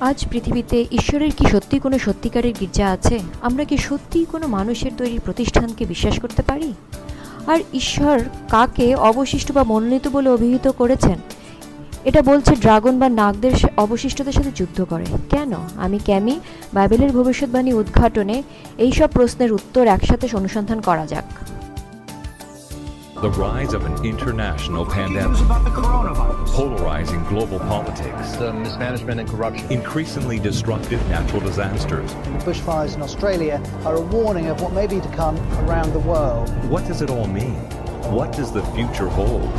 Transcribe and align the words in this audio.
আজ 0.00 0.28
পৃথিবীতে 0.30 0.86
ঈশ্বরের 0.92 1.30
কি 1.36 1.44
সত্যি 1.50 1.78
কোনো 1.78 1.98
সত্যিকারের 1.98 2.54
গির্জা 2.60 2.86
আছে? 2.88 3.18
আমরা 3.40 3.64
কি 3.64 3.76
সত্যিই 3.76 4.24
কোনো 4.24 4.46
মানুষের 4.46 4.90
তৈরি 4.96 5.18
প্রতিষ্ঠানকে 5.24 5.84
বিশ্বাস 5.84 6.20
করতে 6.20 6.42
পারি? 6.42 6.74
আর 7.46 7.58
ঈশ্বর 7.74 8.20
কাকে 8.48 8.94
অবশিষ্ট 8.94 9.52
বা 9.52 9.64
মনোনীত 9.64 10.08
বলে 10.08 10.28
অভিহিত 10.28 10.68
করেছেন? 10.68 11.18
এটা 12.04 12.22
বলছে 12.22 12.56
ড্রাগন 12.56 12.98
বা 12.98 13.08
নাগদের 13.08 13.52
অবশিষ্টদের 13.76 14.32
সাথে 14.32 14.50
যুদ্ধ 14.56 14.84
করে। 14.84 15.04
কেন? 15.30 15.52
আমি 15.76 15.98
ক্যামি, 16.04 16.40
বাইবেলের 16.74 17.10
ভবিষ্যৎবাণী 17.10 17.72
উদ্ঘাটনে 17.72 18.42
এইসব 18.78 19.08
প্রশ্নের 19.08 19.52
উত্তর 19.52 19.86
একসাথে 19.86 20.28
অনুসন্ধান 20.32 20.80
করা 20.80 21.06
যাক। 21.06 21.24
The 23.20 23.30
rise 23.32 23.74
of 23.74 23.84
an 23.84 24.02
international 24.02 24.86
pandemic, 24.86 25.38
about 25.40 25.62
the 25.64 25.70
coronavirus. 25.70 26.46
polarizing 26.54 27.22
global 27.24 27.58
politics, 27.58 28.36
the 28.36 28.50
mismanagement 28.50 29.20
and 29.20 29.28
corruption. 29.28 29.70
increasingly 29.70 30.38
destructive 30.38 31.06
natural 31.10 31.42
disasters. 31.42 32.14
The 32.14 32.50
bushfires 32.50 32.94
in 32.94 33.02
Australia 33.02 33.62
are 33.84 33.96
a 33.96 34.00
warning 34.00 34.46
of 34.46 34.62
what 34.62 34.72
may 34.72 34.86
be 34.86 35.00
to 35.00 35.08
come 35.08 35.36
around 35.66 35.92
the 35.92 35.98
world. 35.98 36.48
What 36.70 36.86
does 36.86 37.02
it 37.02 37.10
all 37.10 37.26
mean? 37.26 37.56
What 38.10 38.32
does 38.32 38.52
the 38.52 38.62
future 38.72 39.08
hold? 39.08 39.52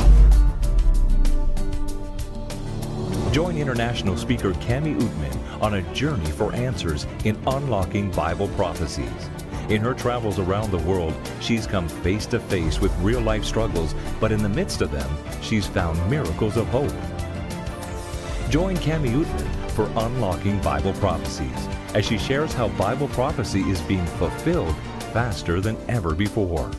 Join 3.32 3.56
international 3.56 4.16
speaker 4.16 4.54
Cami 4.54 4.98
Utman 5.00 5.62
on 5.62 5.74
a 5.74 5.82
journey 5.94 6.26
for 6.26 6.52
answers 6.52 7.06
in 7.24 7.38
unlocking 7.46 8.10
Bible 8.10 8.48
prophecies. 8.56 9.30
In 9.69 9.81
her 9.81 9.93
travels 9.93 10.39
around 10.39 10.71
the 10.71 10.77
world, 10.89 11.13
she's 11.39 11.67
come 11.67 11.87
face 11.87 12.25
to 12.27 12.39
face 12.39 12.79
with 12.79 12.97
real 12.99 13.21
life 13.21 13.43
struggles, 13.43 13.93
but 14.19 14.31
in 14.31 14.41
the 14.41 14.49
midst 14.49 14.81
of 14.81 14.91
them, 14.91 15.09
she's 15.41 15.67
found 15.67 15.97
miracles 16.09 16.57
of 16.57 16.67
hope. 16.67 16.91
Join 18.49 18.77
Cami 18.77 19.11
Utman 19.11 19.69
for 19.71 19.91
Unlocking 19.95 20.59
Bible 20.61 20.93
Prophecies 20.93 21.67
as 21.93 22.05
she 22.05 22.17
shares 22.17 22.53
how 22.53 22.67
Bible 22.69 23.07
prophecy 23.09 23.61
is 23.61 23.81
being 23.81 24.05
fulfilled 24.05 24.75
faster 25.13 25.59
than 25.59 25.77
ever 25.87 26.13
before. 26.15 26.69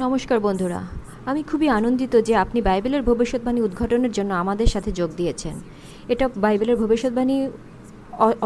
নমস্কার 0.00 0.38
বন্ধুরা 0.40 0.80
আমি 1.29 1.41
খুবই 1.49 1.67
আনন্দিত 1.79 2.13
যে 2.27 2.33
আপনি 2.43 2.59
বাইবেলের 2.67 3.03
ভবিষ্যৎবাণী 3.09 3.59
উদ্ঘাটনের 3.67 4.13
জন্য 4.17 4.31
আমাদের 4.43 4.67
সাথে 4.73 4.89
যোগ 4.99 5.09
দিয়েছেন। 5.19 5.55
এটা 6.13 6.25
বাইবেলের 6.43 6.77
ভবিষ্যৎবাণী 6.83 7.37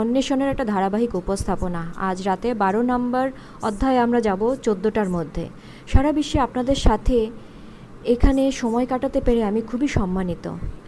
অন্বেষণের 0.02 0.50
একটা 0.54 0.66
ধারাবাহিক 0.74 1.12
উপস্থাপনা। 1.22 1.82
আজ 2.10 2.18
রাতে 2.28 2.50
বারো 2.64 2.82
নম্বর 2.92 3.26
অধ্যায়ে 3.68 4.00
আমরা 4.06 4.20
যাব 4.28 4.42
চোদ্দোটার 4.66 5.10
মধ্যে। 5.18 5.46
সারা 5.92 6.12
বিশ্বে 6.18 6.38
আপনাদের 6.48 6.78
সাথে 6.86 7.18
এখানে 8.14 8.44
সময় 8.62 8.86
কাটাতে 8.92 9.20
পেরে 9.28 9.42
আমি 9.50 9.62
খুবই 9.70 9.88
সম্মানিত। 9.98 10.46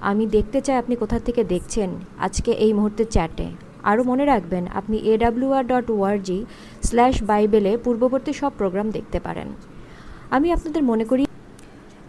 আমি 0.09 0.23
দেখতে 0.35 0.59
চাই 0.65 0.77
আপনি 0.83 0.93
কোথা 1.03 1.17
থেকে 1.27 1.41
দেখছেন 1.53 1.89
আজকে 2.25 2.51
এই 2.65 2.71
মুহূর্তে 2.77 3.03
চ্যাটে। 3.15 3.47
আরও 3.89 4.01
মনে 4.11 4.25
রাখবেন, 4.31 4.63
আপনি 4.79 4.95
এডাব্লিউআর 5.13 5.63
ডট 5.71 5.87
ওআরজি 5.95 6.39
স্ল্যাশ 6.87 7.15
বাইবেলে 7.29 7.71
পূর্ববর্তী 7.85 8.31
সব 8.41 8.51
প্রোগ্রাম 8.59 8.87
দেখতে 8.97 9.19
পারেন। 9.25 9.47
আমি 10.35 10.47
আপনাদের 10.55 10.83
মনে 10.91 11.05
করি 11.11 11.23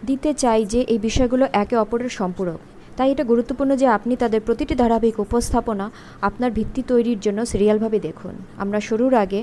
দিতে 0.08 0.30
চাই 0.42 0.60
যে 0.72 0.80
এই 0.92 1.00
বিষয়গুলো 1.06 1.44
একে 1.62 1.76
অপরের 1.84 2.12
সম্পূরক। 2.20 2.60
তাই 2.96 3.08
এটা 3.12 3.24
গুরুত্বপূর্ণ 3.32 3.72
যে 3.82 3.86
আপনি 3.96 4.12
তাদের 4.22 4.40
প্রতিটি 4.46 4.74
ধারাবাহিক 4.82 5.16
উপস্থাপনা 5.26 5.86
আপনার 6.28 6.50
ভিত্তি 6.58 6.82
তৈরির 6.90 7.20
জন্য 7.20 7.40
সিরিয়ালভাবে 7.52 7.98
দেখুন। 8.08 8.34
আমরা 8.62 8.78
শুরুর 8.88 9.14
আগে 9.24 9.40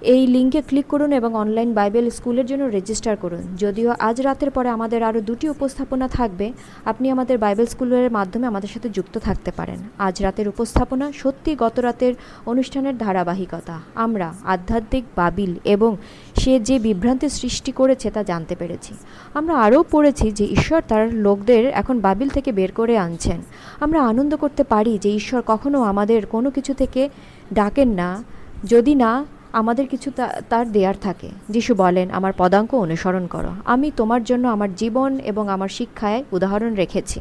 এই 0.00 0.26
লিঙ্কে 0.26 0.62
ক্লিক 0.62 0.86
করুন 0.86 1.12
এবং 1.12 1.34
অনলাইন 1.34 1.74
বাইবেল 1.74 2.10
স্কুলের 2.10 2.46
জন্য 2.46 2.64
রেজিস্টার 2.64 3.16
করুন। 3.16 3.56
যদিও 3.56 3.94
আজ 3.98 4.20
রাতের 4.20 4.50
পরে 4.50 4.68
আমাদের 4.68 5.02
আরও 5.02 5.20
দুটি 5.20 5.48
উপস্থাপনা 5.48 6.08
থাকবে, 6.08 6.52
আপনি 6.84 7.10
আমাদের 7.10 7.38
বাইবেল 7.38 7.66
স্কুলের 7.66 8.10
মাধ্যমে 8.10 8.46
আমাদের 8.46 8.68
সাথে 8.68 8.88
যুক্ত 8.88 9.18
থাকতে 9.18 9.50
পারেন। 9.50 9.76
আজ 9.98 10.22
রাতের 10.22 10.48
উপস্থাপনা 10.48 11.12
সত্যি 11.12 11.56
গত 11.58 11.78
রাতের 11.78 12.14
অনুষ্ঠানের 12.46 12.98
ধারাবাহিকতা। 12.98 13.80
আমরা 13.94 14.34
আধ্যাত্মিক 14.44 15.04
বাবিল 15.16 15.54
এবং 15.64 15.96
সে 16.36 16.60
যে 16.60 16.78
বিভ্রান্তির 16.78 17.28
সৃষ্টি 17.28 17.72
করেছে 17.72 18.10
তা 18.10 18.22
জানতে 18.22 18.54
পেরেছি। 18.54 18.94
আমরা 19.34 19.54
আরও 19.58 19.84
পড়েছি 19.90 20.30
যে 20.30 20.44
ঈশ্বর 20.44 20.82
তার 20.88 21.14
লোকদের 21.14 21.66
এখন 21.66 22.00
বাবিল 22.00 22.28
থেকে 22.28 22.52
বের 22.52 22.72
করে 22.72 22.98
আনছেন। 22.98 23.42
আমরা 23.80 24.02
আনন্দ 24.02 24.36
করতে 24.36 24.64
পারি 24.64 24.98
যে 24.98 25.10
ঈশ্বর 25.10 25.42
কখনও 25.46 25.82
আমাদের 25.82 26.26
কোনো 26.26 26.50
কিছু 26.50 26.74
থেকে 26.74 27.08
ডাকেন 27.54 27.88
না। 27.88 28.24
যদি 28.64 28.94
না 28.94 29.24
আমাদের 29.58 29.86
কিছু 29.88 30.10
তার 30.48 30.72
দেয়ার 30.72 30.94
থাকে। 31.00 31.28
যিশু 31.50 31.74
বলেন, 31.74 32.10
আমার 32.10 32.32
পদাঙ্ক 32.38 32.74
অনুসরণ 32.74 33.26
করো। 33.26 33.50
আমি 33.64 33.90
তোমার 33.96 34.22
জন্য 34.24 34.48
আমার 34.48 34.74
জীবন 34.74 35.10
এবং 35.18 35.48
আমার 35.48 35.68
শিক্ষায় 35.68 36.24
উদাহরণ 36.32 36.72
রেখেছি। 36.74 37.20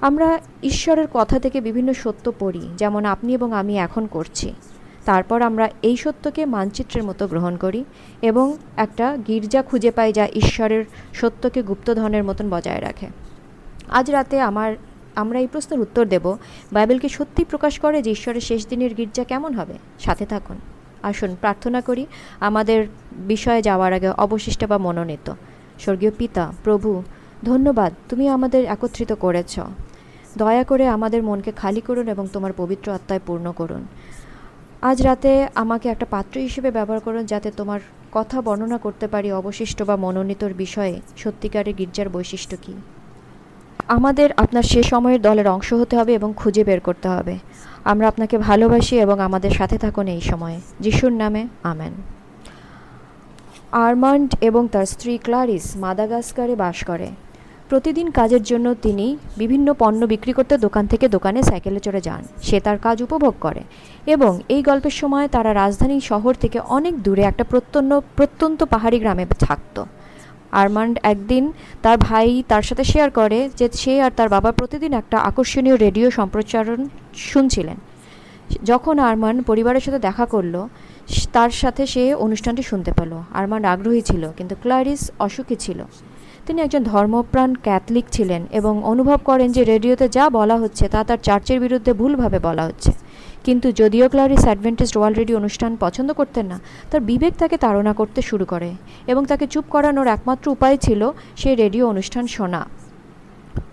আমরা 0.00 0.28
ঈশ্বরের 0.62 1.06
কথা 1.12 1.36
থেকে 1.38 1.60
বিভিন্ন 1.60 1.92
সত্য 1.92 2.32
পড়ি, 2.38 2.68
যেমন 2.76 3.04
আপনি 3.04 3.34
এবং 3.34 3.52
আমি 3.52 3.78
এখন 3.78 4.06
করছি। 4.06 4.54
তারপর 5.04 5.42
আমরা 5.42 5.68
এই 5.82 5.96
সত্যকে 5.96 6.46
মানচিত্রের 6.46 7.04
মতো 7.04 7.26
গ্রহণ 7.26 7.56
করি 7.56 7.84
এবং 8.22 8.46
একটা 8.76 9.18
গির্জা 9.28 9.62
খুঁজে 9.62 9.90
পাই 9.90 10.12
যা 10.12 10.28
ঈশ্বরের 10.34 10.84
সত্যকে 11.14 11.62
গুপ্তধনের 11.62 12.24
মতন 12.24 12.50
বজায় 12.50 12.80
রাখে। 12.80 13.06
আজ 13.88 14.10
রাতে 14.10 14.40
আমার, 14.40 14.70
আমরা 15.16 15.38
এই 15.38 15.46
প্রশ্নের 15.46 15.80
উত্তর 15.80 16.04
দেব 16.06 16.36
বাইবেলকে 16.72 17.08
সত্যি 17.08 17.44
প্রকাশ 17.44 17.78
করে 17.78 18.02
যে 18.02 18.10
ঈশ্বরের 18.10 18.40
শেষ 18.40 18.66
দিনের 18.66 18.94
গির্জা 18.94 19.24
কেমন 19.24 19.54
হবে? 19.54 19.74
সাথে 20.00 20.26
থাকুন। 20.26 20.56
আসুন, 21.02 21.36
প্রার্থনা 21.40 21.80
করি 21.80 22.06
আমাদের 22.40 22.86
বিষয়ে 23.12 23.62
যাওয়ার 23.62 23.92
আগে 23.92 24.08
অবশিষ্ট 24.08 24.64
বা 24.64 24.78
মনোনীত। 24.78 25.32
স্বর্গীয় 25.78 26.10
পিতা, 26.18 26.52
প্রভু, 26.64 27.02
ধন্যবাদ, 27.44 27.92
তুমি 28.08 28.28
আমাদের 28.28 28.64
একত্রিত 28.64 29.12
করেছ। 29.12 29.60
দয়া 30.38 30.64
করে 30.64 30.88
আমাদের 30.88 31.22
মনকে 31.22 31.52
খালি 31.52 31.80
করুন 31.80 32.08
এবং 32.08 32.28
তোমার 32.32 32.52
পবিত্র 32.56 32.92
আত্মায় 32.92 33.20
পূর্ণ 33.26 33.52
করুন। 33.52 33.86
আজ 34.82 35.02
রাতে 35.02 35.48
আমাকে 35.54 35.88
একটা 35.88 36.06
পাত্র 36.10 36.40
হিসেবে 36.40 36.70
ব্যবহার 36.70 37.00
করুন 37.00 37.26
যাতে 37.26 37.50
তোমার 37.50 37.80
কথা 38.12 38.40
বর্ণনা 38.40 38.78
করতে 38.78 39.06
পারি 39.06 39.32
অবশিষ্ট 39.32 39.82
বা 39.82 39.96
মনোনীতর 39.96 40.52
বিষয়ে 40.52 41.00
সত্যিকারের 41.16 41.74
গির্জার 41.74 42.08
বৈশিষ্ট্য 42.08 42.56
কী। 42.62 42.72
আমাদের 43.88 44.32
আপনার 44.32 44.62
সে 44.62 44.82
সময়ের 44.82 45.22
দলের 45.22 45.48
অংশ 45.48 45.72
হতে 45.72 45.96
হবে 45.96 46.14
এবং 46.14 46.32
খুঁজে 46.36 46.64
বের 46.64 46.80
করতে 46.80 47.08
হবে। 47.08 47.38
আমরা 47.84 48.08
আপনাকে 48.08 48.38
ভালোবাসি 48.38 48.98
এবং 48.98 49.20
আমাদের 49.20 49.50
সাথে 49.50 49.78
থাকুন 49.78 50.08
এই 50.08 50.20
সময়ে। 50.20 50.60
যিশুর 50.80 51.12
নামে, 51.12 51.46
আমেন। 51.62 51.92
আর্মান্ড 53.72 54.34
এবং 54.40 54.68
তার 54.68 54.86
স্ত্রী 54.86 55.18
ক্লারিস 55.18 55.76
মাদাগাস্কারে 55.76 56.56
বাস 56.56 56.84
করে। 56.84 57.06
প্রতিদিন 57.68 58.10
কাজের 58.10 58.42
জন্য 58.42 58.74
তিনি 58.74 59.16
বিভিন্ন 59.36 59.74
পণ্য 59.78 60.06
বিক্রি 60.06 60.32
করতে 60.32 60.58
দোকান 60.58 60.86
থেকে 60.86 61.08
দোকানে 61.08 61.42
সাইকেলে 61.42 61.80
চড়ে 61.80 62.00
যান। 62.00 62.24
সে 62.42 62.60
তার 62.60 62.78
কাজ 62.78 63.02
উপভোগ 63.02 63.34
করে 63.40 63.60
এবং 64.06 64.40
এই 64.48 64.62
গল্পের 64.62 64.90
সময় 64.90 65.28
তারা 65.28 65.54
রাজধানী 65.54 66.00
শহর 66.00 66.34
থেকে 66.34 66.58
অনেক 66.58 67.02
দূরে 67.02 67.22
একটা 67.22 67.44
প্রত্যন্ত 67.44 68.00
প্রত্যন্ত 68.16 68.64
পাহাড়ি 68.64 68.98
গ্রামে 68.98 69.26
থাকতো। 69.38 69.86
আরমান্ড 70.60 70.94
একদিন 71.12 71.44
তার 71.84 71.96
ভাই 72.08 72.28
তার 72.50 72.64
সাথে 72.68 72.84
শেয়ার 72.92 73.10
করে 73.10 73.38
যে 73.58 73.66
সে 73.82 73.92
আর 74.06 74.12
তার 74.18 74.28
বাবা 74.28 74.50
প্রতিদিন 74.58 74.92
একটা 74.92 75.16
আকর্ষণীয় 75.30 75.76
রেডিও 75.76 76.08
সম্প্রচারণ 76.18 76.80
শুনছিলেন। 77.30 77.78
যখন 78.64 78.94
আরমান 79.08 79.36
পরিবারের 79.50 79.84
সাথে 79.86 80.00
দেখা 80.08 80.24
করল 80.26 80.54
তার 81.36 81.50
সাথে 81.62 81.82
সে 81.86 82.02
অনুষ্ঠানটি 82.26 82.62
শুনতে 82.70 82.92
পেল। 82.98 83.12
আরমান 83.38 83.62
আগ্রহী 83.64 84.02
ছিল, 84.10 84.22
কিন্তু 84.38 84.54
ক্লারিস 84.62 85.02
অসুখী 85.18 85.56
ছিল। 85.64 85.78
তিনি 86.46 86.58
একজন 86.62 86.82
ধর্মপ্রাণ 86.92 87.50
ক্যাথলিক 87.66 88.06
ছিলেন 88.12 88.42
এবং 88.58 88.74
অনুভব 88.92 89.18
করেন 89.24 89.48
যে 89.56 89.62
রেডিওতে 89.64 90.06
যা 90.16 90.24
বলা 90.38 90.56
হচ্ছে 90.62 90.84
তা 90.88 91.00
তার 91.08 91.20
চার্চের 91.26 91.58
বিরুদ্ধে 91.64 91.92
ভুলভাবে 91.92 92.38
বলা 92.38 92.64
হচ্ছে। 92.68 92.90
কিন্তু 93.44 93.72
যদিও 93.72 94.08
ক্লারিস 94.08 94.44
অ্যাডভেন্টেজ 94.44 94.96
ওয়ার্ল্ড 94.96 95.18
রেডিও 95.18 95.36
অনুষ্ঠান 95.36 95.76
পছন্দ 95.80 96.12
করতেন 96.12 96.46
না, 96.46 96.60
তার 96.90 97.00
বিবেক 97.00 97.32
তাকে 97.38 97.56
তাড়না 97.56 97.92
করতে 97.92 98.22
শুরু 98.22 98.44
করে 98.44 98.72
এবং 99.06 99.24
তাকে 99.24 99.46
চুপ 99.46 99.64
করানোর 99.70 100.06
একমাত্র 100.06 100.50
উপায় 100.50 100.76
ছিল 100.76 101.10
সে 101.36 101.54
রেডিও 101.54 101.88
অনুষ্ঠান 101.88 102.26
শোনা। 102.26 102.66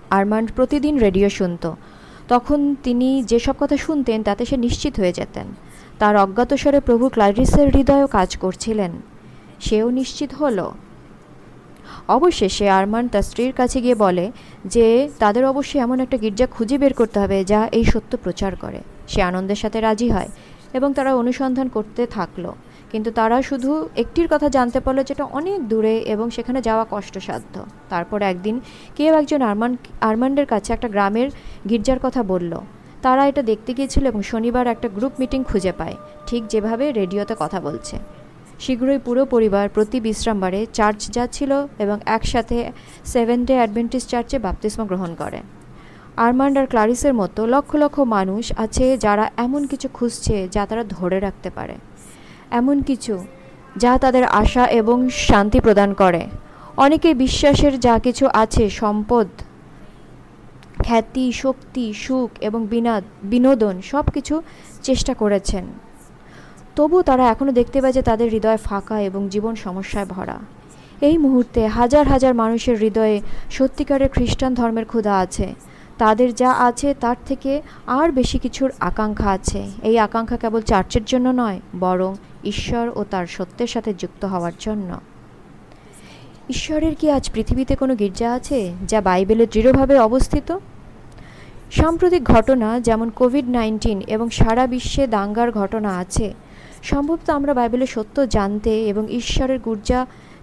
আরমান্ড 0.09 0.51
প্রতিদিন 0.55 0.97
রেডিও 0.97 1.29
শুনত। 1.29 1.71
তখন 2.27 2.75
তিনি 2.83 3.23
যেসব 3.23 3.53
কথা 3.59 3.77
শুনতেন 3.77 4.23
তাতে 4.23 4.45
সে 4.45 4.57
নিশ্চিত 4.57 4.99
হয়ে 4.99 5.13
যেতেন। 5.13 5.47
তার 5.99 6.17
অজ্ঞাতস্বরে 6.17 6.79
প্রভু 6.79 7.09
ক্লারিসের 7.09 7.69
হৃদয়ও 7.69 8.07
কাজ 8.07 8.38
করছিলেন। 8.38 8.91
সেও 9.59 9.89
নিশ্চিত 9.89 10.33
হলো। 10.33 10.71
অবশেষে 12.07 12.69
আরমান 12.69 13.07
তার 13.07 13.21
স্ত্রীর 13.21 13.51
কাছে 13.51 13.81
গিয়ে 13.81 13.95
বলে 13.95 14.31
যে, 14.65 15.09
তাদের 15.19 15.45
অবশ্যই 15.45 15.79
এমন 15.79 15.99
একটা 15.99 16.17
গির্জা 16.17 16.47
খুঁজে 16.47 16.77
বের 16.77 16.94
করতে 16.94 17.19
হবে 17.19 17.44
যা 17.44 17.67
এই 17.71 17.83
সত্য 17.83 18.17
প্রচার 18.23 18.55
করে। 18.55 18.81
সে 19.11 19.19
আনন্দের 19.21 19.56
সাথে 19.56 19.77
রাজি 19.81 20.07
হয় 20.09 20.29
এবং 20.77 20.89
তারা 20.94 21.11
অনুসন্ধান 21.15 21.67
করতে 21.67 22.01
থাকল। 22.17 22.45
কিন্তু 22.91 23.09
তারা 23.11 23.38
শুধু 23.41 23.71
একটির 23.95 24.27
কথা 24.33 24.47
জানতে 24.50 24.79
পারল 24.79 25.00
যেটা 25.03 25.23
অনেক 25.39 25.59
দূরে 25.71 25.95
এবং 26.13 26.27
সেখানে 26.29 26.59
যাওয়া 26.61 26.85
কষ্টসাধ্য। 26.89 27.56
তারপর 27.89 28.19
একদিন 28.21 28.56
কেউ 28.95 29.11
একজন 29.13 29.41
আরমান 29.41 29.71
আরমান্ডের 30.01 30.45
কাছে 30.45 30.69
একটা 30.73 30.88
গ্রামের 30.88 31.27
গির্জার 31.69 32.00
কথা 32.06 32.21
বলল। 32.23 32.53
তারা 33.01 33.23
এটা 33.27 33.41
দেখতে 33.41 33.71
গিয়েছিল 33.73 34.03
এবং 34.06 34.21
শনিবার 34.21 34.65
একটা 34.67 34.88
গ্রুপ 34.97 35.13
মিটিং 35.19 35.39
খুঁজে 35.44 35.71
পায়। 35.71 35.95
ঠিক 36.27 36.41
যেভাবে 36.47 36.85
রেডিওতে 36.91 37.35
কথা 37.39 37.59
বলছে। 37.67 37.95
শীঘ্রই 38.59 39.00
পুরো 39.06 39.21
পরিবার 39.25 39.65
প্রতি 39.69 39.97
বিশ্রামবারে 40.00 40.59
চার্চ 40.73 41.01
যাচ্ছিল 41.11 41.51
এবং 41.83 41.97
একসাথে 42.06 42.57
সেভেন 43.06 43.39
ডে 43.45 43.53
অ্যাডভেন্টিস 43.53 44.03
চার্চে 44.07 44.38
বাপতিস্ম 44.39 44.81
গ্রহণ 44.85 45.11
করে। 45.15 45.39
আরমান্ড 46.25 46.56
আর 46.57 46.68
ক্লারিসের 46.68 47.13
মতো 47.13 47.42
লক্ষ 47.45 47.71
লক্ষ 47.75 47.98
মানুষ 48.16 48.44
আছে 48.57 48.86
যারা 48.98 49.25
এমন 49.38 49.62
কিছু 49.68 49.88
খুঁজছে 49.94 50.36
যা 50.51 50.63
তারা 50.66 50.83
ধরে 50.89 51.18
রাখতে 51.19 51.50
পারে। 51.50 51.75
এমন 52.51 52.77
কিছু 52.81 53.13
যা 53.77 53.94
তাদের 53.98 54.24
আশা 54.42 54.63
এবং 54.81 54.98
শান্তি 55.27 55.60
প্রদান 55.60 55.89
করে। 55.94 56.21
অনেকে 56.77 57.10
বিশ্বাসের 57.13 57.74
যা 57.80 57.95
কিছু 58.00 58.25
আছে 58.33 58.63
সম্পদ, 58.81 59.27
খ্যাতি, 60.86 61.31
শক্তি, 61.44 61.86
সুখ 61.94 62.30
এবং 62.42 62.62
বিনাদ, 62.68 63.04
বিনোদন 63.24 63.75
সব 63.81 64.06
কিছু 64.13 64.36
চেষ্টা 64.83 65.13
করেছেন। 65.13 65.66
তবু 66.75 66.98
তারা 67.01 67.24
এখনও 67.30 67.51
দেখতে 67.51 67.77
পায় 67.81 67.94
যে 67.94 68.01
তাদের 68.01 68.27
হৃদয় 68.30 68.60
ফাঁকা 68.68 68.98
এবং 69.01 69.21
জীবন 69.30 69.54
সমস্যায় 69.56 70.06
ভরা। 70.06 70.38
এই 71.01 71.18
মুহূর্তে 71.18 71.62
হাজার 71.68 72.06
হাজার 72.07 72.33
মানুষের 72.33 72.75
হৃদয়ে 72.77 73.18
সত্যিকারের 73.51 74.10
খ্রিস্টান 74.10 74.51
ধর্মের 74.54 74.86
ক্ষুধা 74.86 75.13
আছে। 75.19 75.48
তাদের 75.99 76.29
যা 76.35 76.51
আছে 76.51 76.93
তার 76.93 77.15
থেকে 77.25 77.61
আর 77.87 78.11
বেশি 78.11 78.37
কিছুর 78.39 78.71
আকাঙ্ক্ষা 78.79 79.29
আছে। 79.29 79.61
এই 79.83 79.99
আকাঙ্ক্ষা 79.99 80.37
কেবল 80.37 80.61
চার্চের 80.61 81.05
জন্য 81.05 81.29
নয়, 81.41 81.59
বরং 81.79 82.15
ঈশ্বর 82.43 82.85
ও 82.95 83.01
তার 83.11 83.25
সত্যের 83.27 83.67
সাথে 83.67 83.91
যুক্ত 83.93 84.25
হওয়ার 84.25 84.55
জন্য। 84.59 84.89
ঈশ্বরের 86.49 86.95
কি 86.95 87.11
আজ 87.11 87.25
পৃথিবীতে 87.33 87.75
কোনো 87.75 87.95
গির্জা 87.95 88.33
আছে 88.33 88.59
যা 88.87 89.01
বাইবেলে 89.01 89.45
দৃঢ়ভাবে 89.45 89.95
অবস্থিত? 89.99 90.57
সাম্প্রতিক 91.71 92.23
ঘটনা 92.23 92.79
যেমন 92.79 93.09
কোভিড 93.09 93.49
নাইন্টিন 93.49 93.99
এবং 94.07 94.29
সারা 94.29 94.67
বিশ্বে 94.67 95.03
দাঙ্গার 95.07 95.49
ঘটনা 95.51 95.91
আছে, 95.97 96.27
সম্ভবত 96.83 97.29
আমরা 97.29 97.53
বাইবেলের 97.53 97.87
সত্য 97.87 98.15
জানতে 98.27 98.73
এবং 98.87 99.03
ঈশ্বরের 99.11 99.59
গির্জা 99.65 99.99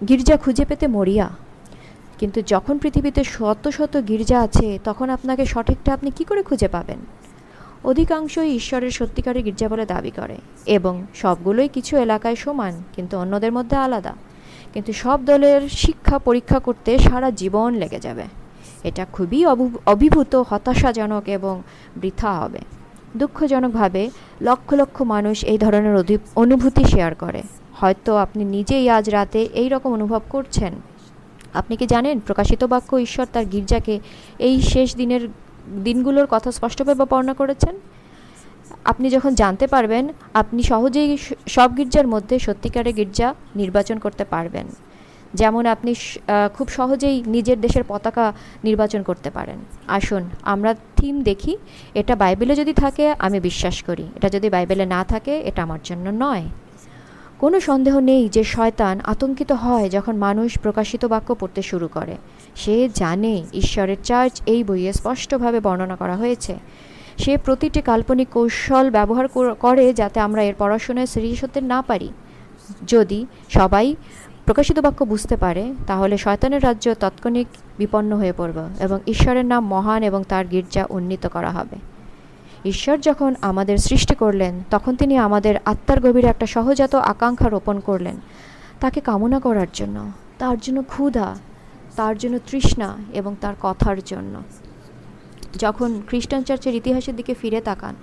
গির্জা 0.08 0.36
খুঁজে 0.36 0.64
পেতে 0.64 0.86
মরিয়া। 0.86 1.28
কিন্তু 2.18 2.42
যখন 2.42 2.78
পৃথিবীতে 2.78 3.24
শত 3.24 3.68
শত 3.68 4.02
গির্জা 4.08 4.40
আছে, 4.40 4.78
তখন 4.84 5.10
আপনাকে 5.10 5.46
সঠিকটা 5.46 5.94
আপনি 5.94 6.10
কি 6.10 6.24
করে 6.24 6.42
খুঁজে 6.42 6.68
পাবেন? 6.68 6.98
অধিকাংশই 7.84 8.54
ঈশ্বরের 8.54 8.90
সত্যিকারের 8.90 9.42
গির্জা 9.42 9.68
বলে 9.68 9.86
দাবি 9.86 10.10
করে 10.10 10.36
এবং 10.66 11.06
সবগুলোই 11.14 11.68
কিছু 11.68 11.96
এলাকায় 11.96 12.36
সমান, 12.36 12.82
কিন্তু 12.96 13.18
অন্যদের 13.18 13.52
মধ্যে 13.52 13.76
আলাদা। 13.76 14.14
কিন্তু 14.74 14.92
সব 14.92 15.24
দলের 15.24 15.68
শিক্ষা 15.68 16.18
পরীক্ষা 16.18 16.58
করতে 16.58 16.98
সারা 16.98 17.30
জীবন 17.30 17.74
লেগে 17.74 18.00
যাবে। 18.00 18.22
এটা 18.84 19.06
খুবই 19.12 19.46
অভিভূত, 19.86 20.34
হতাশাজনক 20.34 21.28
এবং 21.28 21.62
বৃথা 21.96 22.32
হবে। 22.32 22.58
দুঃখজনকভাবে 23.16 24.10
লক্ষ 24.40 24.74
লক্ষ 24.74 25.02
মানুষ 25.02 25.44
এই 25.44 25.58
ধরনের 25.58 26.18
অনুভূতি 26.36 26.84
শেয়ার 26.84 27.14
করে। 27.14 27.42
হয়তো 27.74 28.16
আপনি 28.16 28.44
নিজেই 28.44 28.90
আজ 28.90 29.10
রাতে 29.10 29.48
এই 29.54 29.68
রকম 29.68 29.92
অনুভব 29.92 30.20
করছেন। 30.30 30.72
আপনি 31.54 31.76
কি 31.76 31.86
জানেন, 31.86 32.20
প্রকাশিত 32.20 32.64
বাক্য 32.64 32.96
ঈশ্বর 32.96 33.26
তার 33.32 33.44
গির্জাকে 33.44 34.00
এই 34.38 34.62
শেষ 34.62 34.96
দিনের 34.96 35.28
দিনগুলোর 35.84 36.26
কথা 36.30 36.52
স্পষ্টভাবে 36.52 37.04
বর্ণনা 37.04 37.34
করেছেন? 37.34 37.76
আপনি 38.84 39.10
যখন 39.10 39.34
জানতে 39.34 39.66
পারবেন, 39.66 40.08
আপনি 40.34 40.62
সহজেই 40.62 41.18
সব 41.48 41.76
গির্জার 41.76 42.06
মধ্যে 42.06 42.38
সত্যিকারের 42.38 42.94
গির্জা 42.94 43.34
নির্বাচন 43.56 43.98
করতে 43.98 44.24
পারবেন। 44.24 44.66
যেমন 45.34 45.66
আপনি 45.66 45.94
খুব 46.54 46.68
সহজেই 46.68 47.22
নিজের 47.26 47.60
দেশের 47.60 47.84
পতাকা 47.88 48.32
নির্বাচন 48.64 49.02
করতে 49.02 49.30
পারেন। 49.30 49.58
আসুন, 49.86 50.30
আমরা 50.42 50.74
থিম 50.96 51.22
দেখি। 51.22 51.56
এটা 51.94 52.16
বাইবেলে 52.16 52.54
যদি 52.54 52.72
থাকে, 52.72 53.14
আমি 53.18 53.40
বিশ্বাস 53.40 53.82
করি। 53.82 54.08
এটা 54.16 54.28
যদি 54.28 54.50
বাইবেলে 54.50 54.86
না 54.86 55.04
থাকে, 55.04 55.40
এটা 55.40 55.62
আমার 55.62 55.78
জন্য 55.84 56.10
নয়। 56.24 56.44
কোনো 57.38 57.60
সন্দেহ 57.60 57.98
নেই 57.98 58.28
যে 58.28 58.44
শয়তান 58.44 59.00
আতঙ্কিত 59.04 59.52
হয় 59.52 59.88
যখন 59.88 60.16
মানুষ 60.16 60.58
প্রকাশিত 60.58 61.04
বাক্য 61.04 61.34
পড়তে 61.34 61.62
শুরু 61.62 61.88
করে। 61.88 62.16
সে 62.54 62.88
জানে 62.94 63.44
ঈশ্বরের 63.54 63.96
চার্চ 64.04 64.42
এই 64.46 64.64
বইয়ে 64.64 64.92
স্পষ্টভাবে 64.92 65.60
বর্ণনা 65.60 65.96
করা 65.96 66.16
হয়েছে। 66.16 66.56
সে 67.18 67.36
প্রতিটি 67.36 67.82
কাল্পনিক 67.82 68.28
কৌশল 68.28 68.90
ব্যবহার 68.90 69.28
করে 69.60 69.92
যাতে 69.92 70.20
আমরা 70.20 70.42
এর 70.42 70.54
পড়াশোনায় 70.58 71.06
সিরিয়াস 71.06 71.44
হতে 71.44 71.60
না 71.60 71.82
পারি। 71.82 72.08
যদি 72.86 73.26
সবাই 73.48 73.96
প্রকাশিত 74.44 74.78
বাক্য 74.78 75.04
বুঝতে 75.04 75.36
পারে, 75.36 75.74
তাহলে 75.86 76.18
শয়তানের 76.18 76.64
রাজ্য 76.64 76.94
তাৎক্ষণিক 76.94 77.46
বিপন্ন 77.78 78.16
হয়ে 78.16 78.32
পড়বে 78.36 78.84
এবং 78.84 78.98
ঈশ্বরের 79.06 79.44
নাম 79.44 79.66
মহান 79.66 80.02
এবং 80.02 80.24
তার 80.28 80.46
গির্জা 80.46 80.86
উন্নীত 80.90 81.26
করা 81.26 81.50
হবে। 81.50 81.95
ঈশ্বর 82.64 82.98
যখন 82.98 83.34
আমাদের 83.42 83.78
সৃষ্টি 83.78 84.14
করলেন, 84.14 84.62
তখন 84.70 84.96
তিনি 84.96 85.16
আমাদের 85.16 85.54
আত্মার 85.64 86.00
গভীরে 86.00 86.28
একটা 86.28 86.46
সহজাত 86.46 86.94
আকাঙ্ক্ষা 86.94 87.48
রোপণ 87.48 87.80
করলেন, 87.80 88.16
তাকে 88.80 89.00
কামনা 89.00 89.40
করার 89.40 89.66
জন্য, 89.74 90.10
তার 90.38 90.58
জন্য 90.58 90.82
ক্ষুধা, 90.82 91.36
তার 91.96 92.18
জন্য 92.18 92.38
তৃষ্ণা 92.50 92.96
এবং 93.12 93.36
তার 93.40 93.54
কথার 93.62 93.96
জন্য। 94.04 94.40
যখন 95.58 96.02
খ্রিস্টান 96.06 96.42
চার্চের 96.42 96.74
ইতিহাসের 96.74 97.16
দিকে 97.16 97.34
ফিরে 97.34 97.60
তাকান, 97.60 97.94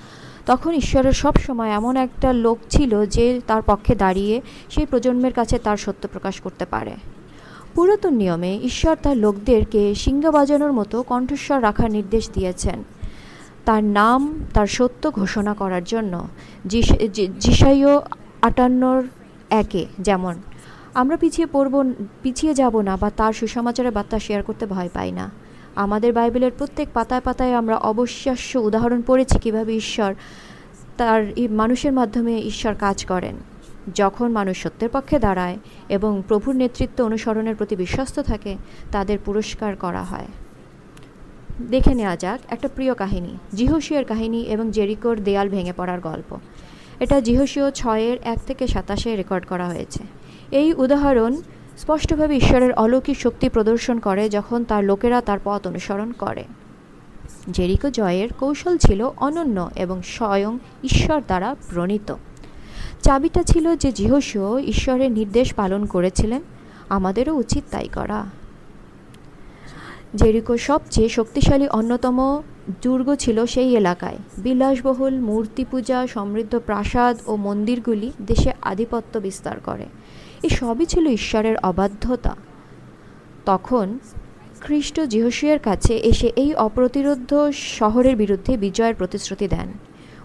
তখন 0.45 0.73
ঈশ্বরের 0.73 1.11
সব 1.11 1.35
সময় 1.35 1.69
এমন 1.69 1.97
একটা 1.97 2.33
লোক 2.33 2.57
ছিল 2.69 3.05
যে 3.05 3.41
তার 3.47 3.61
পক্ষে 3.61 3.95
দাঁড়িয়ে 3.95 4.41
সেই 4.69 4.85
প্রজন্মের 4.85 5.33
কাছে 5.33 5.59
তার 5.59 5.77
সত্য 5.77 6.07
প্রকাশ 6.11 6.41
করতে 6.41 6.65
পারে। 6.65 6.91
পুরাতন 7.75 8.13
নিয়মে 8.13 8.59
ঈশ্বর 8.63 8.95
তার 8.95 9.17
লোকদেরকে 9.17 9.95
সিংহ 9.95 10.31
বাজানোর 10.31 10.71
মতো 10.71 11.03
কণ্ঠস্বর 11.03 11.61
রাখার 11.61 11.91
নির্দেশ 11.91 12.29
দিয়েছেন। 12.33 12.83
তার 13.65 13.83
নাম, 13.83 14.45
তার 14.53 14.67
সত্য 14.67 15.11
ঘোষণা 15.11 15.53
করার 15.53 15.83
জন্য। 15.83 16.27
জিসাইও 17.39 18.01
আটান্নর 18.41 19.03
একে, 19.49 19.85
যেমন, 19.99 20.35
আমরা 20.93 21.17
পিছিয়ে 21.17 21.47
পড়ব, 21.51 21.93
পিছিয়ে 22.21 22.53
যাব 22.53 22.81
না 22.81 22.97
বা 22.97 23.09
তার 23.09 23.33
সুসমাচারের 23.33 23.91
বার্তা 23.91 24.19
শেয়ার 24.19 24.43
করতে 24.43 24.65
ভয় 24.65 24.89
পাই 24.93 25.11
না। 25.11 25.31
আমাদের 25.75 26.13
বাইবেলের 26.13 26.51
প্রত্যেক 26.57 26.87
পাতায় 26.93 27.21
পাতায় 27.21 27.53
আমরা 27.53 27.77
অবিশ্বাস্য 27.77 28.59
উদাহরণ 28.59 29.01
পড়েছি 29.07 29.39
কীভাবে 29.39 29.75
ঈশ্বর 29.75 30.13
তার 30.97 31.23
মানুষের 31.51 31.93
মাধ্যমে 31.93 32.39
ঈশ্বর 32.39 32.75
কাজ 32.75 33.05
করেন। 33.05 33.35
যখন 33.95 34.31
মানুষ 34.31 34.63
সত্যের 34.63 34.89
পক্ষে 34.93 35.19
দাঁড়ায় 35.19 35.57
এবং 35.89 36.23
প্রভুর 36.27 36.55
নেতৃত্ব 36.55 37.03
অনুসরণের 37.03 37.55
প্রতি 37.55 37.75
বিশ্বস্ত 37.75 38.19
থাকে, 38.19 38.57
তাদের 38.91 39.17
পুরস্কার 39.25 39.75
করা 39.75 40.03
হয়। 40.03 40.27
দেখে 41.61 41.93
নেওয়া 41.93 42.17
যাক 42.17 42.39
একটা 42.49 42.69
প্রিয় 42.75 42.93
কাহিনী 42.93 43.37
জিহসিয়ার 43.53 44.05
কাহিনী 44.05 44.41
এবং 44.41 44.71
জেরিকোর 44.71 45.19
দেয়াল 45.19 45.49
ভেঙে 45.49 45.73
পড়ার 45.77 45.99
গল্প। 45.99 46.37
এটা 46.99 47.21
জিহসিও 47.21 47.71
ছয়ের 47.71 48.17
এক 48.23 48.37
থেকে 48.47 48.67
সাতাশে 48.67 49.15
রেকর্ড 49.15 49.45
করা 49.45 49.67
হয়েছে। 49.67 50.03
এই 50.51 50.73
উদাহরণ 50.73 51.41
স্পষ্টভাবে 51.77 52.37
ঈশ্বরের 52.37 52.73
অলৌকিক 52.73 53.19
শক্তি 53.19 53.49
প্রদর্শন 53.49 53.99
করে 53.99 54.29
যখন 54.29 54.63
তার 54.63 54.83
লোকেরা 54.83 55.21
তার 55.21 55.39
পথ 55.43 55.67
অনুসরণ 55.67 56.11
করে। 56.11 56.43
জেরিকো 57.53 57.89
জয়ের 57.89 58.33
কৌশল 58.33 58.77
ছিল 58.77 59.09
অনন্য 59.17 59.69
এবং 59.75 60.01
স্বয়ং 60.01 60.57
ঈশ্বর 60.83 61.21
দ্বারা 61.21 61.55
প্রণীত। 61.69 62.15
চাবিটা 63.01 63.43
ছিল 63.43 63.75
যে 63.75 63.91
জিহসিও 63.91 64.59
ঈশ্বরের 64.59 65.11
নির্দেশ 65.11 65.53
পালন 65.53 65.85
করেছিলেন, 65.85 66.41
আমাদেরও 66.89 67.35
উচিত 67.35 67.63
তাই 67.71 67.87
করা। 67.87 68.25
জেরিকো 70.15 70.57
সবচেয়ে 70.57 71.09
শক্তিশালী 71.09 71.67
অন্যতম 71.67 72.41
দুর্গ 72.81 73.15
ছিল 73.15 73.45
সেই 73.45 73.75
এলাকায়। 73.75 74.17
বিলাসবহুল 74.37 75.19
মূর্তি 75.19 75.65
পূজা 75.71 76.07
সমৃদ্ধ 76.07 76.59
প্রাসাদ 76.65 77.17
ও 77.27 77.35
মন্দিরগুলি 77.35 78.11
দেশে 78.21 78.51
আধিপত্য 78.61 79.19
বিস্তার 79.19 79.59
করে। 79.59 79.85
সবই 80.49 80.85
ছিল 80.85 81.07
ঈশ্বরের 81.07 81.57
অবাধ্যতা। 81.57 82.35
তখন 83.45 83.99
খ্রিস্ট 84.61 84.99
জিহসিয়ার 84.99 85.59
কাছে 85.59 85.97
এসে 85.97 86.31
এই 86.35 86.53
অপ্রতিরোধ 86.53 87.33
শহরের 87.53 88.15
বিরুদ্ধে 88.15 88.57
বিজয়ের 88.57 88.95
প্রতিশ্রুতি 88.95 89.47
দেন। 89.47 89.73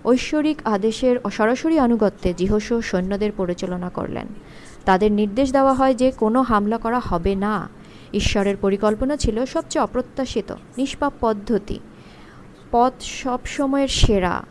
ঐশ্বরিক 0.04 0.59
আদেশের 0.64 1.16
সরাসরি 1.30 1.78
আনুগত্যে 1.78 2.35
জিহস 2.35 2.73
সৈন্যদের 2.73 3.33
পরিচালনা 3.37 3.88
করলেন। 3.88 4.26
তাদের 4.85 5.12
নির্দেশ 5.12 5.52
দেওয়া 5.52 5.75
হয় 5.75 5.95
যে 5.95 6.11
কোনো 6.11 6.42
হামলা 6.42 6.78
করা 6.78 6.99
হবে 6.99 7.35
না। 7.35 7.68
ঈশ্বরের 8.15 8.57
পরিকল্পনা 8.57 9.17
ছিল 9.17 9.45
সবচেয়ে 9.45 9.83
অপ্রত্যাশিত, 9.83 10.55
নিষ্পাপ 10.79 11.12
পদ্ধতি। 11.21 11.81
পথ 12.71 12.93
সব 13.00 13.41
সময়ের 13.45 13.88
সেরা 13.88 14.43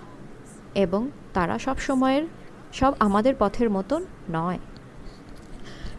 এবং 0.76 1.10
তারা 1.34 1.60
সব 1.60 1.78
সময়ের 1.80 2.24
সব 2.74 2.94
আমাদের 3.00 3.34
পথের 3.40 3.70
মতন 3.70 4.06
নয়। 4.32 4.60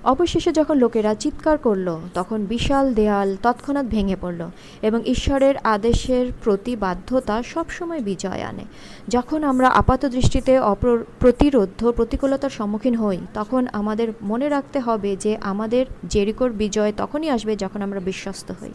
অবশেষে 0.09 0.53
যখন 0.53 0.77
লোকেরা 0.77 1.15
চিৎকার 1.15 1.59
করল, 1.59 1.99
তখন 2.15 2.45
বিশাল 2.45 2.95
দেয়াল 2.95 3.37
তৎক্ষণাৎ 3.43 3.87
ভেঙে 3.87 4.17
পড়ল 4.21 4.51
এবং 4.83 5.01
ঈশ্বরের 5.07 5.55
আদেশের 5.57 6.27
প্রতি 6.45 6.77
বাধ্যতা 6.77 7.43
সবসময় 7.43 8.01
বিজয় 8.01 8.43
আনে। 8.43 8.65
যখন 9.09 9.45
আমরা 9.45 9.69
আপাত 9.69 10.07
দৃষ্টিতে 10.07 10.59
অপ্র, 10.59 11.05
প্রতিরোধ 11.21 11.91
প্রতিকূলতার 11.91 12.51
সম্মুখীন 12.51 12.95
হই, 12.95 13.19
তখন 13.35 13.67
আমাদের 13.73 14.09
মনে 14.23 14.49
রাখতে 14.49 14.79
হবে 14.81 15.17
যে 15.17 15.37
আমাদের 15.37 15.87
জেরিকোর 16.09 16.51
বিজয় 16.51 16.93
তখনই 16.97 17.31
আসবে 17.31 17.57
যখন 17.57 17.83
আমরা 17.83 18.01
বিশ্বস্ত 18.01 18.53
হই। 18.63 18.73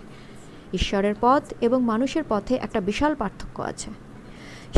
ঈশ্বরের 0.74 1.16
পথ 1.22 1.44
এবং 1.62 1.84
মানুষের 1.84 2.24
পথে 2.30 2.56
একটা 2.56 2.80
বিশাল 2.82 3.16
পার্থক্য 3.16 3.62
আছে। 3.62 3.90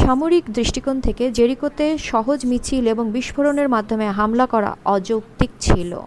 সামরিক 0.06 0.44
দৃষ্টিকোণ 0.54 1.02
থেকে 1.02 1.32
জেরিকোতে 1.32 1.98
সহজ 1.98 2.46
মিছিল 2.46 2.88
এবং 2.88 3.12
বিস্ফোরণের 3.12 3.70
মাধ্যমে 3.70 4.06
হামলা 4.10 4.46
করা 4.46 4.78
অযৌক্তিক 4.86 5.50
ছিল। 5.60 6.02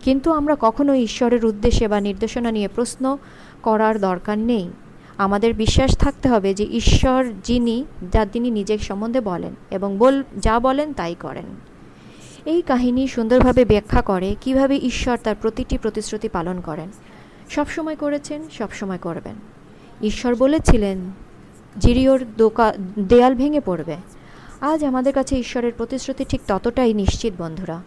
কিন্তু 0.00 0.32
আমরা 0.32 0.56
কখনো 0.60 0.94
ঈশ্বরের 0.94 1.44
উদ্দেশ্যে 1.44 1.88
বা 1.88 2.00
নির্দেশনা 2.00 2.50
নিয়ে 2.50 2.68
প্রশ্ন 2.68 3.18
করার 3.62 4.00
দরকার 4.00 4.38
নেই। 4.38 4.68
আমাদের 5.18 5.54
বিশ্বাস 5.54 5.98
থাকতে 5.98 6.28
হবে 6.28 6.54
যে 6.54 6.64
ঈশ্বর 6.64 7.32
যিনি, 7.44 7.84
যা 8.12 8.26
তিনি 8.26 8.50
নিজের 8.50 8.78
সম্বন্ধে 8.78 9.20
বলেন 9.20 9.54
এবং 9.70 9.96
বল, 9.98 10.22
যা 10.38 10.60
বলেন 10.60 10.92
তাই 10.92 11.14
করেন। 11.20 11.44
এই 12.44 12.62
কাহিনী 12.62 13.06
সুন্দরভাবে 13.06 13.64
ব্যাখ্যা 13.64 14.02
করে 14.02 14.36
কীভাবে 14.40 14.76
ঈশ্বর 14.76 15.18
তার 15.24 15.34
প্রতিটি 15.40 15.78
প্রতিশ্রুতি 15.78 16.28
পালন 16.28 16.60
করেন। 16.60 16.88
সব 17.50 17.68
সময় 17.68 17.96
করেছেন, 17.96 18.42
সব 18.58 18.70
সময় 18.70 18.98
করবেন। 18.98 19.34
ঈশ্বর 20.02 20.34
বলেছিলেন, 20.34 20.98
জিরিওর 21.78 22.24
দোকা, 22.36 22.74
দেয়াল 22.98 23.34
ভেঙে 23.34 23.60
পড়বে। 23.60 23.96
আজ 24.60 24.84
আমাদের 24.84 25.12
কাছে 25.12 25.36
ঈশ্বরের 25.36 25.72
প্রতিশ্রুতি 25.76 26.24
ঠিক 26.24 26.40
ততটাই 26.46 26.94
নিশ্চিত, 26.94 27.32
বন্ধুরা। 27.38 27.82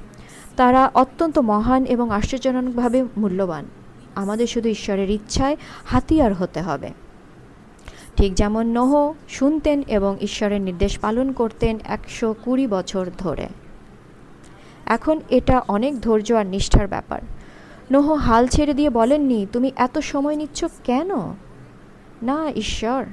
তারা 0.55 0.91
অত্যন্ত 0.93 1.39
মহান 1.39 1.85
এবং 1.85 2.11
আশ্চর্যজনকভাবে 2.11 3.03
মূল্যবান। 3.17 3.65
আমাদের 4.15 4.47
শুধু 4.47 4.69
ঈশ্বরের 4.69 5.09
ইচ্ছায় 5.09 5.57
হাতিয়ার 5.85 6.33
হতে 6.33 6.61
হবে। 6.61 6.89
ঠিক 8.15 8.33
যেমন 8.33 8.67
নহ 8.67 9.13
শুনতেন 9.29 9.81
এবং 9.87 10.17
ঈশ্বরের 10.21 10.61
নির্দেশ 10.61 10.99
পালন 10.99 11.31
করতেন 11.31 11.79
একশো 11.83 12.35
কুড়ি 12.43 12.67
বছর 12.67 13.09
ধরে। 13.17 13.47
এখন 14.85 15.19
এটা 15.29 15.59
অনেক 15.67 16.01
ধৈর্য 16.01 16.33
আর 16.33 16.45
নিষ্ঠার 16.45 16.87
ব্যাপার। 16.87 17.21
নহ 17.91 18.13
হাল 18.13 18.47
ছেড়ে 18.47 18.73
দিয়ে 18.73 18.89
বলেননি, 18.89 19.47
তুমি 19.51 19.71
এত 19.75 19.99
সময় 19.99 20.35
নিচ্ছ 20.35 20.65
কেন? 20.83 21.09
না, 22.23 22.51
ঈশ্বর। 22.55 23.05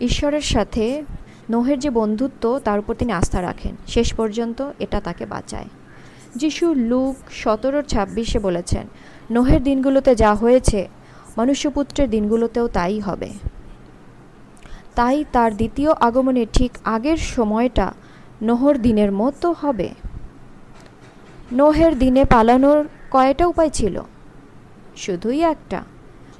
ঈশ্বরের 0.00 0.40
সাথে 0.40 1.02
নোহের 1.50 1.78
যে 1.78 1.90
বন্ধুত্ব, 1.90 2.58
তার 2.58 2.78
উপর 2.78 2.94
তিনি 2.94 3.12
আস্থা 3.12 3.42
রাখেন। 3.42 3.76
শেষ 3.86 4.14
পর্যন্ত 4.14 4.70
এটা 4.78 5.00
তাকে 5.00 5.26
বাঁচায়। 5.26 5.68
যিশু 6.36 6.74
লুক 6.74 7.16
সতেরোর 7.30 7.82
ছাব্বিশে 7.82 8.38
বলেছেন, 8.38 8.86
নোহের 9.30 9.62
দিনগুলোতে 9.62 10.14
যা 10.14 10.34
হয়েছে, 10.34 10.88
মনুষ্যপুত্রের 11.38 12.10
দিনগুলোতেও 12.10 12.68
তাই 12.68 13.00
হবে। 13.00 13.30
তাই 14.94 15.24
তার 15.32 15.56
দ্বিতীয় 15.56 15.90
আগমনের 16.00 16.46
ঠিক 16.52 16.72
আগের 16.84 17.16
সময়টা 17.16 17.92
নোহর 18.42 18.78
দিনের 18.78 19.12
মতো 19.12 19.52
হবে। 19.52 19.88
নোহের 21.52 21.98
দিনে 21.98 22.24
পালানোর 22.24 22.88
কয়টা 23.10 23.46
উপায় 23.46 23.70
ছিল? 23.70 24.02
শুধুই 24.96 25.40
একটা। 25.40 25.84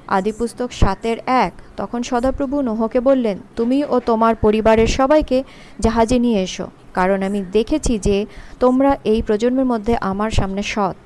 আদিপুস্তক 0.09 0.73
সাতের 0.73 1.17
এক, 1.27 1.53
তখন 1.77 2.03
সদাপ্রভু 2.03 2.61
নোহকে 2.61 3.01
বললেন, 3.01 3.39
তুমি 3.57 3.85
ও 3.85 4.01
তোমার 4.01 4.35
পরিবারের 4.35 4.87
সবাইকে 4.87 5.45
জাহাজে 5.81 6.19
নিয়ে 6.19 6.43
এসো। 6.43 6.71
কারণ 6.95 7.23
আমি 7.23 7.45
দেখেছি 7.53 7.99
যে 7.99 8.27
তোমরা 8.61 8.97
এই 9.05 9.23
প্রজন্মের 9.23 9.65
মধ্যে 9.65 9.97
আমার 9.97 10.31
সামনে 10.31 10.63
সৎ। 10.63 10.97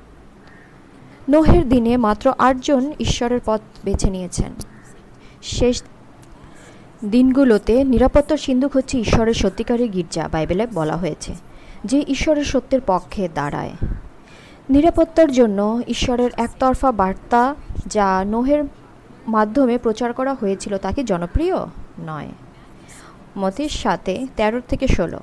নোহের 1.29 1.69
দিনে 1.69 1.97
মাত্র 1.97 2.33
আটজন 2.37 2.91
ঈশ্বরের 2.99 3.39
পথ 3.45 3.61
বেছে 3.85 4.09
নিয়েছেন। 4.09 4.51
শেষ 5.43 5.83
দিনগুলোতে 7.05 7.83
নিরাপত্তার 7.83 8.37
সিন্ধুক 8.37 8.75
হচ্ছে 8.75 8.97
ঈশ্বরের 8.97 9.33
সত্যিকারের 9.33 9.89
গির্জা, 9.89 10.29
বাইবেলে 10.31 10.67
বলা 10.67 10.95
হয়েছে, 10.95 11.35
যে 11.85 12.05
ঈশ্বরের 12.07 12.43
সত্যের 12.43 12.81
পক্ষে 12.87 13.29
দাঁড়ায়। 13.33 13.71
নিরাপত্তার 14.69 15.31
জন্য 15.31 15.81
ঈশ্বরের 15.87 16.31
একতরফা 16.37 16.91
বার্তা 16.91 17.55
যা 17.87 18.25
নোহের 18.27 18.63
মাধ্যমে 19.27 19.77
প্রচার 19.77 20.13
করা 20.13 20.33
হয়েছিল 20.33 20.77
তাকে 20.77 21.03
জনপ্রিয়? 21.03 21.55
নয়। 22.05 22.27
মতের 23.37 23.69
সাথে 23.69 24.27
তেরো 24.35 24.61
থেকে 24.67 24.87
ষোলো। 24.87 25.19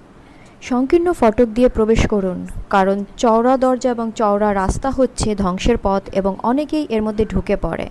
সংকীর্ণ 0.68 1.08
ফটক 1.12 1.48
দিয়ে 1.56 1.68
প্রবেশ 1.68 2.06
করুন, 2.06 2.38
কারণ 2.70 2.96
চওড়া 3.16 3.54
দরজা 3.56 3.90
এবং 3.90 4.06
চওড়া 4.14 4.54
রাস্তা 4.54 4.90
হচ্ছে 4.90 5.28
ধ্বংসের 5.34 5.78
পথ 5.82 6.02
এবং 6.12 6.32
অনেকেই 6.42 6.86
এর 6.88 7.02
মধ্যে 7.02 7.24
ঢুকে 7.24 7.56
পড়ে। 7.56 7.86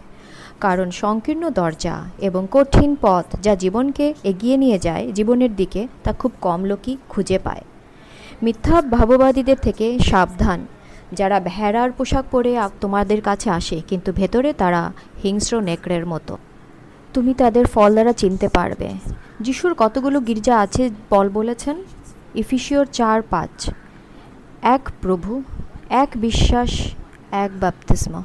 কারণ 0.59 0.87
সংকীর্ণ 0.91 1.43
দরজা 1.49 1.95
এবং 2.19 2.47
কঠিন 2.51 2.91
পথ 3.01 3.25
যা 3.41 3.53
জীবনকে 3.55 4.05
এগিয়ে 4.23 4.57
নিয়ে 4.57 4.77
যায় 4.79 5.11
জীবনের 5.11 5.55
দিকে 5.55 5.81
তা 6.03 6.11
খুব 6.13 6.31
কম 6.41 6.59
লোকই 6.63 6.93
খুঁজে 7.09 7.39
পায়। 7.39 7.63
মিথ্যা 8.43 8.77
ভাববাদীদের 8.81 9.59
থেকে 9.61 9.85
সাবধান। 9.99 10.59
যারা 11.13 11.37
ভেড়ার 11.39 11.89
পোশাক 11.91 12.25
পরে 12.31 12.51
তোমাদের 12.81 13.19
কাছে 13.21 13.49
আসে, 13.49 13.77
কিন্তু 13.89 14.09
ভেতরে 14.11 14.49
তারা 14.53 14.81
হিংস্র 15.23 15.53
নেকড়ের 15.59 16.05
মতো। 16.05 16.33
তুমি 17.13 17.31
তাদের 17.33 17.65
ফল 17.67 17.89
দ্বারা 17.93 18.13
চিনতে 18.13 18.47
পারবে। 18.47 18.89
যিশুর 19.39 19.73
কতগুলো 19.73 20.17
গির্জা 20.19 20.55
আছে 20.59 20.83
পল 21.09 21.25
বলেছেন? 21.29 21.77
ইফিসিওর 22.35 22.85
চার 22.85 23.21
পাঁচ। 23.21 23.69
এক 24.61 24.89
প্রভু, 25.01 25.43
এক 25.89 26.09
বিশ্বাস, 26.15 26.93
এক 27.31 27.51
বাপ্তিস্ম। 27.59 28.23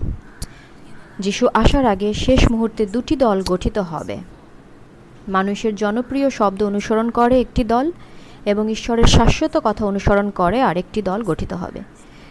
যিশু 1.18 1.48
আসার 1.54 1.86
আগে 1.86 2.14
শেষ 2.14 2.50
মুহূর্তে 2.50 2.86
দুটি 2.86 3.16
দল 3.16 3.42
গঠিত 3.42 3.78
হবে। 3.78 4.16
মানুষের 5.28 5.74
জনপ্রিয় 5.74 6.30
শব্দ 6.30 6.62
অনুসরণ 6.62 7.10
করে 7.10 7.40
একটি 7.40 7.64
দল 7.64 7.92
এবং 8.44 8.70
ঈশ্বরের 8.70 9.04
শাশ্বত 9.04 9.60
কথা 9.64 9.86
অনুসরণ 9.86 10.30
করে 10.30 10.62
আরেকটি 10.62 11.02
দল 11.02 11.22
গঠিত 11.22 11.52
হবে। 11.52 11.80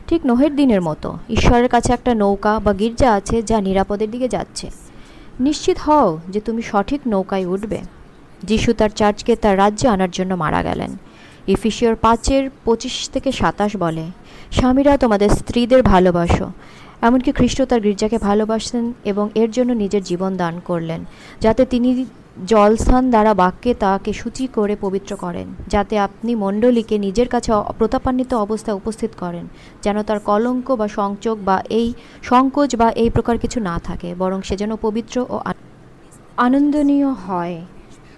ঠিক 0.07 0.25
নোহের 0.25 0.55
দিনের 0.55 0.81
মতো 0.81 1.17
ঈশ্বরের 1.29 1.69
কাছে 1.69 1.93
একটা 1.93 2.15
নৌকা 2.15 2.59
বা 2.59 2.73
গির্জা 2.73 3.13
আছে 3.13 3.43
যা 3.43 3.61
নিরাপদের 3.61 4.11
দিকে 4.11 4.27
যাচ্ছে। 4.27 4.71
নিশ্চিত 5.39 5.77
হও 5.79 6.17
যে 6.29 6.39
তুমি 6.39 6.61
সঠিক 6.61 7.01
নৌকায় 7.07 7.45
উঠবে। 7.45 7.77
যিশু 8.43 8.73
তার 8.73 8.89
চার্চকে 8.89 9.35
তার 9.35 9.57
রাজ্যে 9.57 9.89
আনার 9.89 10.11
জন্য 10.11 10.33
মারা 10.33 10.63
গেলেন। 10.63 10.97
ইফিসিয়র 11.53 11.95
পাঁচের 12.05 12.43
পঁচিশ 12.65 12.95
থেকে 13.13 13.29
সাতাশ 13.39 13.71
বলে, 13.83 14.05
স্বামীরা 14.57 14.93
তোমাদের 15.03 15.29
স্ত্রীদের 15.39 15.81
ভালোবাসো। 15.93 16.47
এমনকি 17.07 17.31
খ্রিস্ট 17.37 17.59
তার 17.69 17.81
গির্জাকে 17.85 18.17
ভালোবাসেন 18.27 18.83
এবং 19.11 19.25
এর 19.41 19.49
জন্য 19.55 19.71
নিজের 19.83 20.03
জীবন 20.09 20.31
দান 20.41 20.55
করলেন, 20.69 21.01
যাতে 21.43 21.63
তিনি 21.73 21.89
জলস্থান 22.51 23.03
দ্বারা 23.13 23.33
বাক্যে 23.41 23.71
তাকে 23.83 24.11
সূচি 24.21 24.45
করে 24.57 24.75
পবিত্র 24.85 25.11
করেন, 25.23 25.47
যাতে 25.73 25.95
আপনি 26.07 26.31
মণ্ডলীকে 26.43 26.95
নিজের 27.05 27.27
কাছে 27.33 27.49
প্রতাপান্বিত 27.79 28.31
অবস্থায় 28.45 28.77
উপস্থিত 28.81 29.11
করেন, 29.23 29.45
যেন 29.83 29.97
তার 30.07 30.19
কলঙ্ক 30.29 30.67
বা 30.79 30.87
সংযোগ 30.99 31.37
বা 31.49 31.57
এই 31.79 31.87
সংকোচ 32.29 32.69
বা 32.81 32.87
এই 33.03 33.09
প্রকার 33.15 33.35
কিছু 33.43 33.59
না 33.69 33.75
থাকে, 33.87 34.09
বরং 34.21 34.39
সে 34.47 34.55
যেন 34.61 34.71
পবিত্র 34.85 35.15
ও 35.33 35.35
আনন্দনীয় 36.45 37.09
হয়। 37.25 37.57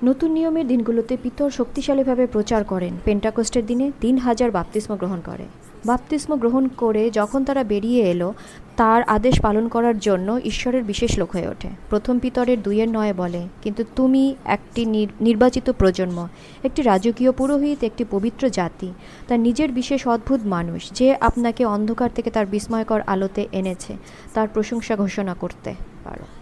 নতুন 0.04 0.32
নিয়মের 0.32 0.68
দিনগুলোতে 0.68 1.18
পিতর 1.24 1.50
শক্তিশালীভাবে 1.50 2.28
প্রচার 2.28 2.64
করেন। 2.64 2.94
পেন্টাকোস্টের 3.06 3.66
দিনে 3.66 3.92
তিন 4.02 4.18
হাজার 4.18 4.52
বাপ্তিস্ম 4.52 4.96
গ্রহণ 4.96 5.22
করে। 5.26 5.44
বাপ্তিস্ম 5.86 6.36
গ্রহণ 6.36 6.68
করে 6.68 7.10
যখন 7.10 7.44
তারা 7.44 7.64
বেরিয়ে 7.64 8.12
এলো, 8.12 8.34
তার 8.78 9.04
আদেশ 9.04 9.42
পালন 9.42 9.68
করার 9.68 10.00
জন্য 10.00 10.40
ঈশ্বরের 10.46 10.84
বিশেষ 10.84 11.20
লোক 11.20 11.32
হয়ে 11.32 11.48
ওঠে। 11.48 11.70
প্রথম 11.90 12.20
পিতরের 12.20 12.62
দুইয়ের 12.62 12.90
নয় 12.90 13.14
বলে, 13.14 13.48
কিন্তু 13.62 13.84
তুমি 13.96 14.36
একটি 14.46 14.86
নির- 14.86 15.24
নির্বাচিত 15.24 15.70
প্রজন্ম, 15.70 16.28
একটি 16.64 16.82
রাজকীয় 16.82 17.32
পুরোহিত, 17.32 17.84
একটি 17.84 18.06
পবিত্র 18.12 18.50
জাতি 18.50 18.94
তার 19.28 19.40
নিজের 19.40 19.72
বিশেষ 19.72 20.08
অদ্ভুত 20.08 20.40
মানুষ, 20.44 20.92
যে 20.92 21.16
আপনাকে 21.16 21.66
অন্ধকার 21.66 22.10
থেকে 22.16 22.32
তার 22.32 22.46
বিস্ময়কর 22.46 23.02
আলোতে 23.08 23.48
এনেছে, 23.52 23.98
তার 24.34 24.48
প্রশংসা 24.48 24.96
ঘোষণা 24.96 25.34
করতে 25.34 25.74
পারো। 26.04 26.37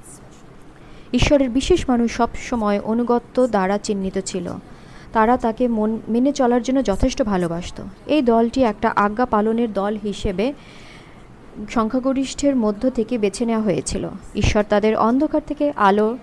ঈশ্বরের 1.14 1.50
বিশেষ 1.50 1.90
মানুষ 1.90 2.12
সবসময় 2.12 2.80
অনুগত্য 2.80 3.48
দ্বারা 3.48 3.78
চিহ্নিত 3.78 4.18
ছিল। 4.18 4.52
তারা 5.14 5.38
তাকে 5.38 5.68
মন, 5.68 6.00
মেনে 6.08 6.32
চলার 6.32 6.64
জন্য 6.64 6.84
যথেষ্ট 6.84 7.22
ভালোবাসত। 7.22 7.82
এই 8.06 8.22
দলটি 8.22 8.64
একটা 8.64 8.94
আজ্ঞা 8.96 9.26
পালনের 9.26 9.74
দল 9.74 9.98
হিসেবে 10.04 10.54
সংখ্যাগরিষ্ঠের 11.70 12.56
মধ্য 12.56 12.90
থেকে 12.90 13.18
বেছে 13.18 13.46
নেওয়া 13.46 13.64
হয়েছিল। 13.64 14.10
ঈশ্বর 14.36 14.64
তাদের 14.70 14.98
অন্ধকার 14.98 15.42
থেকে, 15.48 15.74
আলো, 15.76 16.18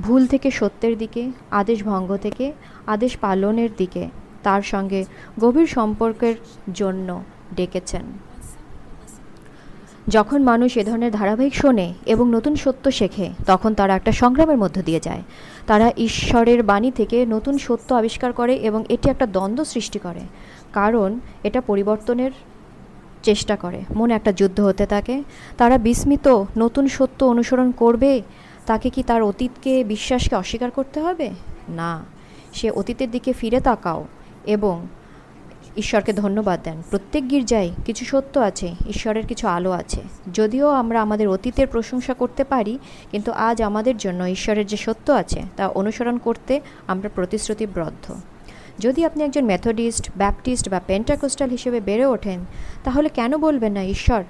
ভুল 0.00 0.26
থেকে 0.26 0.50
সত্যের 0.50 0.98
দিকে, 0.98 1.32
আদেশ 1.50 1.84
ভঙ্গ 1.84 2.16
থেকে, 2.16 2.52
আদেশ 2.86 3.16
পালনের 3.16 3.68
দিকে, 3.76 4.08
তার 4.42 4.62
সঙ্গে 4.62 5.04
গভীর 5.40 5.66
সম্পর্কের 5.66 6.34
জন্য 6.74 7.22
ডেকেছেন। 7.56 8.31
যখন 10.08 10.42
মানুষ 10.42 10.76
এ 10.76 10.84
ধরনের 10.84 11.12
ধারাবাহিক 11.12 11.54
শোনে 11.54 11.94
এবং 12.06 12.30
নতুন 12.30 12.54
সত্য 12.54 12.92
শেখে, 12.92 13.30
তখন 13.46 13.74
তারা 13.74 13.94
একটা 13.94 14.12
সংগ্রামের 14.12 14.58
মধ্য 14.58 14.82
দিয়ে 14.82 15.00
যায়। 15.00 15.22
তারা 15.66 15.90
ঈশ্বরের 15.96 16.62
বাণী 16.62 16.90
থেকে 16.90 17.26
নতুন 17.26 17.58
সত্য 17.58 17.94
আবিষ্কার 17.94 18.32
করে 18.32 18.54
এবং 18.56 18.84
এটি 18.88 19.10
একটা 19.10 19.26
দ্বন্দ্ব 19.26 19.64
সৃষ্টি 19.64 19.98
করে, 19.98 20.20
কারণ 20.72 21.20
এটা 21.44 21.60
পরিবর্তনের 21.60 22.30
চেষ্টা 23.22 23.56
করে। 23.56 23.80
মনে 23.96 24.14
একটা 24.14 24.32
যুদ্ধ 24.32 24.60
হতে 24.60 24.86
থাকে, 24.86 25.22
তারা 25.58 25.78
বিস্মিত, 25.78 26.44
নতুন 26.56 26.88
সত্য 26.88 27.24
অনুসরণ 27.24 27.70
করবে? 27.70 28.22
তাকে 28.66 28.90
কি 28.90 29.02
তার 29.02 29.22
অতীতকে, 29.22 29.84
বিশ্বাসকে 29.84 30.36
অস্বীকার 30.36 30.70
করতে 30.70 31.00
হবে? 31.00 31.30
না, 31.68 32.04
সে 32.52 32.70
অতীতের 32.70 33.10
দিকে 33.10 33.32
ফিরে 33.32 33.60
তাকাও 33.60 34.04
এবং 34.46 34.86
ঈশ্বরকে 35.76 36.12
ধন্যবাদ 36.12 36.60
দেন। 36.62 36.82
প্রত্যেক 36.90 37.30
গির্জায় 37.30 37.70
কিছু 37.84 38.04
সত্য 38.04 38.38
আছে, 38.40 38.74
ঈশ্বরের 38.88 39.26
কিছু 39.26 39.48
আলো 39.48 39.70
আছে। 39.70 40.00
যদিও 40.34 40.68
আমরা 40.68 41.02
আমাদের 41.02 41.28
অতীতের 41.28 41.66
প্রশংসা 41.66 42.14
করতে 42.14 42.44
পারি, 42.44 42.78
কিন্তু 43.10 43.32
আজ 43.32 43.62
আমাদের 43.62 43.96
জন্য 43.96 44.24
ঈশ্বরের 44.24 44.66
যে 44.66 44.76
সত্য 44.76 45.12
আছে, 45.12 45.42
তা 45.56 45.68
অনুসরণ 45.68 46.18
করতে 46.18 46.60
আমরা 46.86 47.08
প্রতিশ্রুতিবদ্ধ। 47.14 48.14
যদি 48.78 49.04
আপনি 49.04 49.24
একজন 49.24 49.44
মেথডিস্ট 49.44 50.10
ব্যাপটিস্ট 50.16 50.68
বা 50.68 50.80
পেন্টাকোস্টাল 50.86 51.50
হিসেবে 51.50 51.80
বেড়ে 51.80 52.06
ওঠেন, 52.06 52.40
তাহলে 52.84 53.08
কেন 53.08 53.36
বলবেন 53.36 53.72
না, 53.72 53.82
ঈশ্বর, 53.82 54.22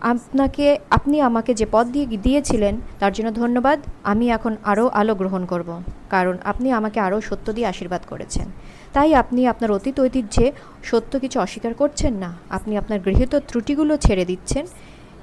আপনাকে, 0.00 0.78
আপনি 0.90 1.20
আমাকে 1.20 1.54
যে 1.54 1.66
পদ 1.72 1.86
দিয়ে, 1.86 2.06
দিয়েছিলেন, 2.06 2.76
তার 2.98 3.12
জন্য 3.12 3.34
ধন্যবাদ, 3.34 3.80
আমি 4.04 4.30
এখন 4.30 4.56
আরও 4.64 4.88
আলো 4.88 5.14
গ্রহণ 5.14 5.44
করব। 5.44 5.82
কারণ 6.10 6.38
আপনি 6.44 6.72
আমাকে 6.72 7.00
আরও 7.00 7.20
সত্য 7.20 7.52
দিয়ে 7.52 7.66
আশীর্বাদ 7.66 8.00
করেছেন। 8.08 8.46
তাই 8.96 9.14
আপনি 9.14 9.46
আপনার 9.46 9.72
অতীত 9.72 10.00
ঐতিহ্যে 10.00 10.52
সত্য 10.84 11.18
কিছু 11.18 11.40
অস্বীকার 11.40 11.74
করছেন 11.74 12.14
না। 12.14 12.34
আপনি 12.50 12.76
আপনার 12.76 13.00
গৃহীত 13.00 13.38
ত্রুটিগুলো 13.48 13.96
ছেড়ে 13.96 14.24
দিচ্ছেন, 14.24 14.66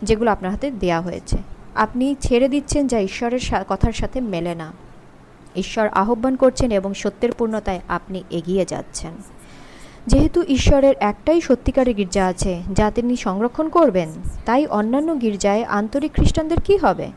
যেগুলো 0.04 0.32
আপনার 0.32 0.52
হাতে 0.52 0.72
দেয়া 0.72 1.02
হয়েছে। 1.02 1.38
আপনি 1.76 2.16
ছেড়ে 2.22 2.50
দিচ্ছেন 2.50 2.88
যা 2.88 3.00
ঈশ্বরের 3.00 3.40
কথার 3.70 3.92
সাথে 3.92 4.22
মেলে 4.22 4.56
না। 4.56 4.72
ঈশ্বর 5.56 5.88
আহ্বান 5.88 6.36
করছেন 6.36 6.72
এবং 6.72 6.94
সত্যের 6.94 7.32
পূর্ণতায় 7.32 7.80
আপনি 7.88 8.24
এগিয়ে 8.30 8.66
যাচ্ছেন। 8.66 9.12
যেহেতু 10.08 10.44
ঈশ্বরের 10.48 10.96
একটাই 11.00 11.42
সত্যিকারের 11.42 11.96
গির্জা 11.96 12.26
আছে, 12.26 12.62
যা 12.74 12.92
তিনি 12.92 13.16
সংরক্ষণ 13.16 13.70
করবেন, 13.70 14.10
তাই 14.46 14.66
অন্যান্য 14.66 15.22
গির্জায় 15.22 15.64
আন্তরিক 15.64 16.14
খ্রিস্টানদের 16.14 16.62
কি 16.62 16.78
হবে? 16.78 17.12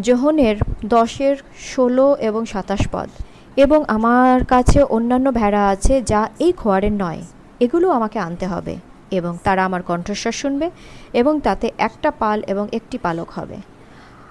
জোহনের 0.00 0.56
দশের 0.86 1.36
ষোলো 1.76 2.16
এবং 2.20 2.44
সাতাশ 2.44 2.88
পদ। 2.92 3.08
এবং 3.56 3.84
আমার 3.88 4.44
কাছে 4.44 4.82
অন্যান্য 4.82 5.30
ভেড়া 5.30 5.68
আছে 5.68 6.02
যা 6.02 6.28
এই 6.38 6.52
খোয়ারের 6.52 6.92
নয়। 6.92 7.20
এগুলো 7.60 7.90
আমাকে 7.90 8.18
আনতে 8.18 8.46
হবে 8.46 8.76
এবং 9.10 9.38
তারা 9.44 9.64
আমার 9.64 9.82
কণ্ঠস্বর 9.82 10.32
শুনবে 10.32 10.70
এবং 11.12 11.40
তাতে 11.40 11.72
একটা 11.78 12.10
পাল 12.10 12.42
এবং 12.46 12.68
একটি 12.72 12.98
পালক 12.98 13.30
হবে। 13.30 13.56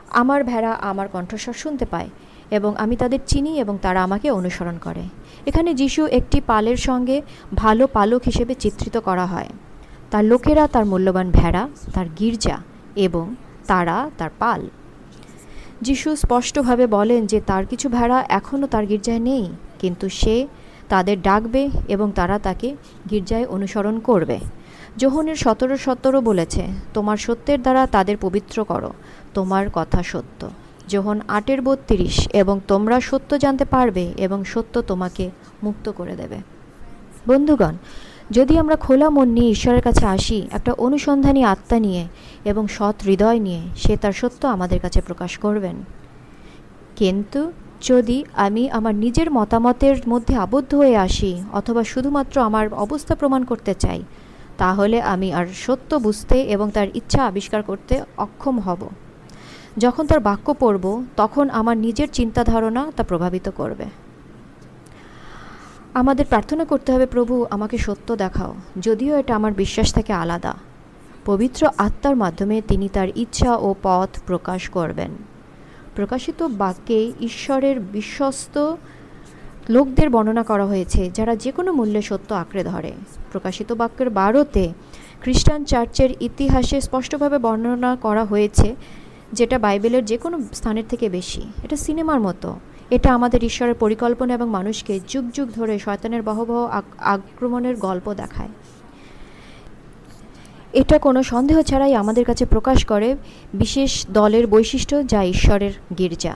আমার 0.10 0.44
ভেড়া 0.44 0.72
আমার 0.72 1.08
কণ্ঠস্বর 1.08 1.53
শুনতে 1.53 1.86
পায় 1.86 2.10
এবং 2.51 2.75
আমি 2.77 2.96
তাদের 2.96 3.20
চিনি 3.27 3.60
এবং 3.60 3.77
তারা 3.82 4.03
আমাকে 4.03 4.32
অনুসরণ 4.32 4.77
করে। 4.77 5.03
এখানে 5.46 5.74
যিশু 5.74 6.06
একটি 6.06 6.42
পালের 6.42 6.77
সঙ্গে 6.77 7.22
ভালো 7.56 7.88
পালক 7.88 8.22
হিসেবে 8.24 8.56
চিত্রিত 8.56 8.98
করা 8.98 9.25
হয়। 9.25 9.50
তার 10.12 10.24
লোকেরা 10.25 10.68
তার 10.68 10.86
মূল্যবান 10.86 11.32
ভেড়া, 11.32 11.68
তার 11.94 12.06
গির্জা 12.20 12.58
এবং 12.96 13.36
তারা 13.68 14.10
তার 14.18 14.30
পাল। 14.39 14.62
যিশু 15.87 16.09
স্পষ্টভাবে 16.23 16.85
বলেন 16.97 17.21
যে 17.31 17.39
তার 17.49 17.63
কিছু 17.71 17.87
ভেড়া 17.97 18.19
এখনও 18.39 18.67
তার 18.73 18.85
গির্জায় 18.91 19.21
নেই, 19.29 19.45
কিন্তু 19.81 20.05
সে 20.21 20.35
তাদের 20.91 21.17
ডাকবে 21.27 21.61
এবং 21.95 22.07
তারা 22.19 22.37
তাকে 22.47 22.69
গির্জায় 23.09 23.45
অনুসরণ 23.55 23.95
করবে। 24.09 24.37
যোহনের 25.01 25.37
সতেরো 25.43 25.75
সতেরো 25.85 26.19
বলেছে, 26.29 26.63
তোমার 26.95 27.17
সত্যের 27.25 27.59
দ্বারা 27.61 27.81
তাদের 27.95 28.17
পবিত্র 28.25 28.57
করো, 28.71 28.91
তোমার 29.33 29.65
কথা 29.73 29.99
সত্য। 30.11 30.41
যোহন 30.87 31.17
আটের 31.37 31.59
বত্রিশ, 31.67 32.15
এবং 32.41 32.55
তোমরা 32.71 32.97
সত্য 33.09 33.31
জানতে 33.43 33.65
পারবে 33.65 34.05
এবং 34.25 34.39
সত্য 34.53 34.75
তোমাকে 34.81 35.25
মুক্ত 35.65 35.85
করে 35.99 36.13
দেবে। 36.21 36.37
বন্ধুগণ 37.27 37.75
যদি 38.33 38.53
আমরা 38.57 38.75
খোলা 38.75 39.09
মন 39.09 39.27
নিয়ে 39.27 39.49
ঈশ্বরের 39.49 39.81
কাছে 39.81 40.05
আসি, 40.05 40.47
একটা 40.51 40.71
অনুসন্ধানী 40.77 41.41
আত্মা 41.43 41.77
নিয়ে 41.79 42.03
এবং 42.45 42.63
সৎ 42.67 42.97
হৃদয় 43.03 43.39
নিয়ে, 43.39 43.61
সে 43.75 43.93
তার 43.97 44.11
সত্য 44.11 44.41
আমাদের 44.47 44.79
কাছে 44.79 44.99
প্রকাশ 45.01 45.37
করবেন। 45.37 45.75
কিন্তু 46.95 47.41
যদি 47.81 48.17
আমি 48.33 48.63
আমার 48.69 48.95
নিজের 48.95 49.31
মতামতের 49.31 49.95
মধ্যে 50.07 50.33
আবদ্ধ 50.35 50.75
হয়ে 50.75 50.97
আসি 50.97 51.31
অথবা 51.53 51.83
শুধুমাত্র 51.83 52.35
আমার 52.41 52.73
অবস্থা 52.73 53.15
প্রমাণ 53.15 53.41
করতে 53.43 53.73
চাই, 53.73 54.01
তাহলে 54.57 54.97
আমি 55.13 55.33
আর 55.33 55.45
সত্য 55.65 55.95
বুঝতে 55.95 56.37
এবং 56.55 56.67
তার 56.71 56.87
ইচ্ছা 56.93 57.21
আবিষ্কার 57.25 57.61
করতে 57.63 57.93
অক্ষম 58.17 58.59
হব। 58.59 58.81
যখন 59.77 60.03
তার 60.07 60.19
বাক্য 60.19 60.47
পড়ব, 60.59 60.85
তখন 61.17 61.45
আমার 61.49 61.77
নিজের 61.77 62.09
চিন্তা 62.13 62.41
ধারণা 62.43 62.81
তা 62.95 63.03
প্রভাবিত 63.03 63.47
করবে। 63.55 63.85
আমাদের 65.93 66.25
প্রার্থনা 66.25 66.65
করতে 66.65 66.91
হবে, 66.91 67.05
প্রভু, 67.05 67.45
আমাকে 67.50 67.77
সত্য 67.77 68.15
দেখাও। 68.15 68.55
যদিও 68.81 69.19
এটা 69.19 69.35
আমার 69.35 69.53
বিশ্বাস 69.53 69.93
থেকে 69.93 70.13
আলাদা। 70.13 70.53
পবিত্র 71.25 71.69
আত্মার 71.77 72.15
মাধ্যমে 72.15 72.62
তিনি 72.67 72.89
তার 72.93 73.07
ইচ্ছা 73.15 73.55
ও 73.55 73.75
পথ 73.83 74.09
প্রকাশ 74.25 74.69
করবেন। 74.69 75.12
প্রকাশিত 75.95 76.43
বাক্যে 76.43 77.12
ঈশ্বরের 77.21 77.79
বিশ্বস্ত 77.79 78.75
লোকদের 79.70 80.09
বর্ণনা 80.09 80.44
করা 80.44 80.65
হয়েছে, 80.65 81.11
যারা 81.13 81.35
যে 81.35 81.51
কোনো 81.51 81.74
মূল্যে 81.74 82.01
সত্য 82.01 82.33
আঁকড়ে 82.33 82.63
ধরে। 82.63 82.91
প্রকাশিত 83.31 83.72
বাক্যের 83.72 84.09
বারোতে 84.09 84.74
খ্রিস্টান 85.22 85.63
চার্চের 85.63 86.09
ইতিহাসে 86.20 86.81
স্পষ্টভাবে 86.81 87.37
বর্ণনা 87.37 87.96
করা 87.96 88.24
হয়েছে, 88.24 88.75
যেটা 89.33 89.59
বাইবেলের 89.59 90.05
যে 90.05 90.18
কোনো 90.18 90.39
স্থানের 90.53 90.83
থেকে 90.89 91.09
বেশি। 91.09 91.41
এটা 91.63 91.75
সিনেমার 91.75 92.20
মতো। 92.20 92.59
এটা 92.89 93.13
আমাদের 93.13 93.43
ঈশ্বরের 93.43 93.75
পরিকল্পনা 93.75 94.33
এবং 94.33 94.50
মানুষকে 94.50 95.00
যুগ 95.07 95.31
যুগ 95.33 95.50
ধরে 95.51 95.79
শয়তানের 95.79 96.22
বহবহ 96.22 96.81
আক্রমণের 96.98 97.75
গল্প 97.75 98.13
দেখায়। 98.13 98.50
এটা 100.74 101.00
কোনো 101.00 101.24
সন্দেহ 101.24 101.61
ছাড়াই 101.61 101.96
আমাদের 101.96 102.25
কাছে 102.25 102.46
প্রকাশ 102.46 102.85
করে 102.85 103.15
বিশেষ 103.53 104.05
দলের 104.09 104.48
বৈশিষ্ট্য 104.48 105.07
যা 105.07 105.24
ঈশ্বরের 105.24 105.72
গির্জা। 105.98 106.35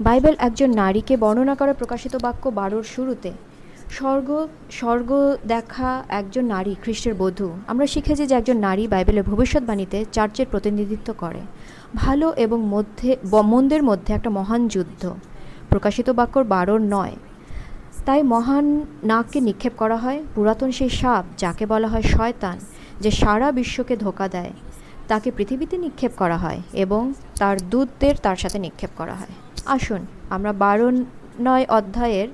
বাইবেল 0.00 0.34
একজন 0.38 0.74
নারীকে 0.74 1.16
বর্ণনা 1.16 1.54
করে 1.54 1.72
প্রকাশিত 1.72 2.16
বাক্য 2.22 2.48
বারোর 2.48 2.82
শুরুতে, 2.82 3.32
স্বর্গ 3.90 4.48
স্বর্গ 4.70 5.36
দেখা 5.46 6.04
একজন 6.08 6.44
নারী 6.44 6.74
খ্রিস্টের 6.82 7.14
বধূ। 7.14 7.50
আমরা 7.66 7.86
শিখেছি 7.86 8.26
যে 8.26 8.34
একজন 8.34 8.56
নারী 8.56 8.88
বাইবেলের 8.88 9.22
ভবিষ্যৎবাণীতে 9.22 10.04
চার্চের 10.12 10.46
প্রতিনিধিত্ব 10.50 11.14
করে। 11.18 11.40
ভালো 11.94 12.32
এবং 12.36 12.66
মধ্যে 12.66 13.16
মন্দের 13.42 13.82
মধ্যে 13.82 14.14
একটা 14.14 14.30
মহান 14.30 14.68
যুদ্ধ। 14.68 15.14
প্রকাশিত 15.74 16.08
বাক্যর 16.10 16.44
বারোর 16.44 16.80
নয়। 16.96 17.14
তাই 18.06 18.20
মহান 18.22 18.66
নাককে 19.04 19.38
নিক্ষেপ 19.40 19.72
করা 19.76 19.96
হয়, 19.96 20.20
পুরাতন 20.34 20.70
সেই 20.70 20.92
সাপ 21.00 21.24
যাকে 21.38 21.64
বলা 21.66 21.88
হয় 21.88 22.02
শয়তান, 22.02 22.56
যে 23.00 23.10
সারা 23.10 23.48
বিশ্বকে 23.52 23.94
ধোকা 23.96 24.26
দেয়। 24.28 24.52
তাকে 25.08 25.28
পৃথিবীতে 25.30 25.76
নিক্ষেপ 25.78 26.12
করা 26.16 26.36
হয় 26.36 26.60
এবং 26.84 27.02
তার 27.38 27.56
দূতদের 27.70 28.14
তার 28.22 28.36
সাথে 28.36 28.58
নিক্ষেপ 28.58 28.90
করা 28.96 29.14
হয়। 29.14 29.34
আসুন, 29.66 30.00
আমরা 30.30 30.52
বারো 30.64 30.88
নয় 31.40 31.64
অধ্যায়ের 31.68 32.28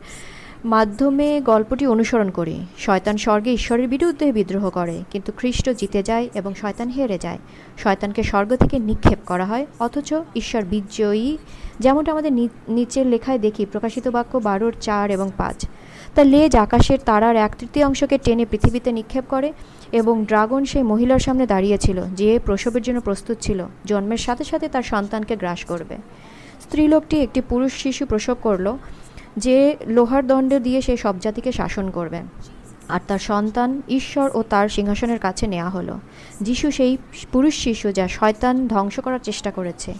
মাধ্যমে 0.65 1.41
গল্পটি 1.41 1.87
অনুসরণ 1.87 2.31
করি। 2.31 2.67
শয়তান 2.79 3.17
স্বর্গে 3.17 3.53
ঈশ্বরের 3.53 3.89
বিরুদ্ধে 3.89 4.33
বিদ্রোহ 4.33 4.71
করে, 4.71 5.05
কিন্তু 5.11 5.33
খ্রিস্ট 5.37 5.71
জিতে 5.71 6.03
যায় 6.03 6.29
এবং 6.35 6.55
শয়তান 6.55 6.89
হেরে 6.89 7.19
যায়। 7.19 7.39
শয়তানকে 7.79 8.23
স্বর্গ 8.23 8.57
থেকে 8.57 8.79
নিক্ষেপ 8.79 9.19
করা 9.27 9.45
হয়, 9.45 9.67
অথচ 9.81 10.13
ঈশ্বর 10.37 10.63
বিজয়ী, 10.65 11.39
যেমনটা 11.79 12.13
আমাদের 12.13 12.33
নিচের 12.69 13.07
লেখায় 13.07 13.39
দেখি, 13.39 13.67
প্রকাশিত 13.67 14.09
বাক্য 14.09 14.39
বারোর 14.39 14.75
চার 14.81 15.11
এবং 15.11 15.31
পাঁচ। 15.37 15.67
তার 16.15 16.27
লেজ 16.27 16.57
আকাশের 16.57 16.99
তারার 17.05 17.37
এক 17.37 17.53
তৃতীয়াংশকে 17.59 18.19
টেনে 18.19 18.45
পৃথিবীতে 18.51 18.93
নিক্ষেপ 18.93 19.25
করে 19.29 19.53
এবং 19.93 20.25
ড্রাগন 20.25 20.65
সেই 20.65 20.83
মহিলার 20.83 21.19
সামনে 21.19 21.47
দাঁড়িয়েছিল 21.47 22.03
যে 22.15 22.39
প্রসবের 22.45 22.83
জন্য 22.83 23.01
প্রস্তুত 23.01 23.37
ছিল, 23.41 23.65
জন্মের 23.85 24.17
সাথে 24.17 24.45
সাথে 24.45 24.69
তার 24.69 24.83
সন্তানকে 24.83 25.37
গ্রাস 25.37 25.65
করবে। 25.65 25.97
স্ত্রীলোকটি 26.61 27.21
একটি 27.21 27.41
পুরুষ 27.49 27.73
শিশু 27.73 28.07
প্রসব 28.07 28.37
করল 28.43 28.77
যে 29.37 29.77
লোহার 29.87 30.27
দণ্ড 30.27 30.59
দিয়ে 30.59 30.83
সে 30.83 30.97
সব 30.97 31.19
জাতিকে 31.19 31.53
শাসন 31.53 31.91
করবে। 31.91 32.21
আর 32.89 33.01
তার 33.07 33.19
সন্তান 33.19 33.83
ঈশ্বর 33.89 34.31
ও 34.35 34.43
তার 34.43 34.69
সিংহাসনের 34.69 35.19
কাছে 35.19 35.47
নেওয়া 35.47 35.71
হলো। 35.71 36.01
যিশু 36.41 36.71
সেই 36.71 36.97
পুরুষ 37.33 37.55
শিশু 37.55 37.93
যা 37.93 38.09
শয়তান 38.09 38.69
ধ্বংস 38.69 39.01
করার 39.01 39.19
চেষ্টা 39.19 39.51
করেছে। 39.51 39.95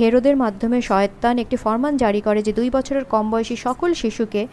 হেরোদের 0.00 0.36
মাধ্যমে 0.36 0.82
শয়তান 0.82 1.38
একটি 1.38 1.56
ফরমান 1.56 1.96
জারি 1.96 2.20
করে 2.20 2.42
যে 2.42 2.52
দুই 2.52 2.70
বছরের 2.70 3.04
কম 3.04 3.30
বয়সী 3.30 3.56
সকল 3.56 3.94
শিশুকে 3.94 4.46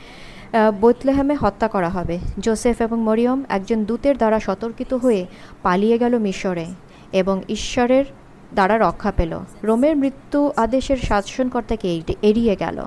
বৈতলেহেমে 0.82 1.36
হত্যা 1.36 1.68
করা 1.68 1.90
হবে। 1.90 2.20
জোসেফ 2.40 2.82
এবং 2.82 3.02
মরিয়ম 3.02 3.44
একজন 3.50 3.86
দূতের 3.86 4.18
দ্বারা 4.18 4.40
সতর্কিত 4.40 4.94
হয়ে 4.94 5.26
পালিয়ে 5.64 5.98
গেল 5.98 6.20
মিশরে 6.20 6.66
এবং 7.12 7.42
ঈশ্বরের 7.50 8.06
দ্বারা 8.54 8.78
রক্ষা 8.78 9.12
পেল। 9.12 9.40
রোমের 9.64 9.98
মৃত্যু 9.98 10.52
আদেশের 10.56 10.98
শাসনকর্তাকে 10.98 11.96
এড়ি- 11.96 12.16
এড়িয়ে 12.22 12.56
গেল। 12.56 12.86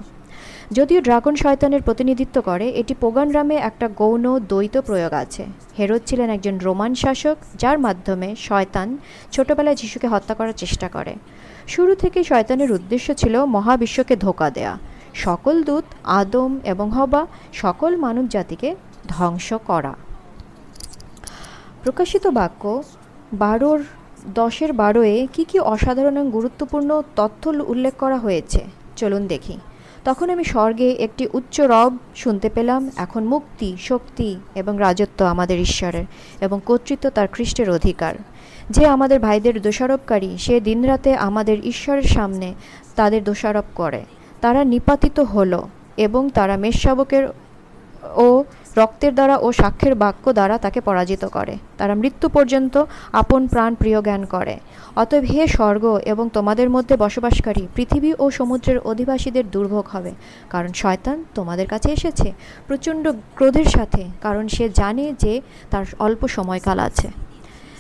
যদিও 0.71 1.01
ড্রাগন 1.01 1.35
শয়তানের 1.35 1.83
প্রতিনিধিত্ব 1.83 2.41
করে, 2.41 2.69
এটি 2.69 2.95
পোগানরামে 3.01 3.55
একটা 3.55 3.89
গৌণ 3.89 4.39
দ্বৈত 4.39 4.81
প্রয়োগ 4.81 5.13
আছে। 5.13 5.45
হেরোদ 5.79 6.01
ছিলেন 6.07 6.31
একজন 6.31 6.59
রোমান 6.59 6.95
শাসক, 6.95 7.37
যার 7.59 7.79
মাধ্যমে 7.79 8.37
শয়তান 8.39 8.99
ছোটবেলায় 9.33 9.77
যিশুকে 9.77 10.07
হত্যা 10.07 10.35
করার 10.35 10.53
চেষ্টা 10.53 10.89
করে। 10.89 11.15
শুরু 11.69 11.95
থেকে 11.95 12.25
শয়তানের 12.25 12.73
উদ্দেশ্য 12.73 13.15
ছিল 13.15 13.45
মহাবিশ্বকে 13.45 14.17
ধোকা 14.17 14.51
দেয়া। 14.51 14.79
সকল 15.15 15.63
দূত, 15.63 15.85
আদম 16.05 16.59
এবং 16.65 16.91
হবা, 16.91 17.27
সকল 17.53 17.97
মানব 17.97 18.29
জাতিকে 18.29 18.77
ধ্বংস 19.09 19.53
করা। 19.53 19.95
প্রকাশিত 21.83 22.27
বাক্য, 22.27 22.83
বারোর 23.33 23.85
দশের 24.35 24.73
বারোয়ে 24.73 25.27
কী 25.33 25.45
কী 25.45 25.59
অসাধারণ 25.59 26.31
গুরুত্বপূর্ণ 26.31 27.03
তথ্য 27.17 27.49
উল্লেখ 27.49 27.95
করা 27.95 28.19
হয়েছে? 28.19 28.65
চলুন 28.97 29.27
দেখি। 29.27 29.59
তখন 30.07 30.31
আমি 30.31 30.45
স্বর্গে 30.45 30.89
একটি 30.91 31.29
উচ্চ 31.33 31.61
রব 31.61 31.93
শুনতে 32.17 32.49
পেলাম, 32.49 32.91
এখন 32.97 33.23
মুক্তি, 33.25 33.77
শক্তি 33.81 34.31
এবং 34.55 34.75
রাজত্ব 34.79 35.25
আমাদের 35.25 35.59
ঈশ্বরের 35.61 36.05
এবং 36.41 36.61
কর্তৃত্ব 36.67 37.11
তার 37.11 37.29
খ্রিস্টের 37.29 37.71
অধিকার। 37.71 38.15
যে 38.71 38.87
আমাদের 38.87 39.19
ভাইদের 39.21 39.63
দোষারোপকারী, 39.63 40.37
সে 40.39 40.61
দিনরাতে 40.61 41.15
আমাদের 41.15 41.67
ঈশ্বরের 41.67 42.03
সামনে 42.03 42.55
তাদের 42.97 43.25
দোষারোপ 43.25 43.65
করে। 43.75 44.05
তারা 44.41 44.65
নিপাতিত 44.65 45.21
হলো 45.21 45.69
এবং 45.97 46.31
তারা 46.31 46.57
মেষশাবকের 46.57 47.29
ও 48.17 48.45
রক্তের 48.77 49.15
দ্বারা 49.15 49.37
ও 49.37 49.53
সাক্ষ্যের 49.53 49.95
বাক্য 49.95 50.33
দ্বারা 50.33 50.59
তাকে 50.59 50.81
পরাজিত 50.81 51.25
করে। 51.25 51.59
তারা 51.79 51.95
মৃত্যু 51.95 52.29
পর্যন্ত 52.29 52.85
আপন 53.13 53.47
প্রাণ 53.47 53.75
প্রিয় 53.75 54.03
জ্ঞান 54.03 54.25
করে। 54.25 54.59
অতএব 54.97 55.25
হে 55.25 55.43
স্বর্গ 55.47 56.01
এবং 56.07 56.29
তোমাদের 56.29 56.71
মধ্যে 56.71 56.97
বসবাসকারী 56.97 57.69
পৃথিবী 57.75 58.15
ও 58.19 58.31
সমুদ্রের 58.31 58.79
অধিবাসীদের 58.79 59.51
দুর্ভোগ 59.51 59.85
হবে, 59.89 60.13
কারণ 60.51 60.73
শয়তান 60.73 61.25
তোমাদের 61.35 61.67
কাছে 61.67 61.89
এসেছে 61.93 62.33
প্রচণ্ড 62.67 63.13
ক্রোধের 63.35 63.65
সাথে, 63.65 64.03
কারণ 64.23 64.49
সে 64.49 64.69
জানে 64.69 65.15
যে 65.19 65.41
তার 65.71 65.85
অল্প 65.99 66.23
সময়কাল 66.27 66.79
আছে। 66.79 67.09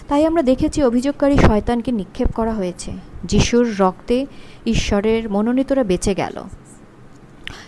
তাই 0.09 0.27
আমরা 0.27 0.43
দেখেছি 0.43 0.79
অভিযোগকারী 0.83 1.37
শয়তানকে 1.39 1.91
নিক্ষেপ 1.93 2.33
করা 2.33 2.53
হয়েছে। 2.53 2.91
যিশুর 3.25 3.67
রক্তে 3.79 4.27
ঈশ্বরের 4.67 5.31
মনোনীতরা 5.31 5.85
বেঁচে 5.85 6.15
গেল। 6.15 6.37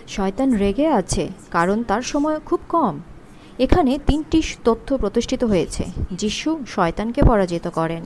শয়তান 0.09 0.49
রেগে 0.53 0.87
আছে, 0.87 1.29
কারণ 1.51 1.83
তার 1.83 2.03
সময় 2.03 2.39
খুব 2.39 2.61
কম। 2.69 3.01
এখানে 3.59 3.99
তিনটি 4.07 4.43
তথ্য 4.65 4.89
প্রতিষ্ঠিত 4.99 5.45
হয়েছে। 5.45 5.85
যিশু 6.13 6.51
শয়তানকে 6.67 7.21
পরাজিত 7.23 7.69
করেন। 7.69 8.05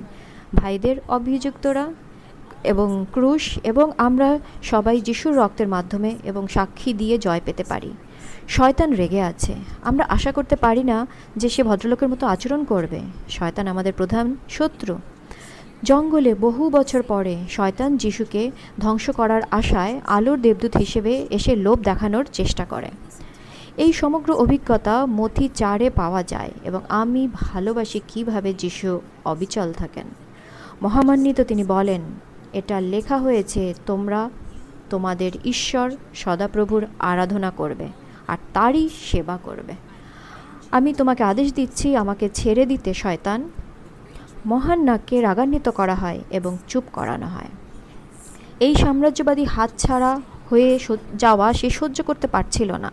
ভাইদের 0.54 0.96
অভিযুক্তরা 1.08 1.88
এবং 2.64 3.06
ক্রুশ 3.12 3.58
এবং 3.64 3.92
আমরা 3.98 4.38
সবাই 4.62 5.00
যিশুর 5.00 5.36
রক্তের 5.36 5.68
মাধ্যমে 5.68 6.16
এবং 6.24 6.46
সাক্ষী 6.46 6.92
দিয়ে 6.92 7.18
জয় 7.18 7.40
পেতে 7.44 7.64
পারি। 7.64 7.90
শয়তান 8.48 8.92
রেগে 8.92 9.20
আছে। 9.20 9.54
আমরা 9.82 10.04
আশা 10.08 10.32
করতে 10.32 10.56
পারি 10.56 10.84
না 10.84 11.06
যে 11.36 11.48
সে 11.48 11.62
ভদ্রলোকের 11.62 12.08
মতো 12.08 12.26
আচরণ 12.26 12.64
করবে। 12.64 13.00
শয়তান 13.28 13.68
আমাদের 13.68 13.92
প্রধান 13.92 14.36
শত্রু। 14.48 14.98
জঙ্গলে 15.82 16.34
বহু 16.34 16.70
বছর 16.70 17.02
পরে 17.02 17.36
শয়তান 17.50 17.96
যিশুকে 17.96 18.50
ধ্বংস 18.80 19.10
করার 19.10 19.42
আশায় 19.50 20.00
আলোর 20.06 20.40
দেবদূত 20.40 20.76
হিসেবে 20.76 21.26
এসে 21.30 21.56
লোভ 21.56 21.80
দেখানোর 21.82 22.24
চেষ্টা 22.32 22.64
করে। 22.64 22.90
এই 23.76 23.92
সমগ্র 23.92 24.32
অভিজ্ঞতা 24.32 25.06
মথি 25.06 25.48
চারে 25.54 25.90
পাওয়া 25.90 26.22
যায় 26.22 26.50
এবং 26.64 26.80
আমি 26.88 27.28
ভালোবাসি 27.32 28.00
কীভাবে 28.08 28.54
যিশু 28.54 29.00
অবিচল 29.24 29.72
থাকেন। 29.72 30.06
মহামান্বিত 30.82 31.40
তিনি 31.40 31.64
বলেন, 31.64 32.00
এটা 32.52 32.80
লেখা 32.80 33.18
হয়েছে, 33.18 33.74
তোমরা, 33.86 34.30
তোমাদের 34.90 35.32
ঈশ্বর 35.44 35.90
সদাপ্রভুর 36.14 36.86
আরাধনা 36.98 37.50
করবে, 37.50 37.88
আর 38.28 38.38
তারই 38.52 38.88
সেবা 39.10 39.38
করবে। 39.42 39.72
আমি 40.70 40.94
তোমাকে 40.94 41.22
আদেশ 41.24 41.54
দিচ্ছি, 41.54 41.96
আমাকে 41.96 42.28
ছেড়ে 42.28 42.66
দিতে, 42.66 42.94
শয়তান। 42.94 43.48
মহান 44.46 44.84
নাককে 44.84 45.20
রাগান্বিত 45.20 45.68
করা 45.68 45.94
হয় 45.94 46.20
এবং 46.30 46.58
চুপ 46.68 46.84
করানো 46.92 47.26
হয়। 47.26 47.50
এই 48.60 48.74
সাম্রাজ্যবাদী 48.74 49.44
হাতছাড়া 49.44 50.20
হয়ে 50.50 50.78
যাওয়া 51.14 51.52
সে 51.52 51.70
সহ্য 51.70 52.02
করতে 52.02 52.26
পারছিল 52.26 52.72
না। 52.72 52.90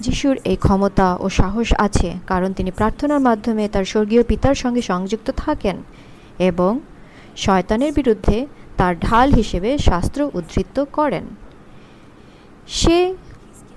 যিশুর 0.00 0.36
এই 0.44 0.56
ক্ষমতা 0.56 1.16
ও 1.20 1.28
সাহস 1.28 1.74
আছে, 1.78 2.14
কারণ 2.26 2.52
তিনি 2.52 2.70
প্রার্থনার 2.70 3.20
মাধ্যমে 3.20 3.68
তার 3.68 3.84
স্বর্গীয় 3.84 4.22
পিতার 4.22 4.54
সঙ্গে 4.54 4.82
সংযুক্ত 4.82 5.30
থাকেন 5.36 5.82
এবং 6.38 6.80
শয়তানের 7.36 7.92
বিরুদ্ধে 7.92 8.46
তার 8.76 9.00
ঢাল 9.00 9.32
হিসেবে 9.32 9.78
শাস্ত্র 9.78 10.30
উদ্ধৃত 10.34 10.84
করেন। 10.84 11.24
সে 12.68 13.14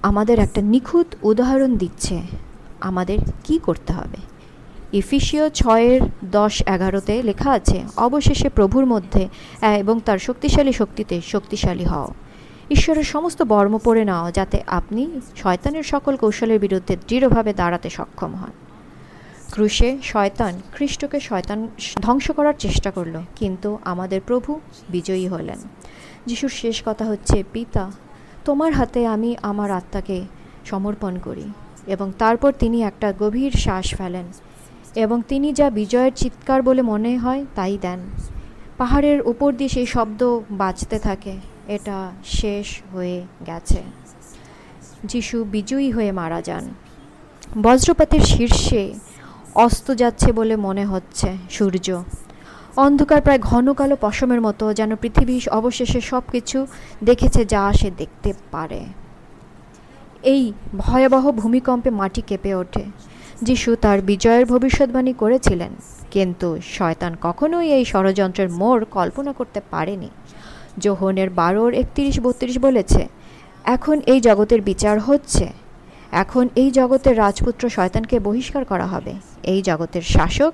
আমাদের 0.02 0.40
একটা 0.40 0.62
নিখুঁত 0.62 1.16
উদাহরণ 1.24 1.78
দিচ্ছে। 1.78 2.22
আমাদের 2.82 3.18
কি 3.44 3.60
করতে 3.60 3.94
হবে? 3.94 4.18
ইফিসীয় 4.98 5.50
ছয়ের 5.50 6.02
দশ 6.26 6.64
এগারোতে 6.66 7.24
লেখা 7.24 7.52
আছে, 7.52 7.84
অবশেষে 7.98 8.50
প্রভুর 8.50 8.86
মধ্যে 8.86 9.28
এবং 9.78 10.00
তার 10.06 10.18
শক্তিশালী 10.18 10.72
শক্তিতে 10.72 11.22
শক্তিশালী 11.26 11.84
হও। 11.84 12.08
ঈশ্বরের 12.70 13.04
সমস্ত 13.04 13.42
বর্ম 13.42 13.78
পড়ে 13.78 14.06
নাও, 14.06 14.32
যাতে 14.32 14.64
আপনি 14.68 15.22
শয়তানের 15.36 15.84
সকল 15.84 16.16
কৌশলের 16.16 16.60
বিরুদ্ধে 16.60 16.98
দৃঢ়ভাবে 17.08 17.54
দাঁড়াতে 17.54 17.90
সক্ষম 17.90 18.36
হন। 18.36 18.67
ক্রুশে 19.52 19.98
শয়তান 20.04 20.54
খ্রিস্টকে 20.74 21.20
শয়তান 21.20 21.68
ধ্বংস 22.02 22.32
করার 22.32 22.54
চেষ্টা 22.60 22.92
করল, 22.92 23.16
কিন্তু 23.36 23.70
আমাদের 23.86 24.22
প্রভু 24.26 24.60
বিজয়ী 24.90 25.28
হলেন। 25.28 25.60
যিশুর 26.26 26.50
শেষ 26.50 26.84
কথা 26.86 27.06
হচ্ছে, 27.06 27.44
পিতা, 27.54 27.92
তোমার 28.46 28.74
হাতে 28.74 29.08
আমি 29.08 29.36
আমার 29.42 29.72
আত্মাকে 29.72 30.22
সমর্পণ 30.66 31.18
করি। 31.18 31.48
এবং 31.88 32.12
তারপর 32.18 32.52
তিনি 32.52 32.84
একটা 32.84 33.14
গভীর 33.20 33.52
শ্বাস 33.52 33.96
ফেলেন, 33.96 34.26
এবং 34.96 35.22
তিনি 35.28 35.54
যা 35.54 35.70
বিজয়ের 35.70 36.12
চিৎকার 36.16 36.62
বলে 36.62 36.82
মনে 36.82 37.18
হয়, 37.18 37.46
তাই 37.56 37.78
দেন। 37.82 38.00
পাহাড়ের 38.78 39.22
উপর 39.22 39.50
দিয়ে 39.54 39.70
সেই 39.70 39.86
শব্দ 39.86 40.40
বাজতে 40.52 41.00
থাকে, 41.00 41.36
এটা 41.68 42.12
শেষ 42.26 42.68
হয়ে 42.94 43.18
গেছে। 43.46 43.82
যিশু 45.04 45.44
বিজয়ী 45.44 45.92
হয়ে 45.92 46.12
মারা 46.12 46.42
যান। 46.42 46.66
বজ্রপাতের 47.62 48.20
শীর্ষে 48.20 48.94
অস্ত 49.66 49.88
যাচ্ছে 50.02 50.30
বলে 50.40 50.56
মনে 50.68 50.84
হচ্ছে 50.86 51.30
সূর্য। 51.56 51.88
অন্ধকার 52.86 53.20
প্রায় 53.26 53.42
ঘন 53.50 53.66
কালো 53.80 53.96
পশমের 54.06 54.42
মতো 54.48 54.66
যেন 54.80 54.92
পৃথিবী 55.02 55.36
অবশেষে 55.60 56.00
সব 56.12 56.24
কিছু 56.34 56.58
দেখেছে 57.04 57.42
যা 57.54 57.64
সে 57.80 57.90
দেখতে 58.02 58.30
পারে। 58.54 58.82
এই 60.34 60.42
ভয়াবহ 60.84 61.24
ভূমিকম্পে 61.42 61.90
মাটি 62.00 62.22
কেঁপে 62.30 62.52
ওঠে। 62.62 62.84
যিশু 63.48 63.70
তার 63.84 64.00
বিজয়ের 64.10 64.46
ভবিষ্যৎবাণী 64.54 65.14
করেছিলেন, 65.14 65.72
কিন্তু 66.16 66.48
শয়তান 66.78 67.14
কখনোই 67.22 67.68
এই 67.78 67.84
ষড়যন্ত্রের 67.92 68.50
মোড় 68.60 68.84
কল্পনা 68.98 69.32
করতে 69.40 69.60
পারেনি। 69.74 70.10
যোহনের 70.84 71.30
বারোর 71.40 71.72
একত্রিশ 71.82 72.16
বত্রিশ 72.26 72.56
বলেছে, 72.68 73.02
এখন 73.76 73.96
এই 74.12 74.20
জগতের 74.28 74.62
বিচার 74.70 74.96
হচ্ছে 75.08 75.46
এখন 76.12 76.50
এই 76.56 76.72
জগতের 76.72 77.18
রাজপুত্র 77.18 77.70
শয়তানকে 77.70 78.20
বহিষ্কার 78.20 78.66
করা 78.66 78.86
হবে। 78.86 79.14
এই 79.44 79.62
জগতের 79.62 80.02
শাসক 80.02 80.54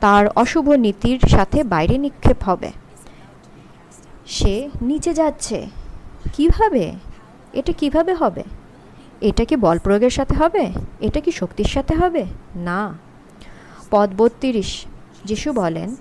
তার 0.00 0.28
অশুভ 0.28 0.70
নীতির 0.70 1.18
সাথে 1.28 1.64
বাইরে 1.64 1.98
নিক্ষেপ 1.98 2.42
হবে। 2.44 2.72
সে 4.26 4.70
নিচে 4.82 5.14
যাচ্ছে। 5.14 5.66
কীভাবে? 6.32 6.92
এটা 7.52 7.72
কীভাবে 7.72 8.14
হবে? 8.14 8.42
এটা 9.20 9.44
কি 9.44 9.56
বল 9.56 9.78
প্রয়োগের 9.78 10.10
সাথে 10.10 10.34
হবে? 10.34 10.72
এটা 11.00 11.20
কি 11.20 11.32
শক্তির 11.32 11.64
সাথে 11.64 11.94
হবে? 11.94 12.24
না। 12.56 12.98
পদ 13.90 14.10
বত্রিশ, 14.16 14.84
যিশু 15.24 15.52
বলেন, 15.52 15.96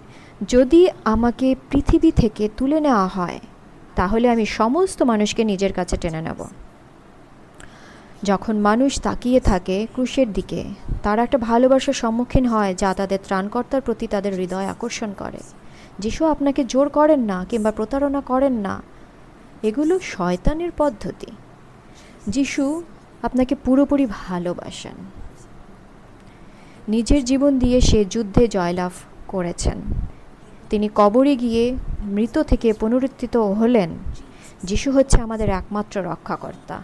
যদি 0.48 0.90
আমাকে 1.06 1.56
পৃথিবী 1.70 2.12
থেকে 2.12 2.50
তুলে 2.58 2.80
নেওয়া 2.80 3.08
হয়, 3.08 3.40
তাহলে 3.96 4.30
আমি 4.30 4.46
সমস্ত 4.46 5.02
মানুষকে 5.02 5.44
নিজের 5.44 5.74
কাছে 5.74 5.98
টেনে 5.98 6.22
নেব। 6.22 6.44
যখন 8.24 8.60
মানুষ 8.60 9.02
তাকিয়ে 9.02 9.40
থাকে 9.40 9.88
ক্রুশের 9.94 10.34
দিকে, 10.34 10.64
তারা 11.04 11.24
একটা 11.24 11.38
ভালোবাসার 11.38 11.94
সম্মুখীন 11.94 12.46
হয় 12.46 12.76
যা 12.76 12.94
তাদের 12.94 13.20
ত্রাণকর্তার 13.24 13.82
প্রতি 13.82 14.08
তাদের 14.08 14.34
হৃদয় 14.34 14.68
আকর্ষণ 14.68 15.14
করে। 15.18 15.38
যিশু 16.00 16.26
আপনাকে 16.26 16.64
জোর 16.64 16.90
করেন 16.90 17.20
না 17.20 17.46
কিংবা 17.50 17.72
প্রতারণা 17.72 18.22
করেন 18.22 18.54
না। 18.54 18.82
এগুলো 19.64 20.00
শয়তানের 20.00 20.72
পদ্ধতি। 20.78 21.28
যিশু 22.28 22.84
আপনাকে 23.24 23.56
পুরোপুরি 23.56 24.08
ভালোবাসেন। 24.10 24.96
নিজের 26.88 27.26
জীবন 27.26 27.60
দিয়ে 27.60 27.82
সে 27.82 28.06
যুদ্ধে 28.06 28.48
জয়লাভ 28.48 28.92
করেছেন। 29.28 29.78
তিনি 30.70 30.90
কবরে 30.96 31.36
গিয়ে 31.36 31.76
মৃত 32.06 32.38
থেকে 32.38 32.74
পুনরুত্থিত 32.74 33.38
হলেন। 33.38 33.90
যিশু 34.64 34.92
হচ্ছে 34.92 35.22
আমাদের 35.22 35.50
একমাত্র 35.50 36.04
রক্ষাকর্তা। 36.04 36.82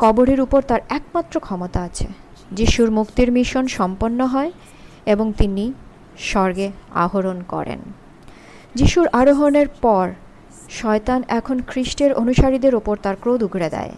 কবরের 0.00 0.40
উপর 0.40 0.62
তার 0.62 0.80
একমাত্র 0.88 1.40
ক্ষমতা 1.40 1.80
আছে, 1.82 2.06
যিশুর 2.52 2.90
মুক্তির 2.90 3.32
মিশন 3.32 3.66
সম্পন্ন 3.66 4.26
হয় 4.26 4.52
এবং 5.06 5.32
তিনি 5.32 5.72
স্বর্গে 6.18 6.72
আহরণ 6.94 7.42
করেন। 7.48 7.80
যিশুর 8.74 9.06
আরোহণের 9.12 9.68
পর 9.68 10.06
শয়তান 10.70 11.22
এখন 11.28 11.62
খ্রিস্টের 11.66 12.12
অনুসারীদের 12.12 12.74
ওপর 12.74 12.96
তার 12.96 13.16
ক্রোধ 13.16 13.42
উগড়ে 13.42 13.70
দেয়। 13.70 13.94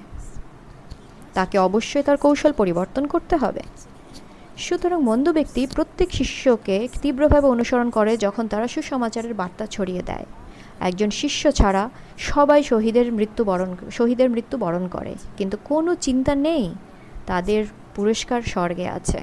তাকে 1.35 1.59
অবশ্যই 1.59 2.03
তার 2.03 2.17
কৌশল 2.17 2.53
পরিবর্তন 2.53 3.07
করতে 3.07 3.37
হবে। 3.37 3.63
সুতরাং 4.57 5.03
মন্দ 5.03 5.33
ব্যক্তি 5.33 5.67
প্রত্যেক 5.67 6.09
শিষ্যকে 6.13 6.89
তীব্রভাবে 7.03 7.47
অনুসরণ 7.47 7.91
করে 7.91 8.17
যখন 8.17 8.49
তারা 8.49 8.69
সুসমাচারের 8.69 9.35
বার্তা 9.35 9.67
ছড়িয়ে 9.67 10.03
দেয়। 10.03 10.27
একজন 10.89 11.11
শিষ্য 11.11 11.43
ছাড়া 11.53 11.83
সবাই 12.19 12.61
শহীদের 12.63 13.13
মৃত্যু 13.13 13.43
বরণ 13.45 13.71
শহীদের 13.91 14.29
মৃত্যু 14.31 14.57
বরণ 14.59 14.85
করে। 14.89 15.13
কিন্তু 15.37 15.57
কোনো 15.65 15.91
চিন্তা 15.95 16.33
নেই, 16.49 16.65
তাদের 17.27 17.61
পুরস্কার 17.95 18.41
স্বর্গে 18.43 18.87
আছে। 18.89 19.21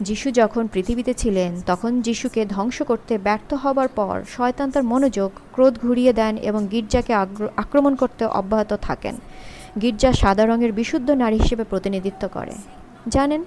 যিশু 0.00 0.28
যখন 0.30 0.64
পৃথিবীতে 0.72 1.12
ছিলেন, 1.14 1.50
তখন 1.66 2.00
যিশুকে 2.00 2.42
ধ্বংস 2.46 2.78
করতে 2.82 3.18
ব্যর্থ 3.18 3.50
হবার 3.54 3.88
পর 3.88 4.16
শয়তান 4.36 4.68
তার 4.70 4.84
মনোযোগ, 4.84 5.30
ক্রোধ 5.52 5.74
ঘুরিয়ে 5.78 6.12
দেন 6.12 6.34
এবং 6.36 6.60
গির্জাকে 6.70 7.12
আক্রমণ 7.56 7.92
করতে 7.94 8.22
অব্যাহত 8.24 8.72
থাকেন। 8.82 9.14
গির্জা 9.82 10.10
সাদা 10.12 10.44
রঙের 10.46 10.72
বিশুদ্ধ 10.72 11.08
নারী 11.22 11.38
হিসেবে 11.38 11.64
প্রতিনিধিত্ব 11.64 12.28
করে। 12.32 12.54
জানেন, 13.08 13.44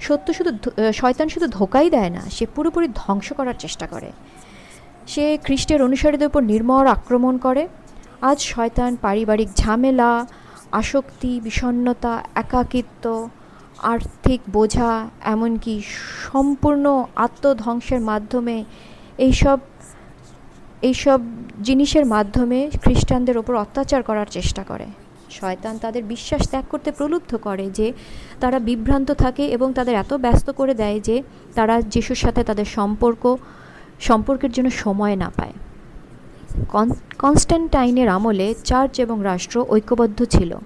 সত্য 0.00 0.26
শুধু 0.34 0.50
শয়তান 0.92 1.28
শুধু 1.28 1.46
ধোকাই 1.48 1.90
দেয় 1.90 2.10
না, 2.10 2.22
সে 2.30 2.44
পুরোপুরি 2.54 2.88
ধ্বংস 2.94 3.28
করার 3.32 3.56
চেষ্টা 3.58 3.86
করে। 3.86 4.12
সে 5.08 5.24
খ্রিস্টের 5.44 5.80
অনুসারীদের 5.82 6.30
উপর 6.30 6.42
নির্মর 6.42 6.84
আক্রমণ 6.86 7.34
করে। 7.38 7.62
আজ 8.20 8.38
শয়তান, 8.52 8.90
পারিবারিক 8.96 9.48
ঝামেলা, 9.56 10.12
আসক্তি, 10.72 11.32
বিষণ্ণতা, 11.40 12.14
একাকিত্ব, 12.34 13.04
আর্থিক 13.92 14.40
বোঝা, 14.52 14.92
এমনকি 15.24 15.74
সম্পূর্ণ 16.32 16.84
আত্মধ্বংসের 17.16 18.00
মাধ্যমে 18.00 18.56
এইসব 19.18 19.58
এইসব 20.82 21.20
জিনিসের 21.62 22.04
মাধ্যমে 22.06 22.58
খ্রিস্টানদের 22.82 23.36
ওপর 23.38 23.54
অত্যাচার 23.54 24.02
করার 24.02 24.28
চেষ্টা 24.30 24.62
করে। 24.64 24.86
শয়তান 25.30 25.74
তাদের 25.78 26.02
বিশ্বাস 26.04 26.42
ত্যাগ 26.50 26.64
করতে 26.70 26.90
প্রলুব্ধ 26.92 27.32
করে 27.36 27.66
যে 27.70 27.86
তারা 28.40 28.58
বিভ্রান্ত 28.58 29.08
থাকে 29.12 29.44
এবং 29.46 29.68
তাদের 29.72 29.94
এত 29.94 30.12
ব্যস্ত 30.14 30.48
করে 30.50 30.74
দেয় 30.74 30.98
যে 31.00 31.16
তারা 31.54 31.74
যিশুর 31.92 32.16
সাথে 32.16 32.40
তাদের 32.44 32.64
সম্পর্ক 32.64 33.22
সম্পর্কের 34.00 34.52
জন্য 34.52 34.70
সময় 34.70 35.16
না 35.16 35.32
পায়। 35.36 35.52
কনস্ট্যান্টাইনের 37.18 38.08
আমলে 38.08 38.54
চার্চ 38.64 39.00
এবং 39.00 39.20
রাষ্ট্র 39.22 39.66
ঐক্যবদ্ধ 39.68 40.24
ছিল। 40.24 40.56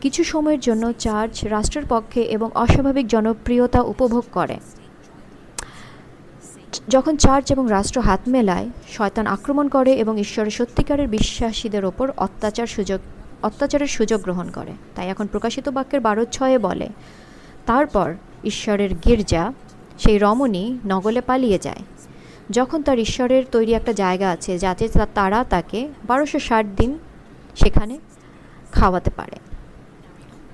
কিছু 0.00 0.24
সময়ের 0.24 0.60
জন্য 0.60 0.92
চার্চ 0.92 1.44
রাষ্ট্রের 1.44 1.84
পক্ষে 1.88 2.22
এবং 2.22 2.50
অস্বাভাবিক 2.54 3.06
জনপ্রিয়তা 3.06 3.80
উপভোগ 3.82 4.24
করে। 4.32 4.56
যখন 6.88 7.16
চার্চ 7.16 7.52
এবং 7.52 7.66
রাষ্ট্র 7.70 8.00
হাত 8.00 8.20
মেলায়, 8.28 8.70
শয়তান 8.88 9.26
আক্রমণ 9.26 9.68
করে 9.68 9.92
এবং 9.94 10.20
ঈশ্বরের 10.20 10.50
সত্যিকারের 10.50 11.08
বিশ্বাসীদের 11.08 11.84
ওপর 11.84 12.12
অত্যাচার 12.16 12.66
সুযোগ, 12.66 13.00
অত্যাচারের 13.42 13.86
সুযোগ 13.86 14.22
গ্রহণ 14.22 14.50
করে। 14.50 14.72
তাই 14.94 15.08
এখন 15.08 15.26
প্রকাশিত 15.26 15.68
বাক্যের 15.68 16.00
বারো 16.00 16.24
ছয়ে 16.24 16.58
বলে, 16.58 16.88
তারপর 17.66 18.14
ঈশ্বরের 18.44 18.90
গির্জা, 18.94 19.52
সেই 19.98 20.18
রমণী 20.18 20.78
নগলে 20.86 21.20
পালিয়ে 21.20 21.58
যায়। 21.58 21.82
যখন 22.50 22.82
তার 22.82 22.98
ঈশ্বরের 22.98 23.44
তৈরি 23.52 23.72
একটা 23.72 23.92
জায়গা 23.92 24.30
আছে 24.30 24.58
যাতে 24.58 24.88
তারা 25.14 25.44
তাকে 25.44 25.88
বারোশো 26.04 26.38
ষাট 26.38 26.66
দিন 26.76 26.98
সেখানে 27.56 27.98
খাওয়াতে 28.72 29.10
পারে। 29.10 29.36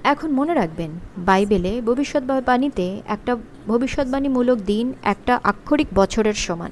এখন 0.05 0.31
মনে 0.31 0.55
রাখবেন, 0.55 0.91
বাইবেলে 1.19 1.81
ভবিষ্যৎবাণীতে 1.81 3.03
একটা 3.09 3.37
ভবিষ্যৎবাণীমূলক 3.67 4.59
দিন 4.59 4.93
একটা 5.03 5.41
আক্ষরিক 5.45 5.87
বছরের 5.95 6.35
সমান। 6.35 6.71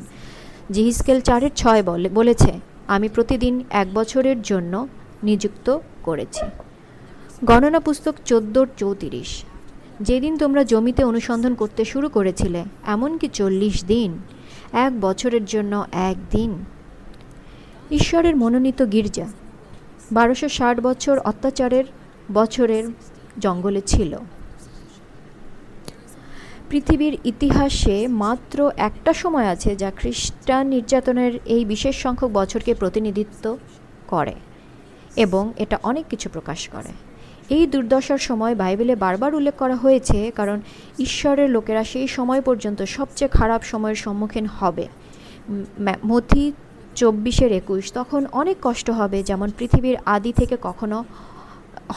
জিহিসকেল 0.71 1.21
চারের 1.21 1.51
ছয় 1.57 1.83
বলে 1.83 2.09
বলেছে, 2.09 2.61
আমি 2.89 3.09
প্রতিদিন 3.09 3.65
এক 3.71 3.95
বছরের 3.95 4.43
জন্য 4.43 4.89
নিযুক্ত 5.23 5.79
করেছি। 6.03 6.47
গণনা 7.45 7.81
পুস্তক 7.81 8.15
চোদ্দোর 8.25 8.69
চৌত্রিশ, 8.77 9.45
যেদিন 10.01 10.37
তোমরা 10.37 10.65
জমিতে 10.65 11.05
অনুসন্ধান 11.05 11.55
করতে 11.55 11.85
শুরু 11.85 12.09
করেছিলে, 12.09 12.65
এমনকি 12.87 13.29
চল্লিশ 13.33 13.85
দিন 13.85 14.19
এক 14.73 15.01
বছরের 15.01 15.45
জন্য 15.45 15.87
এক 15.93 16.17
দিন। 16.31 16.65
ঈশ্বরের 17.91 18.37
মনোনীত 18.37 18.93
গির্জা। 18.93 19.27
বারোশো 20.13 20.49
ষাট 20.49 20.81
বছর 20.81 21.19
অত্যাচারের 21.19 21.85
বছরের 22.33 22.89
জঙ্গলে 23.39 23.81
ছিল। 23.81 24.17
পৃথিবীর 26.71 27.19
ইতিহাসে 27.25 28.09
মাত্র 28.09 28.71
একটা 28.77 29.13
সময় 29.13 29.47
আছে 29.47 29.77
যা 29.77 29.91
খ্রিস্টান 29.91 30.67
নির্যাতনের 30.67 31.33
এই 31.45 31.65
বিশেষ 31.65 31.97
সংখ্যক 31.97 32.31
বছরকে 32.31 32.75
প্রতিনিধিত্ব 32.75 33.59
করে 34.07 34.35
এবং 35.17 35.53
এটা 35.57 35.79
অনেক 35.83 36.07
কিছু 36.07 36.29
প্রকাশ 36.33 36.69
করে। 36.69 37.08
এই 37.57 37.65
দুর্দশার 37.73 38.23
সময় 38.29 38.55
বাইবেলে 38.63 38.95
বারবার 39.05 39.33
উল্লেখ 39.39 39.55
করা 39.63 39.77
হয়েছে, 39.85 40.19
কারণ 40.39 40.59
ঈশ্বরের 41.07 41.49
লোকেরা 41.57 41.83
সেই 41.93 42.09
সময় 42.17 42.43
পর্যন্ত 42.49 42.81
সবচেয়ে 42.97 43.35
খারাপ 43.39 43.61
সময়ের 43.73 43.99
সম্মুখীন 44.05 44.47
হবে। 44.59 44.85
মথি 46.11 46.45
চব্বিশের 47.01 47.53
একুশ, 47.61 47.83
তখন 47.99 48.23
অনেক 48.41 48.57
কষ্ট 48.63 48.87
হবে 49.01 49.19
যেমন 49.23 49.49
পৃথিবীর 49.59 49.97
আদি 50.15 50.33
থেকে 50.41 50.57
কখনো 50.69 50.99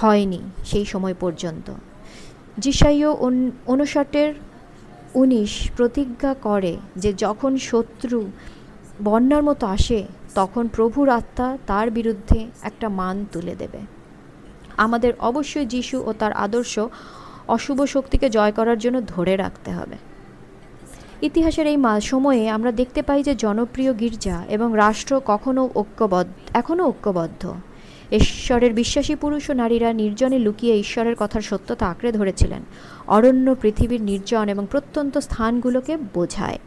হয়নি 0.01 0.41
সেই 0.69 0.85
সময় 0.85 1.15
পর্যন্ত। 1.23 1.67
জিসাইও 2.63 3.11
উনষাটের 3.73 4.31
উনিশ 5.21 5.51
প্রতিজ্ঞা 5.77 6.33
করে 6.47 6.73
যে 7.03 7.11
যখন 7.23 7.51
শত্রু 7.69 8.19
বন্যার 9.03 9.43
মতো 9.49 9.65
আসে, 9.75 9.99
তখন 10.39 10.63
প্রভুর 10.75 11.07
আত্মা 11.19 11.47
তার 11.69 11.87
বিরুদ্ধে 11.97 12.39
একটা 12.69 12.87
মান 12.99 13.15
তুলে 13.33 13.55
দেবে। 13.61 13.81
আমাদের 14.81 15.13
অবশ্যই 15.19 15.65
যিশু 15.65 15.97
ও 16.05 16.13
তার 16.13 16.33
আদর্শ 16.33 16.79
অশুভ 17.47 17.77
শক্তিকে 17.85 18.27
জয় 18.29 18.51
করার 18.51 18.77
জন্য 18.77 18.97
ধরে 19.07 19.33
রাখতে 19.35 19.71
হবে। 19.71 19.97
ইতিহাসের 21.21 21.67
এই 21.67 21.77
সময়ে 22.01 22.43
আমরা 22.49 22.71
দেখতে 22.71 23.01
পাই 23.01 23.23
যে 23.23 23.33
জনপ্রিয় 23.35 23.91
গির্জা 23.99 24.37
এবং 24.49 24.69
রাষ্ট্র 24.75 25.21
কখনও 25.25 25.69
ঐক্যবদ্ধ 25.75 26.33
এখনও 26.53 26.87
ঐক্যবদ্ধ। 26.87 27.53
ঈশ্বরের 28.11 28.73
বিশ্বাসী 28.73 29.15
পুরুষ 29.15 29.49
ও 29.49 29.53
নারীরা 29.53 29.93
নির্জনে 29.93 30.39
লুকিয়ে 30.39 30.75
ঈশ্বরের 30.79 31.15
কথার 31.19 31.41
সত্যতা 31.41 31.85
আঁকড়ে 31.87 32.11
ধরেছিলেন। 32.11 32.61
অরণ্য 33.07 33.47
পৃথিবীর 33.61 34.01
নির্জন 34.01 34.45
এবং 34.49 34.63
প্রত্যন্ত 34.71 35.17
স্থানগুলোকে 35.17 35.93
বোঝায়। 36.13 36.59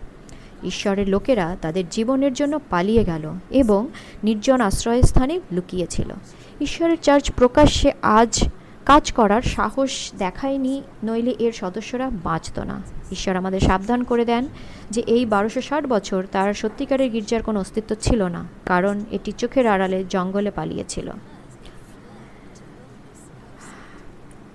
ঈশ্বরের 0.65 1.09
লোকেরা 1.09 1.47
তাদের 1.63 1.85
জীবনের 1.91 2.33
জন্য 2.33 2.55
পালিয়ে 2.71 3.05
গেল 3.05 3.25
এবং 3.51 3.81
নির্জন 4.25 4.61
আশ্রয়স্থানে 4.61 5.35
লুকিয়েছিল 5.53 6.11
ঈশ্বরের 6.61 6.99
চার্চ 7.01 7.31
প্রকাশ্যে 7.31 7.93
আজ 8.03 8.45
কাজ 8.87 9.13
করার 9.13 9.43
সাহস 9.43 10.13
দেখায়নি, 10.19 10.83
নইলে 11.03 11.35
এর 11.39 11.53
সদস্যরা 11.53 12.11
বাঁচত 12.11 12.59
না। 12.59 12.83
ঈশ্বর 13.13 13.37
আমাদের 13.37 13.61
সাবধান 13.61 14.05
করে 14.05 14.25
দেন 14.25 14.47
যে 14.91 15.01
এই 15.07 15.27
বারোশো 15.27 15.61
ষাট 15.61 15.87
বছর 15.87 16.27
তার 16.33 16.55
সত্যিকারের 16.55 17.11
গির্জার 17.11 17.43
কোনো 17.43 17.61
অস্তিত্ব 17.61 17.95
ছিল 18.01 18.23
না, 18.23 18.47
কারণ 18.65 19.05
এটি 19.11 19.33
চোখের 19.33 19.67
আড়ালে 19.67 20.05
জঙ্গলে 20.09 20.51
পালিয়েছিল। 20.51 21.11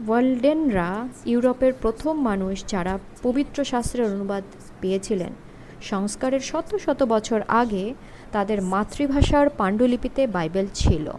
ওয়ার্ল্ডেনরা 0.07 1.07
ইউরোপের 1.25 1.73
প্রথম 1.73 2.21
মানুষ 2.21 2.63
যারা 2.67 2.99
পবিত্র 3.23 3.63
শাস্ত্রের 3.63 4.05
অনুবাদ 4.05 4.43
পেয়েছিলেন। 4.81 5.33
সংস্কারের 5.81 6.39
শত 6.39 6.75
শত 6.75 7.03
বছর 7.03 7.41
আগে 7.47 7.93
তাদের 8.31 8.61
মাতৃভাষার 8.61 9.49
পাণ্ডুলিপিতে 9.49 10.27
বাইবেল 10.27 10.67
ছিল। 10.73 11.13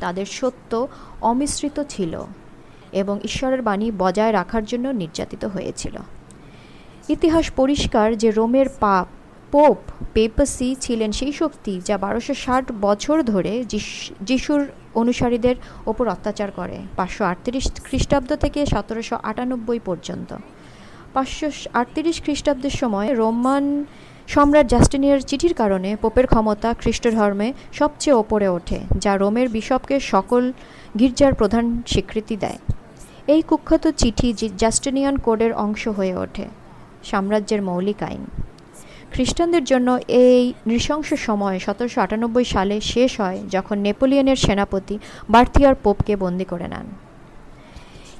তাদের 0.00 0.26
সত্য 0.26 0.88
অমিশ্রিত 1.20 1.82
ছিল 1.88 2.22
এবং 2.92 3.18
ঈশ্বরের 3.24 3.62
বাণী 3.62 3.92
বজায় 3.98 4.32
রাখার 4.32 4.64
জন্য 4.64 4.88
নির্যাতিত 4.88 5.44
হয়েছিল। 5.44 5.96
ইতিহাস 7.08 7.50
পরিষ্কার 7.50 8.16
যে 8.16 8.30
রোমের 8.30 8.66
পাপ, 8.80 9.06
পোপ 9.52 9.76
পেপাসি 10.14 10.76
ছিলেন 10.80 11.12
সেই 11.12 11.32
শক্তি 11.32 11.80
যা 11.84 11.98
বারোশো 11.98 12.34
ষাট 12.34 12.72
বছর 12.80 13.22
ধরে 13.22 13.64
যিশ- 13.64 14.14
যিশুর 14.24 14.66
অনুসারীদের 14.94 15.56
ওপর 15.86 16.08
অত্যাচার 16.08 16.50
করে, 16.50 16.78
পাঁচশো 16.96 17.24
আটত্রিশ 17.24 17.72
খ্রিস্টাব্দ 17.84 18.36
থেকে 18.36 18.66
সতেরোশো 18.66 19.18
আটানব্বই 19.22 19.78
পর্যন্ত। 19.84 20.36
পাঁচশো 21.12 21.50
আটত্রিশ 21.72 22.22
খ্রিস্টাব্দের 22.22 22.70
সময় 22.70 23.14
রোমান 23.14 23.84
সম্রাট 24.34 24.66
জাস্টিনিয়ার 24.74 25.26
চিঠির 25.28 25.54
কারণে 25.60 25.90
পোপের 26.02 26.26
ক্ষমতা 26.32 26.68
খ্রিস্ট 26.80 27.04
ধর্মে 27.18 27.48
সবচেয়ে 27.78 28.18
ওপরে 28.22 28.48
ওঠে, 28.56 28.78
যা 29.04 29.12
রোমের 29.22 29.48
বিশপকে 29.56 29.96
সকল 30.12 30.42
গির্জার 31.00 31.32
প্রধান 31.40 31.64
স্বীকৃতি 31.92 32.36
দেয়। 32.44 32.58
এই 33.34 33.40
কুখ্যাত 33.48 33.84
চিঠি 34.00 34.28
জাস্টিনিয়ান 34.62 35.16
কোডের 35.26 35.52
অংশ 35.64 35.82
হয়ে 35.98 36.14
ওঠে, 36.24 36.46
সাম্রাজ্যের 37.10 37.60
মৌলিক 37.68 38.00
আইন। 38.08 38.22
খ্রিস্টানদের 39.12 39.64
জন্য 39.70 39.88
এই 40.24 40.42
নৃশংস 40.68 41.08
সময় 41.26 41.56
সতেরোশো 41.64 41.98
আটানব্বই 42.04 42.46
সালে 42.54 42.76
শেষ 42.92 43.10
হয়, 43.22 43.38
যখন 43.54 43.76
নেপোলিয়নের 43.86 44.38
সেনাপতি 44.44 44.96
বার্থিয়ার 45.34 45.76
পোপকে 45.84 46.14
বন্দি 46.22 46.46
করে 46.52 46.66
নেন। 46.72 46.86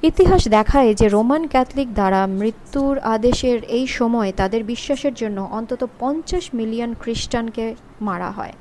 ইতিহাস 0.09 0.43
দেখায় 0.57 0.91
যে 0.99 1.07
রোমান 1.07 1.43
ক্যাথলিক 1.47 1.89
দ্বারা 1.93 2.21
মৃত্যুর 2.39 2.95
আদেশের 3.15 3.57
এই 3.77 3.85
সময় 3.97 4.29
তাদের 4.39 4.61
বিশ্বাসের 4.63 5.13
জন্য 5.13 5.37
অন্তত 5.51 5.81
পঞ্চাশ 5.99 6.45
মিলিয়ন 6.53 6.91
খ্রিস্টানকে 7.01 7.65
মারা 8.01 8.29
হয়। 8.31 8.53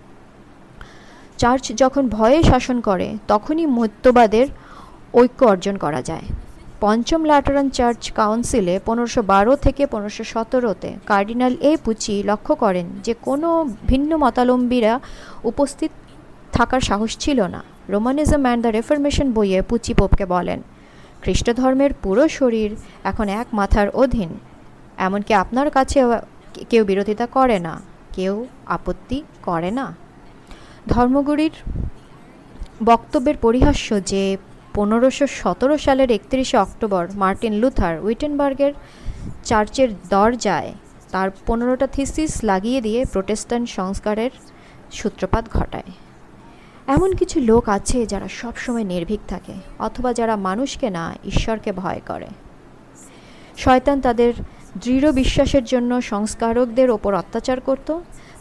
চার্চ 1.38 1.64
যখন 1.82 2.04
ভয়ে 2.08 2.40
শাসন 2.42 2.78
করে, 2.80 3.08
তখনই 3.28 3.66
মত্যবাদের 3.78 4.46
ঐক্য 5.14 5.40
অর্জন 5.44 5.76
করা 5.76 6.00
যায়। 6.02 6.26
পঞ্চম 6.80 7.20
ল্যাটারান 7.24 7.68
চার্চ 7.70 8.02
কাউন্সিলে 8.12 8.74
পনেরোশো 8.86 9.22
বারো 9.32 9.52
থেকে 9.56 9.82
পনেরোশো 9.86 10.24
সতেরোতে 10.32 10.90
কার্ডিনাল 11.06 11.54
এ 11.70 11.72
পুচি 11.84 12.14
লক্ষ্য 12.22 12.52
করেন 12.54 12.86
যে 13.04 13.12
কোনো 13.26 13.48
ভিন্ন 13.88 14.10
মতালম্বীরা 14.24 14.94
উপস্থিত 15.44 15.90
থাকার 16.52 16.82
সাহস 16.88 17.12
ছিল 17.18 17.38
না। 17.54 17.60
রোমানিজম 17.94 18.42
অ্যান্ড 18.44 18.60
দ্য 18.64 18.70
রেফরমেশন 18.76 19.26
বইয়ে 19.36 19.58
পুচি 19.62 19.92
পোপকে 19.94 20.26
বলেন 20.36 20.60
খ্রিস্ট 21.22 21.46
ধর্মের 21.60 21.92
পুরো 22.02 22.24
শরীর 22.38 22.70
এখন 23.10 23.26
এক 23.40 23.48
মাথার 23.58 23.88
অধীন। 24.02 24.30
এমনকি 25.06 25.32
আপনার 25.42 25.68
কাছে 25.76 25.98
কেউ 26.70 26.82
বিরোধিতা 26.90 27.26
করে 27.36 27.58
না, 27.66 27.74
কেউ 28.16 28.34
আপত্তি 28.76 29.18
করে 29.48 29.70
না। 29.78 29.86
ধর্মগুরির 30.92 31.54
বক্তব্যের 32.90 33.36
পরিহাস্য 33.46 33.88
যে, 34.12 34.22
পনেরোশো 34.76 35.26
সতেরো 35.40 35.76
সালের 35.84 36.10
একত্রিশে 36.16 36.56
অক্টোবর 36.66 37.04
মার্টিন 37.22 37.54
লুথার 37.62 37.94
উইটেনবার্গের 38.06 38.72
চার্চের 39.48 39.90
দরজায় 40.12 40.70
তার 41.12 41.28
পনেরোটা 41.46 41.86
থিসিস 41.94 42.32
লাগিয়ে 42.50 42.80
দিয়ে 42.86 43.00
প্রোটেস্ট্যান্ট 43.12 43.66
সংস্কারের 43.78 44.32
সূত্রপাত 44.98 45.44
ঘটায়। 45.58 45.90
এমন 46.94 47.10
কিছু 47.14 47.40
লোক 47.40 47.68
আছে 47.68 47.98
যারা 48.06 48.28
সবসময় 48.28 48.84
নির্ভীক 48.84 49.20
থাকে, 49.28 49.54
অথবা 49.78 50.10
যারা 50.12 50.34
মানুষকে 50.36 50.90
না, 50.90 51.04
ঈশ্বরকে 51.24 51.72
ভয় 51.72 52.00
করে। 52.06 52.28
শয়তান 53.56 54.00
তাদের 54.00 54.32
দৃঢ় 54.78 55.12
বিশ্বাসের 55.12 55.64
জন্য 55.64 56.02
সংস্কারকদের 56.02 56.90
ওপর 56.90 57.12
অত্যাচার 57.14 57.58
করত। 57.60 57.88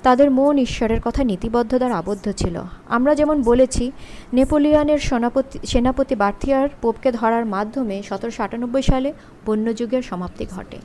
তাদের 0.04 0.32
মন 0.32 0.58
ঈশ্বরের 0.58 1.02
কথা 1.02 1.24
নীতিবদ্ধতার 1.24 1.92
আবদ্ধ 1.92 2.32
ছিল। 2.32 2.56
আমরা 2.90 3.16
যেমন 3.16 3.38
বলেছি, 3.42 3.92
নেপোলিয়নের 4.34 5.00
সেনাপতি 5.00 5.58
সেনাপতি 5.68 6.16
বার্থিয়ার 6.16 6.70
পোপকে 6.82 7.10
ধরার 7.12 7.46
মাধ্যমে 7.46 7.96
সতেরোশো 8.10 8.44
আটানব্বই 8.44 8.82
সালে 8.82 9.10
বন্যযুগের 9.46 10.02
সমাপ্তি 10.02 10.46
ঘটে। 10.46 10.78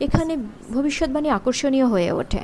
এখানে 0.00 0.32
ভবিষ্যৎবাণী 0.72 1.28
আকর্ষণীয় 1.28 1.86
হয়ে 1.86 2.10
ওঠে। 2.12 2.42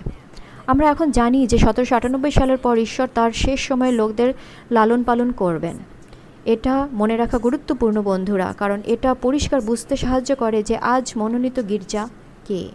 আমরা 0.67 0.91
এখন 0.91 1.11
জানি 1.11 1.47
যে 1.47 1.59
সতেরোশো 1.59 1.97
আটানব্বই 1.97 2.31
সালের 2.31 2.57
পর 2.57 2.79
ঈশ্বর 2.79 3.09
তার 3.15 3.33
শেষ 3.33 3.61
সময়ে 3.61 3.93
লোকদের 3.93 4.35
লালন 4.71 5.03
পালন 5.03 5.33
করবেন। 5.33 5.77
এটা 6.45 6.89
মনে 6.93 7.17
রাখা 7.17 7.39
গুরুত্বপূর্ণ, 7.39 8.03
বন্ধুরা, 8.03 8.55
কারণ 8.59 8.83
এটা 8.87 9.15
পরিষ্কার 9.15 9.61
বুঝতে 9.61 9.97
সাহায্য 9.97 10.37
করে 10.37 10.63
যে 10.63 10.77
আজ 10.77 11.13
মনোনীত 11.17 11.69
গির্জা 11.69 12.09
কে। 12.49 12.69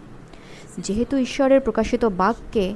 যেহেতু 0.78 1.16
ঈশ্বরের 1.16 1.60
প্রকাশিত 1.60 2.04
বাক্যে 2.04 2.74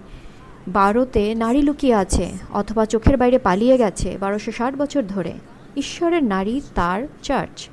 বারোতে 0.69 1.35
নারী 1.35 1.63
লুকিয়ে 1.63 1.95
আছে 1.95 2.27
অথবা 2.53 2.87
চোখের 2.87 3.17
বাইরে 3.17 3.39
পালিয়ে 3.39 3.77
গেছে 3.79 4.19
বারোশো 4.21 4.53
ষাট 4.53 4.77
বছর 4.77 5.03
ধরে, 5.03 5.33
ঈশ্বরের 5.77 6.25
নারী 6.25 6.61
তার 6.75 7.07
চার্চ। 7.23 7.69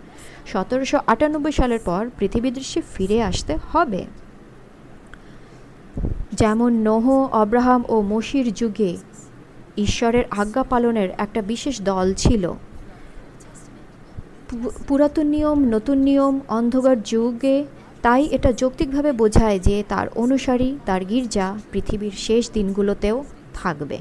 সতেরোশো 0.45 0.99
আটানব্বই 1.07 1.51
সালের 1.51 1.79
পর 1.85 2.09
পৃথিবী 2.19 2.51
দৃশ্যে 2.51 2.81
ফিরে 2.93 3.23
আসতে 3.23 3.57
হবে। 3.71 4.05
যেমন 6.33 6.73
নোহ, 6.73 7.27
অব্রাহাম 7.31 7.83
ও 7.89 8.01
মসির 8.01 8.53
যুগে 8.53 8.97
ঈশ্বরের 9.77 10.23
আজ্ঞা 10.31 10.63
পালনের 10.63 11.09
একটা 11.17 11.41
বিশেষ 11.41 11.81
দল 11.81 12.13
ছিল। 12.13 12.53
পুরাতন 14.87 15.27
নিয়ম, 15.27 15.59
নতুন 15.59 15.97
নিয়ম, 15.97 16.39
অন্ধকার 16.47 17.03
যুগে 17.03 17.65
তাই 18.01 18.27
এটা 18.31 18.51
যৌক্তিকভাবে 18.51 19.11
বোঝায় 19.11 19.59
যে 19.59 19.83
তার 19.89 20.07
অনুসারী, 20.15 20.77
তার 20.85 21.05
গির্জা 21.05 21.57
পৃথিবীর 21.71 22.11
শেষ 22.11 22.51
দিনগুলোতেও 22.51 23.23
থাকবে। 23.53 23.97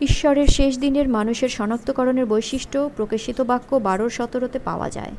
ঈশ্বরের 0.00 0.46
শেষ 0.46 0.78
দিনের 0.78 1.08
মানুষের 1.08 1.48
শনাক্তকরণের 1.48 2.26
বৈশিষ্ট্য 2.26 2.90
প্রকাশিত 2.96 3.40
বাক্য 3.40 3.76
বারো 3.76 4.08
সতেরোতে 4.08 4.58
পাওয়া 4.58 4.90
যায়। 4.90 5.12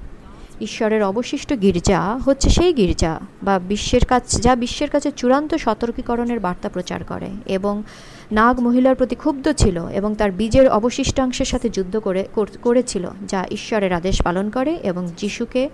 ঈশ্বরের 0.61 1.03
অবশিষ্ট 1.03 1.53
গির্জা 1.61 2.19
হচ্ছে 2.25 2.49
সেই 2.49 2.73
গির্জা 2.73 3.19
বা 3.43 3.59
বিশ্বের 3.59 4.05
কাছে, 4.05 4.41
যা 4.41 4.55
বিশ্বের 4.55 4.89
কাছে 4.89 5.11
চূড়ান্ত 5.11 5.55
সতর্কীকরণের 5.55 6.39
বার্তা 6.39 6.69
প্রচার 6.69 7.03
করে 7.03 7.29
এবং 7.45 7.83
নাগ 8.31 8.59
মহিলার 8.59 8.95
প্রতি 8.95 9.15
ক্ষুব্ধ 9.15 9.51
ছিল 9.51 9.87
এবং 9.89 10.15
তার 10.15 10.31
বীজের 10.31 10.69
অবশিষ্টাংশের 10.69 11.45
সাথে 11.45 11.69
যুদ্ধ 11.69 11.99
করে 11.99 12.27
করেছিল, 12.61 13.07
যা 13.27 13.45
ঈশ্বরের 13.51 13.93
আদেশ 13.93 14.21
পালন 14.21 14.49
করে 14.49 14.77
এবং 14.83 15.07
যিশুকে, 15.17 15.69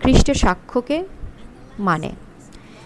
খ্রিস্টের 0.00 0.34
সাক্ষ্যকে 0.34 1.04
মানে। 1.78 2.10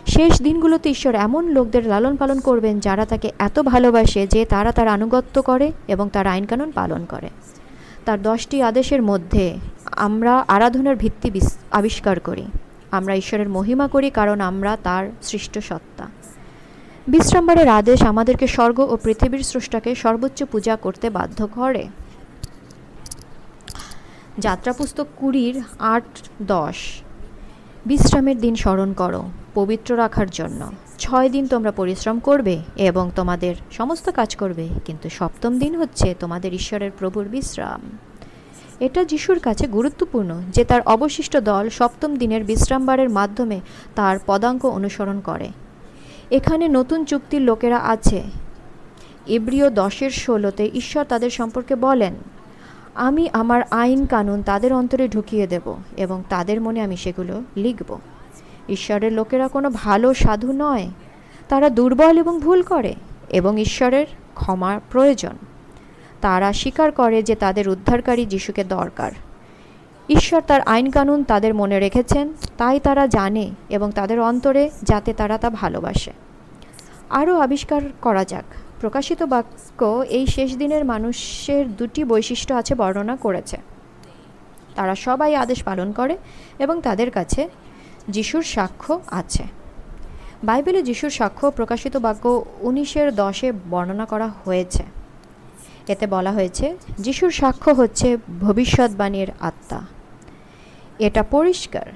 শেষ 0.07 0.43
দিনগুলোতে 0.43 0.91
ঈশ্বর 0.91 1.15
এমন 1.15 1.49
লোকদের 1.49 1.87
লালন 1.87 2.17
পালন 2.17 2.41
করবেন 2.41 2.81
যারা 2.81 3.05
তাকে 3.07 3.33
এত 3.39 3.61
ভালোবাসে 3.61 4.27
যে 4.27 4.45
তারা 4.45 4.73
তার 4.73 4.89
আনুগত্য 4.89 5.43
করে 5.43 5.73
এবং 5.89 6.09
তার 6.13 6.27
আইনকানুন 6.27 6.71
পালন 6.71 7.05
করে। 7.05 7.29
তার 8.05 8.23
দশটি 8.23 8.63
আদেশের 8.63 9.03
মধ্যে 9.03 9.55
আমরা 9.93 10.45
আরাধনার 10.49 10.97
ভিত্তি 10.97 11.41
আবিষ্কার 11.71 12.21
করি। 12.21 12.45
আমরা 12.91 13.15
ঈশ্বরের 13.15 13.49
মহিমা 13.49 13.89
করি 13.89 14.11
কারণ 14.11 14.41
আমরা 14.41 14.77
তার 14.83 15.07
সৃষ্ট 15.23 15.59
সত্তা। 15.59 16.07
বিশ্রামবারের 17.09 17.69
আদেশ 17.69 18.03
আমাদেরকে 18.03 18.47
স্বর্গ 18.47 18.81
ও 18.81 18.97
পৃথিবীর 18.97 19.43
স্রষ্টাকে 19.43 19.95
সর্বোচ্চ 19.95 20.43
পূজা 20.43 20.77
করতে 20.77 21.11
বাধ্য 21.11 21.47
করে। 21.47 21.87
যাত্রা 24.39 24.73
পুস্তক 24.73 25.07
কুড়ির 25.17 25.63
আট 25.79 26.03
দশ। 26.43 26.77
বিশ্রামের 27.87 28.41
দিন 28.41 28.55
স্মরণ 28.55 28.93
করো, 28.93 29.29
পবিত্র 29.55 29.99
রাখার 29.99 30.31
জন্য। 30.31 30.73
ছয় 30.99 31.29
দিন 31.29 31.47
তোমরা 31.47 31.71
পরিশ্রম 31.71 32.19
করবে 32.19 32.63
এবং 32.77 33.11
তোমাদের 33.17 33.55
সমস্ত 33.71 34.11
কাজ 34.11 34.37
করবে, 34.37 34.69
কিন্তু 34.85 35.09
সপ্তম 35.09 35.59
দিন 35.59 35.77
হচ্ছে 35.77 36.15
তোমাদের 36.21 36.55
ঈশ্বরের 36.55 36.91
প্রভুর 36.99 37.25
বিশ্রাম। 37.25 37.99
এটা 38.81 39.05
যিশুর 39.05 39.39
কাছে 39.39 39.67
গুরুত্বপূর্ণ 39.67 40.41
যে 40.51 40.65
তার 40.65 40.81
অবশিষ্ট 40.87 41.37
দল 41.37 41.69
সপ্তম 41.69 42.17
দিনের 42.17 42.45
বিশ্রামবারের 42.45 43.11
মাধ্যমে 43.11 43.61
তার 43.95 44.19
পদাঙ্ক 44.27 44.67
অনুসরণ 44.67 45.21
করে। 45.21 45.49
এখানে 46.31 46.69
নতুন 46.69 47.05
চুক্তির 47.05 47.43
লোকেরা 47.43 47.79
আছে। 47.79 48.23
ইব্রিয় 49.27 49.71
দশের 49.71 50.11
ষোলোতে 50.11 50.71
ঈশ্বর 50.75 51.05
তাদের 51.05 51.31
সম্পর্কে 51.31 51.77
বলেন, 51.77 52.15
আমি 52.95 53.29
আমার 53.33 53.63
আইন 53.71 54.07
কানুন 54.07 54.43
তাদের 54.43 54.73
অন্তরে 54.73 55.09
ঢুকিয়ে 55.09 55.47
দেব 55.47 55.75
এবং 55.97 56.23
তাদের 56.29 56.61
মনে 56.61 56.81
আমি 56.81 56.97
সেগুলো 56.97 57.43
লিখব। 57.57 57.99
ঈশ্বরের 58.69 59.13
লোকেরা 59.13 59.49
কোনো 59.49 59.71
ভালো 59.71 60.15
সাধু 60.15 60.53
নয়। 60.53 60.91
তারা 61.49 61.71
দুর্বল 61.71 62.19
এবং 62.19 62.41
ভুল 62.41 62.63
করে 62.63 62.95
এবং 63.29 63.61
ঈশ্বরের 63.61 64.07
ক্ষমার 64.35 64.81
প্রয়োজন। 64.91 65.33
তারা 66.21 66.53
স্বীকার 66.53 66.93
করে 66.93 67.23
যে 67.23 67.35
তাদের 67.35 67.69
উদ্ধারকারী 67.69 68.27
যিশুকে 68.27 68.65
দরকার। 68.65 69.13
ঈশ্বর 70.09 70.41
তার 70.41 70.61
আইন 70.61 70.91
কানুন 70.91 71.25
তাদের 71.25 71.55
মনে 71.55 71.79
রেখেছেন, 71.79 72.33
তাই 72.59 72.81
তারা 72.81 73.07
জানে 73.07 73.51
এবং 73.69 73.91
তাদের 73.91 74.21
অন্তরে 74.21 74.71
যাতে 74.83 75.15
তারা 75.15 75.39
তা 75.39 75.51
ভালোবাসে। 75.51 76.13
আরও 77.11 77.39
আবিষ্কার 77.39 77.83
করা 78.03 78.25
যাক। 78.25 78.45
প্রকাশিত 78.81 79.23
বাক্য, 79.23 80.05
এই 80.09 80.27
শেষ 80.27 80.57
দিনের 80.57 80.85
মানুষের 80.85 81.77
দুটি 81.77 82.05
বৈশিষ্ট্য 82.05 82.55
আছে 82.55 82.75
বর্ণনা 82.75 83.17
করেছে। 83.17 83.57
তারা 84.75 84.95
সবাই 84.95 85.37
আদেশ 85.37 85.63
পালন 85.63 85.93
করে 85.93 86.17
এবং 86.59 86.81
তাদের 86.81 87.11
কাছে 87.11 87.49
যিশুর 88.09 88.43
সাক্ষ্য 88.43 89.01
আছে। 89.07 89.45
বাইবেলে 90.45 90.83
যিশুর 90.83 91.11
সাক্ষ্য 91.11 91.51
প্রকাশিত 91.51 91.97
বাক্য 91.97 92.45
উনিশের 92.61 93.15
দশে 93.15 93.53
বর্ণনা 93.71 94.07
করা 94.07 94.29
হয়েছে। 94.45 94.96
এতে 95.89 96.07
বলা 96.07 96.33
হয়েছে, 96.33 96.77
যিশুর 96.99 97.31
সাক্ষ্য 97.31 97.71
হচ্ছে 97.71 98.17
ভবিষ্যৎবাণীর 98.41 99.31
আত্মা। 99.41 99.81
এটা 100.99 101.23
পরিষ্কার। 101.23 101.93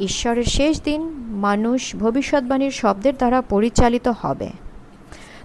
ঈশ্বরের 0.00 0.44
শেষ 0.44 0.82
দিন 0.82 1.02
মানুষ 1.28 1.96
ভবিষ্যৎবাণীর 1.96 2.70
শব্দের 2.70 3.16
দ্বারা 3.16 3.40
পরিচালিত 3.40 4.08
হবে। 4.08 4.48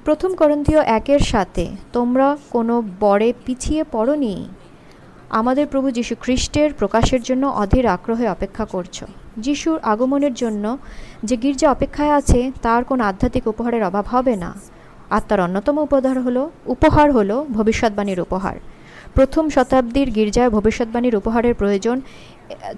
প্রথম 0.05 0.35
করন্থীয় 0.35 0.79
একের 0.79 1.19
সাথে, 1.19 1.67
তোমরা 1.93 2.37
কোনো 2.49 2.83
বরে 2.99 3.33
পিছিয়ে 3.45 3.83
পড়নি? 3.91 4.49
আমাদের 5.29 5.67
প্রভু 5.67 5.91
যীশু 5.91 6.15
খ্রিস্টের 6.19 6.73
প্রকাশের 6.73 7.23
জন্য 7.23 7.47
অধীর 7.47 7.85
আগ্রহে 7.85 8.29
অপেক্ষা 8.29 8.65
করছ। 8.65 9.03
যিশুর 9.37 9.79
আগমনের 9.83 10.33
জন্য 10.33 10.77
যে 11.23 11.37
গির্জা 11.37 11.71
অপেক্ষায় 11.71 12.13
আছে, 12.13 12.51
তার 12.61 12.83
কোনো 12.83 13.03
আধ্যাত্মিক 13.03 13.47
উপহারের 13.47 13.83
অভাব 13.83 14.05
হবে 14.05 14.35
না। 14.35 14.53
আত্মার 15.17 15.39
অন্যতম 15.39 15.77
উপহার 15.77 16.17
হলো 16.21 16.43
উপহার 16.65 17.11
হলো 17.11 17.35
ভবিষ্যৎবাণীর 17.51 18.19
উপহার। 18.19 18.55
প্রথম 19.13 19.49
শতাব্দীর 19.49 20.09
গির্জায় 20.09 20.49
ভবিষ্যৎবাণীর 20.49 21.15
উপহারের 21.15 21.55
প্রয়োজন 21.55 22.01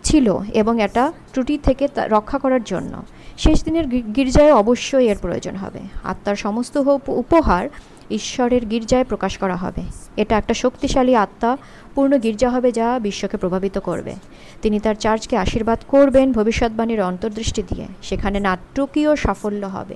ছিল 0.03 0.27
এবং 0.53 0.81
এটা 0.81 1.03
ত্রুটি 1.33 1.55
থেকে 1.57 1.87
রক্ষা 1.97 2.37
করার 2.37 2.63
জন্য। 2.63 2.93
শেষ 3.37 3.63
দিনের 3.63 3.85
গির্জায় 3.87 4.53
অবশ্যই 4.53 5.05
এর 5.07 5.17
প্রয়োজন 5.21 5.55
হবে। 5.55 5.79
আত্মার 6.03 6.35
সমস্ত 6.35 6.73
উপহার 7.07 7.69
ঈশ্বরের 8.11 8.63
গির্জায় 8.65 9.03
প্রকাশ 9.03 9.37
করা 9.37 9.55
হবে। 9.55 9.81
এটা 10.17 10.33
একটা 10.37 10.53
শক্তিশালী 10.53 11.13
আত্মা, 11.15 11.57
পূর্ণ 11.95 12.13
গির্জা 12.17 12.49
হবে 12.49 12.69
যা 12.71 12.87
বিশ্বকে 12.99 13.37
প্রভাবিত 13.37 13.77
করবে। 13.77 14.13
তিনি 14.61 14.77
তার 14.79 14.95
চার্চকে 14.95 15.35
আশীর্বাদ 15.37 15.79
করবেন 15.87 16.27
ভবিষ্যৎবাণীর 16.31 17.01
অন্তর্দৃষ্টি 17.01 17.63
দিয়ে। 17.69 17.85
সেখানে 18.01 18.39
নাটকীয় 18.39 19.15
সাফল্য 19.15 19.65
হবে। 19.65 19.95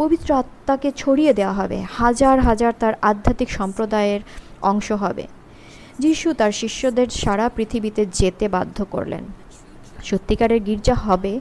পবিত্র 0.00 0.28
আত্মাকে 0.34 0.88
ছড়িয়ে 0.96 1.32
দেওয়া 1.34 1.54
হবে। 1.54 1.78
হাজার 1.92 2.36
হাজার 2.40 2.72
তার 2.78 2.94
আধ্যাত্মিক 3.02 3.50
সম্প্রদায়ের 3.50 4.20
অংশ 4.62 4.88
হবে। 5.04 5.24
যিশু 5.98 6.28
তার 6.32 6.52
শিষ্যদের 6.52 7.08
সারা 7.22 7.46
পৃথিবীতে 7.56 8.02
যেতে 8.18 8.46
বাধ্য 8.48 8.78
করলেন। 8.90 9.24
সত্যিকারের 10.04 10.60
গির্জা 10.62 10.96
হবে 11.06 11.32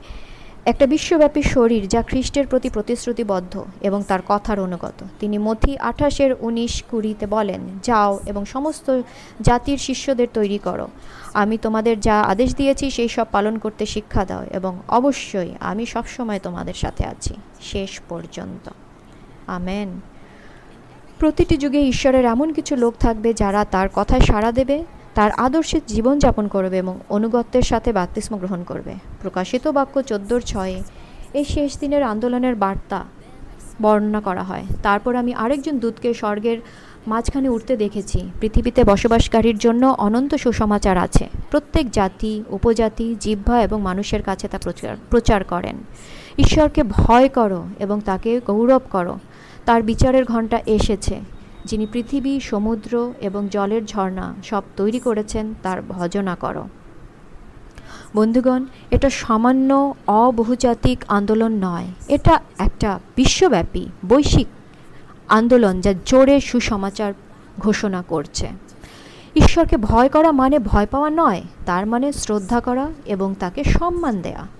একটা 0.69 0.85
বিশ্বব্যাপী 0.87 1.41
শরীর 1.41 1.87
যা 1.87 2.01
খ্রিস্টের 2.01 2.47
প্রতি 2.47 2.69
প্রতিশ্রুতিবদ্ধ 2.69 3.65
এবং 3.81 4.03
তার 4.07 4.19
কথার 4.27 4.59
অনুগত। 4.59 5.03
তিনি 5.19 5.37
মথি 5.37 5.77
আঠাশের 5.77 6.35
উনিশ 6.39 6.83
কুড়িতে 6.91 7.25
বলেন, 7.27 7.61
যাও 7.83 8.19
এবং 8.25 8.45
সমস্ত 8.45 9.01
জাতির 9.41 9.77
শিষ্যদের 9.77 10.27
তৈরি 10.33 10.57
করো। 10.57 10.87
আমি 11.33 11.57
তোমাদের 11.57 11.99
যা 11.99 12.21
আদেশ 12.21 12.55
দিয়েছি 12.55 12.91
সেই 12.91 13.07
সব 13.07 13.25
পালন 13.31 13.57
করতে 13.57 13.85
শিক্ষা 13.85 14.25
দাও 14.25 14.43
এবং 14.51 14.79
অবশ্যই 14.87 15.51
আমি 15.59 15.85
সবসময় 15.85 16.39
তোমাদের 16.43 16.73
সাথে 16.73 17.05
আছি। 17.05 17.33
শেষ 17.61 17.99
পর্যন্ত। 18.09 18.69
আমেন। 19.47 20.01
প্রতিটি 21.19 21.57
যুগে 21.57 21.81
ঈশ্বরের 21.81 22.25
এমন 22.25 22.53
কিছু 22.53 22.75
লোক 22.75 22.93
থাকবে 22.99 23.33
যারা 23.33 23.65
তার 23.65 23.87
কথায় 23.93 24.21
সাড়া 24.21 24.51
দেবে 24.51 24.83
তার 25.19 25.31
আদর্শে 25.31 25.79
জীবনযাপন 25.87 26.47
করবে 26.47 26.77
এবং 26.77 26.99
অনুগত্যের 27.09 27.61
সাথে 27.61 27.93
বাত্তিস্ম 27.93 28.37
গ্রহণ 28.37 28.63
করবে। 28.63 28.93
প্রকাশিত 29.21 29.67
বাক্য 29.67 30.01
চোদ্দোর 30.01 30.41
ছয়ে, 30.41 30.83
এই 31.33 31.43
শেষ 31.43 31.79
দিনের 31.79 32.03
আন্দোলনের 32.03 32.55
বার্তা 32.55 33.05
বর্ণনা 33.81 34.21
করা 34.21 34.43
হয়। 34.43 34.65
তারপর 34.83 35.15
আমি 35.15 35.33
আরেকজন 35.33 35.79
দূতকে 35.79 36.13
স্বর্গের 36.13 36.57
মাঝখানে 37.07 37.49
উঠতে 37.49 37.77
দেখেছি। 37.77 38.31
পৃথিবীতে 38.41 38.83
বসবাসকারীর 38.83 39.57
জন্য 39.57 39.95
অনন্ত 39.97 40.35
সুসমাচার 40.35 40.97
আছে। 40.97 41.29
প্রত্যেক 41.51 41.91
জাতি, 41.91 42.43
উপজাতি, 42.49 43.15
জিহ্বা 43.19 43.61
এবং 43.61 43.81
মানুষের 43.81 44.23
কাছে 44.23 44.47
তা 44.47 44.57
প্রচার 44.57 44.95
প্রচার 45.09 45.43
করেন। 45.43 45.75
ঈশ্বরকে 46.37 46.83
ভয় 46.83 47.27
করো 47.29 47.67
এবং 47.79 48.01
তাকে 48.05 48.41
গৌরব 48.45 48.81
করো। 48.91 49.19
তার 49.65 49.83
বিচারের 49.83 50.25
ঘণ্টা 50.25 50.57
এসেছে। 50.65 51.38
যিনি 51.65 51.87
পৃথিবী, 51.91 52.39
সমুদ্র 52.39 53.13
এবং 53.21 53.47
জলের 53.51 53.85
ঝর্ণা 53.85 54.33
সব 54.43 54.63
তৈরি 54.75 54.99
করেছেন, 54.99 55.53
তার 55.63 55.81
ভজনা 55.81 56.35
করো। 56.35 56.67
বন্ধুগণ, 58.15 58.65
এটা 58.91 59.09
সামান্য 59.09 59.93
অবহুজাতিক 60.07 61.03
আন্দোলন 61.07 61.51
নয়। 61.51 61.85
এটা 62.07 62.39
একটা 62.59 62.99
বিশ্বব্যাপী, 63.15 63.85
বৈশ্বিক 64.09 64.47
আন্দোলন 65.27 65.81
যা 65.81 65.93
জোরে 66.05 66.41
সুসমাচার 66.41 67.13
ঘোষণা 67.59 68.03
করছে। 68.07 68.49
ঈশ্বরকে 69.35 69.77
ভয় 69.77 70.09
করা 70.09 70.31
মানে 70.31 70.59
ভয় 70.59 70.85
পাওয়া 70.85 71.09
নয়, 71.09 71.41
তার 71.65 71.85
মানে 71.85 72.13
শ্রদ্ধা 72.13 72.59
করা 72.59 72.87
এবং 73.05 73.35
তাকে 73.39 73.63
সম্মান 73.63 74.21
দেয়া। 74.21 74.58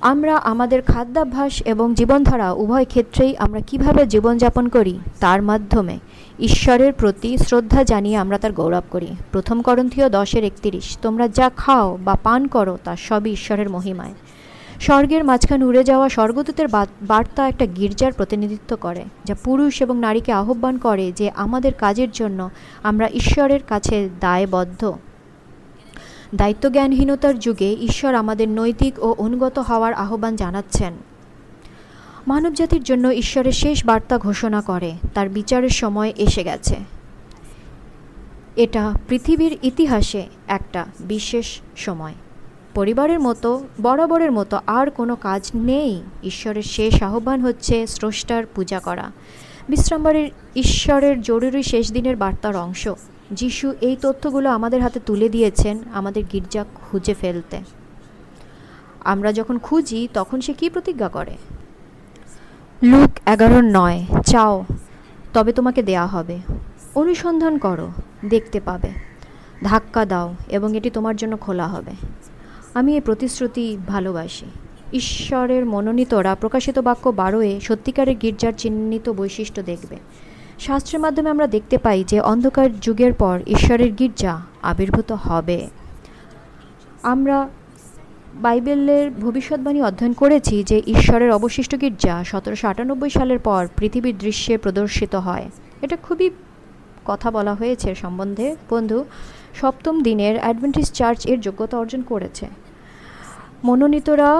আমরা 0.00 0.36
আমাদের 0.36 0.82
খাদ্যাভ্যাস 0.82 1.62
এবং 1.64 1.94
জীবনধারা 1.94 2.52
উভয় 2.52 2.84
ক্ষেত্রেই 2.84 3.36
আমরা 3.36 3.60
কীভাবে 3.60 4.06
জীবনযাপন 4.06 4.68
করি? 4.68 4.98
তার 5.20 5.42
মাধ্যমে 5.42 5.98
ঈশ্বরের 6.38 6.92
প্রতি 6.92 7.38
শ্রদ্ধা 7.38 7.84
জানিয়ে 7.84 8.16
আমরা 8.16 8.38
তার 8.38 8.52
গৌরব 8.52 8.82
করি। 8.90 9.06
প্রথম 9.32 9.62
করন্থীয় 9.62 10.08
দশের 10.08 10.44
একতিরিশ, 10.44 10.98
তোমরা 11.02 11.28
যা 11.28 11.50
খাও 11.56 11.98
বা 12.04 12.14
পান 12.22 12.46
করো 12.46 12.78
তা 12.84 12.96
সবই 12.96 13.30
ঈশ্বরের 13.30 13.70
মহিমায়। 13.70 14.14
স্বর্গের 14.80 15.24
মাঝখানে 15.24 15.64
উড়ে 15.64 15.84
যাওয়া 15.84 16.08
স্বর্গদূতের 16.08 16.68
বার্তা 17.02 17.48
একটা 17.48 17.66
গির্জার 17.66 18.12
প্রতিনিধিত্ব 18.12 18.76
করে, 18.76 19.04
যা 19.24 19.34
পুরুষ 19.44 19.82
এবং 19.82 19.98
নারীকে 19.98 20.32
আহ্বান 20.32 20.78
করে 20.78 21.12
যে 21.16 21.30
আমাদের 21.34 21.72
কাজের 21.74 22.10
জন্য 22.10 22.50
আমরা 22.82 23.08
ঈশ্বরের 23.14 23.60
কাছে 23.68 24.08
দায়বদ্ধ। 24.20 24.92
দায়িত্বজ্ঞানহীনতার 26.34 27.38
যুগে 27.38 27.76
ঈশ্বর 27.80 28.14
আমাদের 28.14 28.48
নৈতিক 28.48 28.98
ও 28.98 29.14
অনুগত 29.18 29.58
হওয়ার 29.58 29.92
আহ্বান 29.94 30.36
জানাচ্ছেন। 30.36 30.92
মানবজাতির 32.26 32.82
জন্য 32.82 33.08
ঈশ্বরের 33.08 33.52
শেষ 33.52 33.86
বার্তা 33.86 34.18
ঘোষণা 34.18 34.60
করে, 34.60 34.92
তার 35.14 35.28
বিচারের 35.28 35.68
সময় 35.68 36.12
এসে 36.16 36.44
গেছে। 36.44 36.76
এটা 38.56 38.94
পৃথিবীর 39.08 39.58
ইতিহাসে 39.62 40.26
একটা 40.48 40.86
বিশেষ 41.00 41.60
সময়। 41.76 42.14
পরিবারের 42.74 43.20
মতো, 43.20 43.66
বরাবরের 43.82 44.32
মতো 44.32 44.60
আর 44.66 44.90
কোনো 44.90 45.16
কাজ 45.16 45.50
নেই। 45.54 46.02
ঈশ্বরের 46.24 46.62
শেষ 46.62 47.02
আহ্বান 47.02 47.40
হচ্ছে 47.40 47.86
স্রষ্টার 47.86 48.44
পূজা 48.54 48.80
করা। 48.80 49.12
বিশ্রামবারের 49.68 50.30
ঈশ্বরের 50.56 51.22
জরুরি 51.22 51.62
শেষ 51.62 51.92
দিনের 51.92 52.16
বার্তার 52.16 52.56
অংশ। 52.56 52.88
যিশু 53.30 53.74
এই 53.80 53.96
তথ্যগুলো 54.02 54.50
আমাদের 54.50 54.82
হাতে 54.82 55.00
তুলে 55.06 55.28
দিয়েছেন 55.28 55.78
আমাদের 55.92 56.24
গির্জা 56.32 56.64
খুঁজে 56.74 57.14
ফেলতে। 57.14 57.60
আমরা 59.00 59.32
যখন 59.32 59.58
খুঁজি, 59.58 60.08
তখন 60.14 60.40
সে 60.40 60.52
কী 60.52 60.68
প্রতিজ্ঞা 60.70 61.08
করে? 61.08 61.36
লুক 62.82 63.28
এগারো 63.28 63.60
নয়, 63.60 64.04
চাও, 64.26 64.64
তবে 65.32 65.52
তোমাকে 65.52 65.82
দেয়া 65.82 66.06
হবে। 66.06 66.38
অনুসন্ধান 66.94 67.58
করো, 67.58 67.88
দেখতে 68.28 68.60
পাবে। 68.60 68.88
ধাক্কা 69.64 70.04
দাও, 70.04 70.34
এবং 70.48 70.76
এটি 70.76 70.90
তোমার 70.90 71.16
জন্য 71.16 71.36
খোলা 71.36 71.68
হবে। 71.68 71.90
আমি 72.74 72.94
এই 72.94 73.00
প্রতিশ্রুতি 73.00 73.78
ভালোবাসি। 73.86 74.46
ঈশ্বরের 74.92 75.66
মনোনীতরা 75.66 76.34
প্রকাশিত 76.34 76.78
বাক্য 76.78 77.08
বারোয়ে 77.08 77.60
সত্যিকারের 77.60 78.16
গির্জার 78.16 78.52
চিহ্নিত 78.58 79.08
বৈশিষ্ট্য 79.08 79.62
দেখবে। 79.62 79.96
শাস্ত্রের 80.60 81.00
মাধ্যমে 81.00 81.30
আমরা 81.30 81.46
দেখতে 81.46 81.78
পাই 81.78 82.04
যে 82.04 82.20
অন্ধকার 82.20 82.80
যুগের 82.80 83.12
পর 83.12 83.40
ঈশ্বরের 83.46 83.92
গির্জা 83.92 84.40
আবির্ভূত 84.62 85.12
হবে। 85.12 85.68
আমরা 87.02 87.48
বাইবেলের 88.34 89.10
ভবিষ্যৎবাণী 89.10 89.82
অধ্যয়ন 89.82 90.12
করেছি 90.12 90.64
যে 90.64 90.82
ঈশ্বরের 90.86 91.30
অবশিষ্ট 91.30 91.80
গির্জা 91.80 92.24
সতেরোশো 92.24 92.68
আটানব্বই 92.68 93.10
সালের 93.10 93.38
পর 93.38 93.68
পৃথিবীর 93.76 94.18
দৃশ্যে 94.18 94.58
প্রদর্শিত 94.58 95.14
হয়। 95.14 95.50
এটা 95.82 95.96
খুবই 95.96 96.30
কথা 97.06 97.30
বলা 97.30 97.54
হয়েছে 97.54 97.94
সম্বন্ধে। 97.94 98.56
বন্ধু, 98.70 99.04
সপ্তম 99.54 100.02
দিনের 100.02 100.38
অ্যাডভেন্টিস 100.38 100.92
চার্চের 100.92 101.40
যোগ্যতা 101.40 101.78
অর্জন 101.78 102.02
করেছে। 102.02 102.46
মনোনীতরা 103.64 104.30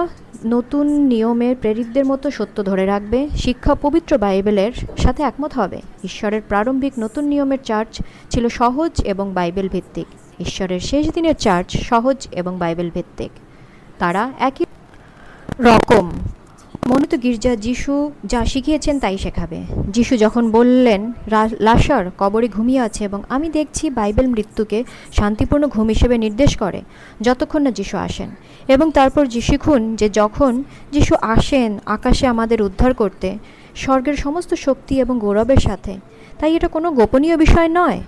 নতুন 0.45 0.85
নিয়মের 1.11 1.55
প্রেরিতদের 1.55 2.05
মতো 2.05 2.27
সত্য 2.31 2.57
ধরে 2.63 2.85
রাখবে, 2.85 3.19
শিক্ষা 3.35 3.73
পবিত্র 3.75 4.11
বাইবেলের 4.17 4.73
সাথে 4.97 5.21
একমত 5.23 5.51
হবে। 5.53 5.79
ঈশ্বরের 6.03 6.41
প্রারম্ভিক 6.41 6.93
নতুন 6.99 7.23
নিয়মের 7.25 7.61
চার্চ 7.63 7.93
ছিল 8.31 8.45
সহজ 8.59 8.93
এবং 9.03 9.25
বাইবেল 9.33 9.67
ভিত্তিক 9.69 10.07
ঈশ্বরের 10.39 10.79
শেষ 10.79 11.05
দিনের 11.11 11.37
চার্চ 11.45 11.69
সহজ 11.89 12.17
এবং 12.31 12.53
বাইবেল 12.57 12.89
ভিত্তিক 12.89 13.31
তারা 13.99 14.23
একই 14.39 14.65
রকম। 15.59 16.05
মনোনীত 16.89 17.13
গির্জা 17.23 17.53
যিশু 17.67 17.93
যা 18.31 18.41
শিখিয়েছেন 18.51 18.95
তাই 19.03 19.17
শেখাবে। 19.23 19.59
যিশু 19.95 20.13
যখন 20.23 20.43
বললেন 20.57 21.01
লাশার, 21.67 22.05
কবরে 22.17 22.47
ঘুমিয়ে 22.47 22.81
আছে 22.87 23.01
এবং 23.09 23.19
আমি 23.35 23.47
দেখছি 23.57 23.83
বাইবেল 23.89 24.27
মৃত্যুকে 24.27 24.79
শান্তিপূর্ণ 25.17 25.63
ঘুম 25.67 25.87
হিসেবে 25.87 26.15
নির্দেশ 26.17 26.51
করে, 26.57 26.79
যতক্ষণ 27.21 27.61
না 27.61 27.71
যিশু 27.79 27.95
আসেন। 28.07 28.29
এবং 28.73 28.87
তারপর 28.97 29.23
শিখুন 29.47 29.81
যে 29.95 30.07
যখন 30.19 30.53
যিশু 30.91 31.13
আসেন 31.35 31.69
আকাশে 31.95 32.25
আমাদের 32.33 32.59
উদ্ধার 32.67 32.91
করতে, 32.93 33.29
স্বর্গের 33.75 34.17
সমস্ত 34.25 34.51
শক্তি 34.65 34.93
এবং 35.03 35.15
গৌরবের 35.19 35.61
সাথে, 35.67 35.93
তাই 36.39 36.51
এটা 36.57 36.67
কোনো 36.75 36.87
গোপনীয় 36.99 37.35
বিষয় 37.43 37.69
নয়। 37.79 37.99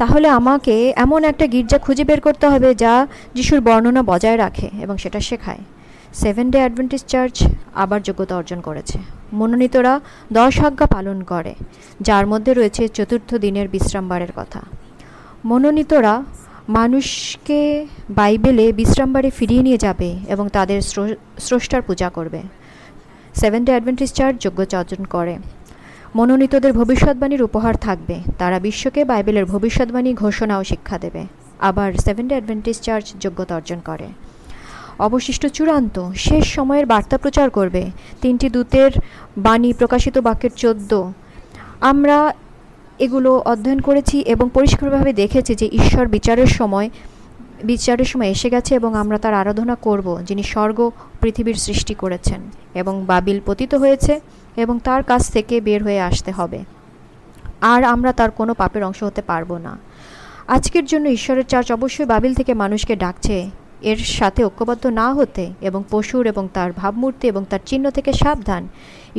তাহলে 0.00 0.26
আমাকে 0.38 0.74
এমন 1.04 1.20
একটা 1.30 1.46
গির্জা 1.46 1.78
খুঁজে 1.78 2.04
বের 2.04 2.20
করতে 2.20 2.46
হবে 2.52 2.68
যা 2.74 2.92
যিশুর 3.34 3.60
বর্ণনা 3.60 4.02
বজায় 4.10 4.38
রাখে 4.44 4.68
এবং 4.84 4.94
সেটা 4.96 5.20
শেখায়। 5.28 5.62
সেভেন 6.14 6.46
ডে 6.50 6.58
অ্যাডভেন্টিস 6.58 7.04
চার্চ 7.12 7.36
আবার 7.74 8.00
যোগ্যতা 8.02 8.34
অর্জন 8.36 8.60
করেছে। 8.60 8.98
মনোনীতরা 9.32 9.94
দশ 10.32 10.54
আজ্ঞা 10.64 10.86
পালন 10.86 11.18
করে, 11.22 11.52
যার 12.00 12.24
মধ্যে 12.26 12.52
রয়েছে 12.54 12.82
চতুর্থ 12.88 13.30
দিনের 13.34 13.66
বিশ্রামবারের 13.68 14.32
কথা। 14.36 14.60
মনোনীতরা 15.44 16.14
মানুষকে 16.68 17.60
বাইবেলে 18.10 18.66
বিশ্রামবারে 18.72 19.30
ফিরিয়ে 19.30 19.62
নিয়ে 19.62 19.78
যাবে 19.78 20.10
এবং 20.28 20.44
তাদের 20.48 20.78
স্রষ্টার 21.46 21.82
পূজা 21.82 22.08
করবে। 22.10 22.40
সেভেন 23.34 23.62
ডে 23.64 23.72
অ্যাডভেন্টিস 23.72 24.10
চার্চ 24.12 24.36
যোগ্যতা 24.42 24.76
অর্জন 24.78 25.02
করে। 25.04 25.34
মনোনীতদের 26.16 26.72
ভবিষ্যৎবাণীর 26.72 27.42
উপহার 27.42 27.74
থাকবে। 27.76 28.16
তারা 28.38 28.58
বিশ্বকে 28.66 29.00
বাইবেলের 29.04 29.44
ভবিষ্যৎবাণী, 29.44 30.10
ঘোষণা 30.14 30.54
ও 30.58 30.62
শিক্ষা 30.64 30.96
দেবে। 30.98 31.22
আবার 31.68 31.88
সেভেন 32.04 32.24
ডে 32.28 32.34
অ্যাডভেন্টিস 32.36 32.78
চার্চ 32.86 33.06
যোগ্যতা 33.20 33.52
অর্জন 33.54 33.80
করে। 33.84 34.06
অবশিষ্ট 34.98 35.46
চূড়ান্ত, 35.46 36.12
শেষ 36.12 36.44
সময়ের 36.46 36.86
বার্তা 36.86 37.18
প্রচার 37.18 37.50
করবে। 37.50 37.90
তিনটি 38.20 38.48
দূতের 38.48 38.90
বাণী 39.38 39.72
প্রকাশিত 39.72 40.18
বাক্যের 40.18 40.50
চোদ্দ। 40.56 41.12
আমরা 41.80 42.34
এগুলো 42.98 43.42
অধ্যয়ন 43.44 43.80
করেছি 43.80 44.20
এবং 44.20 44.50
পরিষ্কারভাবে 44.54 45.12
দেখেছি 45.12 45.54
যে 45.54 45.68
ঈশ্বর 45.72 46.06
বিচারের 46.06 46.46
সময় 46.46 46.90
বিচারের 47.64 48.04
সময় 48.04 48.28
এসে 48.28 48.50
গেছে 48.50 48.74
এবং 48.74 48.94
আমরা 48.94 49.18
তার 49.18 49.34
আরাধনা 49.34 49.74
করব, 49.74 50.20
যিনি 50.26 50.42
স্বর্গ 50.42 50.90
পৃথিবীর 51.20 51.54
সৃষ্টি 51.54 51.94
করেছেন 51.94 52.40
এবং 52.74 53.04
বাবিল 53.06 53.40
পতিত 53.46 53.74
হয়েছে 53.74 54.20
এবং 54.56 54.78
তার 54.84 55.02
কাছ 55.02 55.30
থেকে 55.30 55.60
বের 55.60 55.84
হয়ে 55.84 56.00
আসতে 56.00 56.30
হবে। 56.30 56.64
আর 57.60 57.84
আমরা 57.84 58.12
তার 58.12 58.30
কোনো 58.30 58.54
পাপের 58.54 58.84
অংশ 58.84 59.02
হতে 59.02 59.22
পারব 59.22 59.56
না। 59.56 59.78
আজকের 60.48 60.84
জন্য 60.84 61.08
ঈশ্বরের 61.08 61.44
চার্চ 61.44 61.72
অবশ্যই 61.72 62.04
বাবিল 62.04 62.34
থেকে 62.34 62.54
মানুষকে 62.54 62.96
ডাকছে। 62.96 63.50
এর 63.90 64.00
সাথে 64.18 64.40
ঐক্যবদ্ধ 64.44 64.84
না 65.00 65.06
হতে 65.18 65.44
এবং 65.68 65.80
পশুর 65.90 66.22
এবং 66.32 66.44
তার 66.56 66.70
ভাবমূর্তি 66.80 67.24
এবং 67.32 67.42
তার 67.50 67.62
চিহ্ন 67.66 67.84
থেকে 67.96 68.10
সাবধান। 68.12 68.62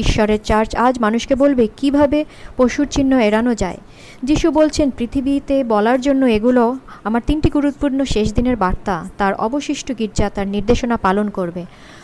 ঈশ্বরের 0.04 0.40
চার্চ 0.44 0.72
আজ 0.86 0.94
মানুষকে 1.00 1.36
বলবে, 1.44 1.64
কীভাবে 1.78 2.20
পশুর 2.58 2.88
চিহ্ন 2.96 3.12
এড়ানো 3.28 3.54
যায়? 3.56 3.80
যিশু 4.24 4.48
বলছেন, 4.52 4.88
পৃথিবীতে 4.98 5.56
বলার 5.74 6.00
জন্য 6.02 6.22
এগুলো 6.38 6.64
আমার 7.04 7.22
তিনটি 7.28 7.50
গুরুত্বপূর্ণ 7.50 8.00
শেষ 8.14 8.28
দিনের 8.34 8.58
বার্তা। 8.64 8.96
তার 9.18 9.34
অবশিষ্ট 9.48 9.88
গির্জা 10.00 10.28
তার 10.36 10.48
নির্দেশনা 10.48 10.96
পালন 10.98 11.28
করবে, 11.30 11.64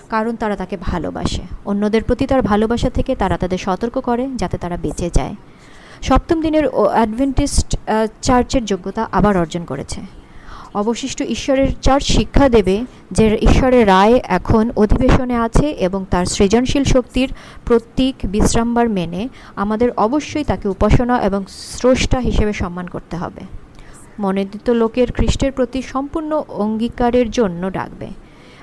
কারণ 0.10 0.34
তারা 0.36 0.56
তাকে 0.56 0.76
ভালোবাসে। 0.82 1.44
অন্যদের 1.66 2.04
প্রতি 2.04 2.26
তার 2.32 2.42
ভালোবাসা 2.42 2.90
থেকে 2.90 3.12
তারা 3.16 3.36
তাদের 3.38 3.58
সতর্ক 3.58 3.96
করে, 4.00 4.24
যাতে 4.42 4.58
তারা 4.58 4.78
বেঁচে 4.78 5.10
যায়। 5.18 5.36
সপ্তম 6.02 6.38
দিনের 6.42 6.66
অ্যাডভেন্টিস্ট 6.96 7.70
চার্চের 8.22 8.64
যোগ্যতা 8.66 9.04
আবার 9.12 9.34
অর্জন 9.38 9.64
করেছে। 9.66 10.21
অবশিষ্ট 10.74 11.22
ঈশ্বরের 11.22 11.80
চার্চ 11.82 12.06
শিক্ষা 12.06 12.50
দেবে, 12.50 12.86
যে 13.12 13.38
ঈশ্বরের 13.42 13.88
রায় 13.88 14.20
এখন 14.28 14.72
অধিবেশনে 14.76 15.38
আছে 15.38 15.70
এবং 15.70 16.06
তার 16.10 16.26
সৃজনশীল 16.26 16.84
শক্তির 16.84 17.30
প্রতীক 17.66 18.16
বিশ্রামবার 18.26 18.90
মেনে 18.90 19.30
আমাদের 19.56 19.92
অবশ্যই 19.98 20.44
তাকে 20.44 20.68
উপাসনা 20.68 21.22
এবং 21.22 21.44
স্রষ্টা 21.48 22.20
হিসেবে 22.20 22.54
সম্মান 22.54 22.88
করতে 22.88 23.18
হবে। 23.18 23.42
মনোনীত 24.20 24.70
লোকের 24.70 25.12
খ্রিস্টের 25.12 25.52
প্রতি 25.52 25.82
সম্পূর্ণ 25.82 26.44
অঙ্গীকারের 26.50 27.32
জন্য 27.32 27.72
ডাকবে। 27.72 28.08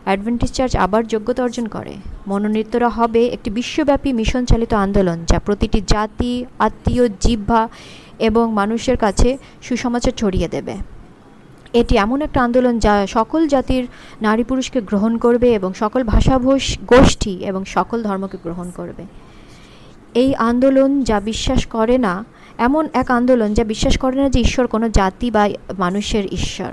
অ্যাডভেন্টিস 0.04 0.52
চার্চ 0.52 0.76
আবার 0.76 1.06
যোগ্যতা 1.06 1.42
অর্জন 1.42 1.66
করে। 1.66 1.94
মনোনীতরা 2.26 2.88
হবে 2.88 3.26
একটি 3.26 3.50
বিশ্বব্যাপী 3.50 4.12
মিশন 4.12 4.44
চালিত 4.44 4.74
আন্দোলন, 4.74 5.24
যা 5.26 5.38
প্রতিটি 5.38 5.82
জাতি, 5.86 6.44
আত্মীয়, 6.58 7.08
জিহ্বা 7.20 7.68
এবং 8.18 8.52
মানুষের 8.52 8.96
কাছে 8.96 9.38
সুসমাচার 9.62 10.12
ছড়িয়ে 10.12 10.48
দেবে। 10.48 10.97
এটি 11.72 11.94
এমন 11.96 12.18
একটা 12.22 12.40
আন্দোলন 12.42 12.74
যা 12.78 12.94
সকল 13.06 13.40
জাতির 13.48 13.84
নারী 14.22 14.44
পুরুষকে 14.44 14.80
গ্রহণ 14.80 15.12
করবে 15.18 15.48
এবং 15.54 15.70
সকল 15.74 16.00
ভাষাভোষ 16.04 16.64
গোষ্ঠী 16.92 17.34
এবং 17.50 17.62
সকল 17.76 17.98
ধর্মকে 18.02 18.38
গ্রহণ 18.44 18.68
করবে। 18.70 19.04
এই 20.14 20.30
আন্দোলন 20.50 20.90
যা 21.02 21.20
বিশ্বাস 21.20 21.60
করে 21.66 21.98
না, 21.98 22.14
এমন 22.58 22.84
এক 22.92 23.08
আন্দোলন 23.10 23.50
যা 23.54 23.64
বিশ্বাস 23.64 23.94
করে 23.98 24.16
না 24.22 24.28
যে 24.34 24.40
ঈশ্বর 24.46 24.66
কোনো 24.66 24.86
জাতি 24.88 25.30
বা 25.30 25.44
মানুষের 25.78 26.24
ঈশ্বর। 26.38 26.72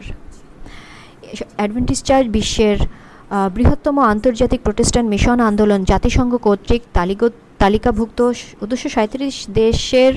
অ্যাডভেন্টিস 1.58 2.00
চার্চ 2.04 2.28
বিশ্বের 2.38 2.78
বৃহত্তম 3.56 4.00
আন্তর্জাতিক 4.00 4.62
প্রতিষ্ঠান 4.62 5.06
মিশন 5.14 5.40
আন্দোলন 5.40 5.82
জাতিসংঘ 5.84 6.34
কর্তৃক 6.48 6.82
তালিক 6.94 7.22
তালিকাভুক্ত 7.58 8.20
দুশো 8.70 8.90
সাঁত্রিশ 8.90 9.36
দেশের 9.62 10.14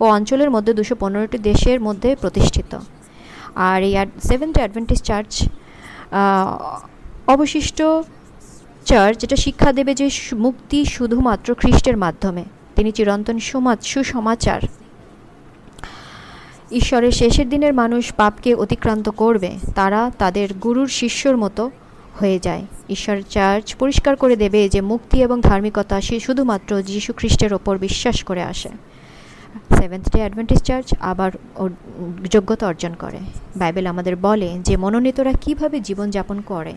ও 0.00 0.04
অঞ্চলের 0.16 0.50
মধ্যে 0.50 0.72
দুশো 0.74 0.94
পনেরোটি 1.02 1.38
দেশের 1.50 1.78
মধ্যে 1.80 2.16
প্রতিষ্ঠিত। 2.20 2.72
আর 3.68 3.82
এই 3.82 3.94
সেভেন্থ 4.22 4.56
অ্যাডভেন্টিস 4.58 5.00
চার্চ 5.02 5.32
অবশিষ্ট 7.26 7.78
চার্চ 8.84 9.18
যেটা 9.20 9.36
শিক্ষা 9.36 9.70
দেবে 9.72 9.92
যে 9.94 10.06
মুক্তি 10.32 10.78
শুধুমাত্র 10.84 11.48
খ্রিস্টের 11.54 11.96
মাধ্যমে। 11.96 12.44
তিনি 12.76 12.90
চিরন্তন 12.92 13.36
সুসমাচার। 13.82 14.60
ঈশ্বরের 16.72 17.12
শেষের 17.12 17.48
দিনের 17.48 17.74
মানুষ 17.74 18.04
পাপকে 18.12 18.50
অতিক্রান্ত 18.54 19.06
করবে, 19.22 19.50
তারা 19.74 20.00
তাদের 20.18 20.48
গুরুর 20.54 20.88
শিষ্যর 21.00 21.36
মতো 21.36 21.62
হয়ে 22.20 22.38
যায়। 22.38 22.62
ঈশ্বর 22.88 23.16
চার্চ 23.30 23.66
পরিষ্কার 23.74 24.14
করে 24.16 24.36
দেবে 24.36 24.60
যে 24.68 24.80
মুক্তি 24.80 25.16
এবং 25.22 25.36
ধার্মিকতা 25.40 25.96
সে 26.00 26.16
শুধুমাত্র 26.20 26.70
যীশু 26.82 27.10
খ্রিস্টের 27.12 27.52
ওপর 27.54 27.74
বিশ্বাস 27.78 28.16
করে 28.24 28.42
আসে। 28.42 28.70
সেভেন্থ 29.78 30.12
ডে 30.12 30.18
অ্যাডভেন্টিস 30.18 30.62
চার্চ 30.62 30.94
আবার 31.00 31.30
যোগ্যতা 32.24 32.66
অর্জন 32.66 32.92
করে। 32.94 33.18
বাইবেল 33.56 33.86
আমাদের 33.86 34.16
বলে 34.16 34.58
যে, 34.64 34.76
মনোনীতরা 34.76 35.32
কীভাবে 35.32 35.80
জীবনযাপন 35.80 36.40
করে? 36.40 36.72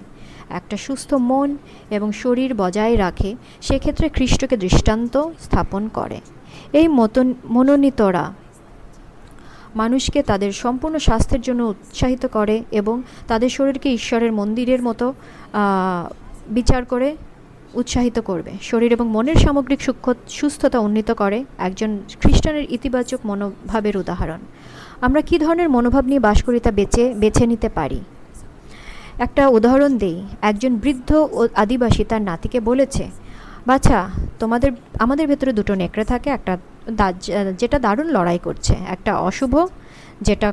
একটা 0.49 0.77
সুস্থ 0.77 1.13
মন 1.13 1.57
এবং 1.89 2.11
শরীর 2.11 2.53
বজায় 2.53 2.97
রাখে, 2.97 3.35
সেক্ষেত্রে 3.61 4.09
খ্রিস্টকে 4.09 4.57
দৃষ্টান্ত 4.57 5.15
স্থাপন 5.39 5.87
করে। 5.87 6.21
এই 6.73 6.87
মতন 6.87 7.33
মনোনীতরা 7.45 8.33
মানুষকে 9.75 10.23
তাদের 10.23 10.51
সম্পূর্ণ 10.51 10.97
স্বাস্থ্যের 10.97 11.41
জন্য 11.41 11.63
উৎসাহিত 11.63 12.25
করে 12.25 12.63
এবং 12.71 13.01
তাদের 13.27 13.49
শরীরকে 13.49 13.89
ঈশ্বরের 13.93 14.31
মন্দিরের 14.31 14.81
মতো 14.83 15.13
বিচার 16.47 16.85
করে 16.85 17.15
উৎসাহিত 17.73 18.17
করবে। 18.19 18.51
শরীর 18.61 18.89
এবং 18.91 19.07
মনের 19.15 19.37
সামগ্রিক 19.43 19.81
সূক্ষ্ম, 19.81 20.13
সুস্থতা 20.39 20.79
উন্নীত 20.79 21.09
করে 21.11 21.37
একজন 21.57 21.91
খ্রিস্টানের 22.21 22.65
ইতিবাচক 22.71 23.19
মনোভাবের 23.25 23.95
উদাহরণ। 23.97 24.41
আমরা 25.01 25.21
কী 25.21 25.35
ধরনের 25.43 25.69
মনোভাব 25.69 26.03
নিয়ে 26.05 26.21
বাস 26.27 26.39
করি 26.43 26.59
তা 26.59 26.71
বেছে 26.71 27.03
বেছে 27.13 27.43
নিতে 27.51 27.69
পারি? 27.69 27.99
একটা 29.25 29.43
উদাহরণ 29.57 29.91
দেই। 29.97 30.17
একজন 30.41 30.71
বৃদ্ধ 30.83 31.09
ও 31.31 31.47
আদিবাসী 31.63 32.03
তার 32.03 32.21
নাতিকে 32.21 32.59
বলেছে 32.59 33.03
বাচ্চা 33.67 33.99
তোমাদের, 34.39 34.71
আমাদের 34.99 35.25
ভেতরে 35.27 35.51
দুটো 35.53 35.73
নেকড়ে 35.81 36.05
থাকে, 36.05 36.29
একটা 36.29 36.57
যেটা 37.59 37.77
দারুণ 37.79 38.07
লড়াই 38.15 38.39
করছে। 38.43 38.73
একটা 38.95 39.11
অশুভ, 39.27 39.53
যেটা 40.21 40.49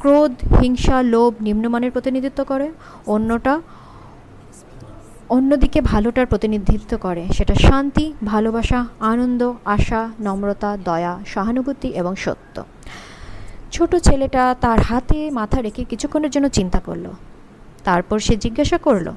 ক্রোধ, 0.00 0.32
হিংসা, 0.62 0.96
লোভ, 1.14 1.30
নিম্নমানের 1.40 1.90
প্রতিনিধিত্ব 1.90 2.40
করে। 2.44 2.66
অন্যটা 3.06 3.54
অন্যদিকে 5.28 5.80
ভালোটার 5.80 6.26
প্রতিনিধিত্ব 6.26 6.92
করে। 6.96 7.28
সেটা 7.32 7.54
শান্তি, 7.54 8.12
ভালোবাসা, 8.24 8.86
আনন্দ, 9.00 9.52
আশা, 9.64 10.10
নম্রতা, 10.20 10.76
দয়া, 10.84 11.14
সহানুভূতি 11.26 11.88
এবং 11.88 12.16
সত্য। 12.16 12.64
ছোট 13.72 13.96
ছেলেটা 13.96 14.54
তার 14.60 14.80
হাতে 14.80 15.30
মাথা 15.30 15.60
রেখে 15.60 15.84
কিছুক্ষণের 15.84 16.30
জন্য 16.30 16.48
চিন্তা 16.48 16.80
করল। 16.80 17.06
তারপর 17.84 18.18
সে 18.18 18.36
জিজ্ঞাসা 18.36 18.78
করল, 18.78 19.08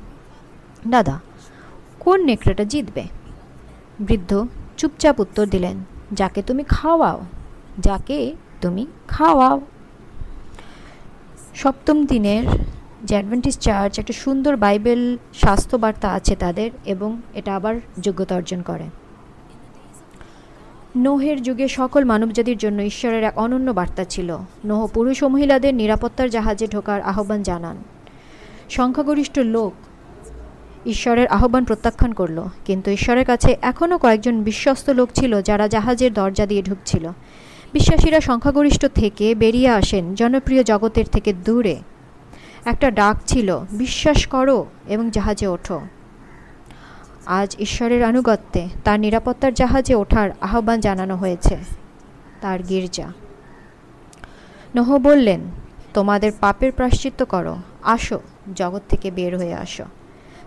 দাদা, 0.87 1.19
কোন 1.99 2.19
নেকড়েটা 2.25 2.63
জিতবে? 2.63 3.03
বৃদ্ধ 3.99 4.45
চুপচাপ 4.77 5.19
উত্তর 5.19 5.45
দিলেন, 5.45 5.77
যাকে 6.11 6.41
তুমি 6.41 6.63
খাওয়াও, 6.67 7.19
যাকে 7.79 8.35
তুমি 8.61 8.87
খাওয়াও। 9.07 9.61
সপ্তম 11.55 12.05
দিনের 12.05 12.43
যে 13.03 13.15
অ্যাডভেন্টিস 13.15 13.57
চার্চ 13.57 13.99
একটা 13.99 14.13
সুন্দর 14.13 14.55
বাইবেল 14.55 15.17
স্বাস্থ্য 15.33 15.77
বার্তা 15.77 16.09
আছে 16.09 16.35
তাদের 16.35 16.71
এবং 16.85 17.21
এটা 17.33 17.55
আবার 17.55 17.75
যোগ্যতা 17.99 18.35
অর্জন 18.35 18.61
করে। 18.61 18.83
নোহের 20.95 21.43
যুগে 21.43 21.67
সকল 21.67 22.03
মানবজাতির 22.03 22.57
জন্য 22.57 22.81
ঈশ্বরের 22.81 23.23
এক 23.23 23.37
অনন্য 23.37 23.71
বার্তা 23.71 24.03
ছিল। 24.03 24.37
নোহ 24.65 24.87
পুরুষ 24.87 25.23
ও 25.23 25.27
মহিলাদের 25.27 25.73
নিরাপত্তার 25.73 26.29
জাহাজে 26.29 26.67
ঢোকার 26.67 27.01
আহ্বান 27.01 27.43
জানান। 27.43 27.77
সংখ্যাগরিষ্ঠ 28.69 29.39
লোক 29.39 29.73
ঈশ্বরের 30.85 31.27
আহ্বান 31.27 31.63
প্রত্যাখ্যান 31.63 32.13
করল, 32.13 32.43
কিন্তু 32.65 32.91
ঈশ্বরের 32.91 33.25
কাছে 33.25 33.57
এখনও 33.61 33.97
কয়েকজন 33.97 34.43
বিশ্বস্ত 34.43 34.89
লোক 34.89 35.09
ছিল 35.13 35.41
যারা 35.41 35.67
জাহাজের 35.67 36.13
দরজা 36.13 36.45
দিয়ে 36.45 36.61
ঢুকছিল। 36.61 37.07
বিশ্বাসীরা 37.73 38.19
সংখ্যাগরিষ্ঠ 38.21 38.85
থেকে 38.85 39.35
বেরিয়ে 39.35 39.69
আসেন 39.69 40.15
জনপ্রিয় 40.15 40.63
জগতের 40.63 41.05
থেকে 41.05 41.33
দূরে। 41.33 41.77
একটা 42.65 42.91
ডাক 42.91 43.17
ছিল, 43.27 43.59
বিশ্বাস 43.71 44.27
করো 44.27 44.65
এবং 44.87 45.09
জাহাজে 45.11 45.47
ওঠো। 45.47 45.81
আজ 47.25 47.55
ঈশ্বরের 47.59 48.03
আনুগত্যে 48.03 48.69
তার 48.83 48.99
নিরাপত্তার 48.99 49.53
জাহাজে 49.53 49.95
ওঠার 49.95 50.29
আহ্বান 50.41 50.79
জানানো 50.79 51.15
হয়েছে 51.15 51.57
তার 52.41 52.63
গির্জা। 52.63 53.11
নহ 54.75 54.97
বললেন, 54.97 55.41
তোমাদের 55.93 56.31
পাপের 56.41 56.71
প্রাশ্চিত্য 56.71 57.25
করো, 57.25 57.57
আসো, 57.83 58.19
জগৎ 58.55 58.81
থেকে 58.89 59.11
বের 59.11 59.37
হয়ে 59.37 59.53
আসো, 59.53 59.83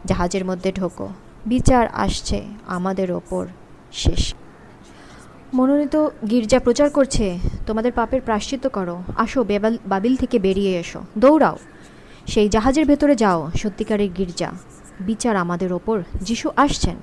জাহাজের 0.05 0.45
মধ্যে 0.45 0.73
ঢোকো, 0.73 1.09
বিচার 1.47 1.89
আসছে 1.89 2.43
আমাদের 2.67 3.13
ওপর 3.13 3.47
শেষ। 3.93 4.35
মনোনীত 5.55 6.09
গির্জা 6.31 6.59
প্রচার 6.59 6.91
করছে, 6.91 7.39
তোমাদের 7.67 7.93
পাপের 7.93 8.21
প্রাশ্চিত্য 8.21 8.71
করো, 8.71 9.03
আসো, 9.17 9.45
বেবাল, 9.45 9.79
বাবিল 9.87 10.17
থেকে 10.17 10.39
বেরিয়ে 10.39 10.79
এসো, 10.79 11.01
দৌড়াও। 11.19 11.59
সেই 12.27 12.49
জাহাজের 12.49 12.87
ভেতরে 12.87 13.17
যাও, 13.17 13.51
সত্যিকারের 13.57 14.11
গির্জা। 14.19 14.51
বিচার 15.01 15.37
আমাদের 15.37 15.73
ওপর। 15.73 16.03
যিশু 16.23 16.51
আসছেন। 16.57 16.97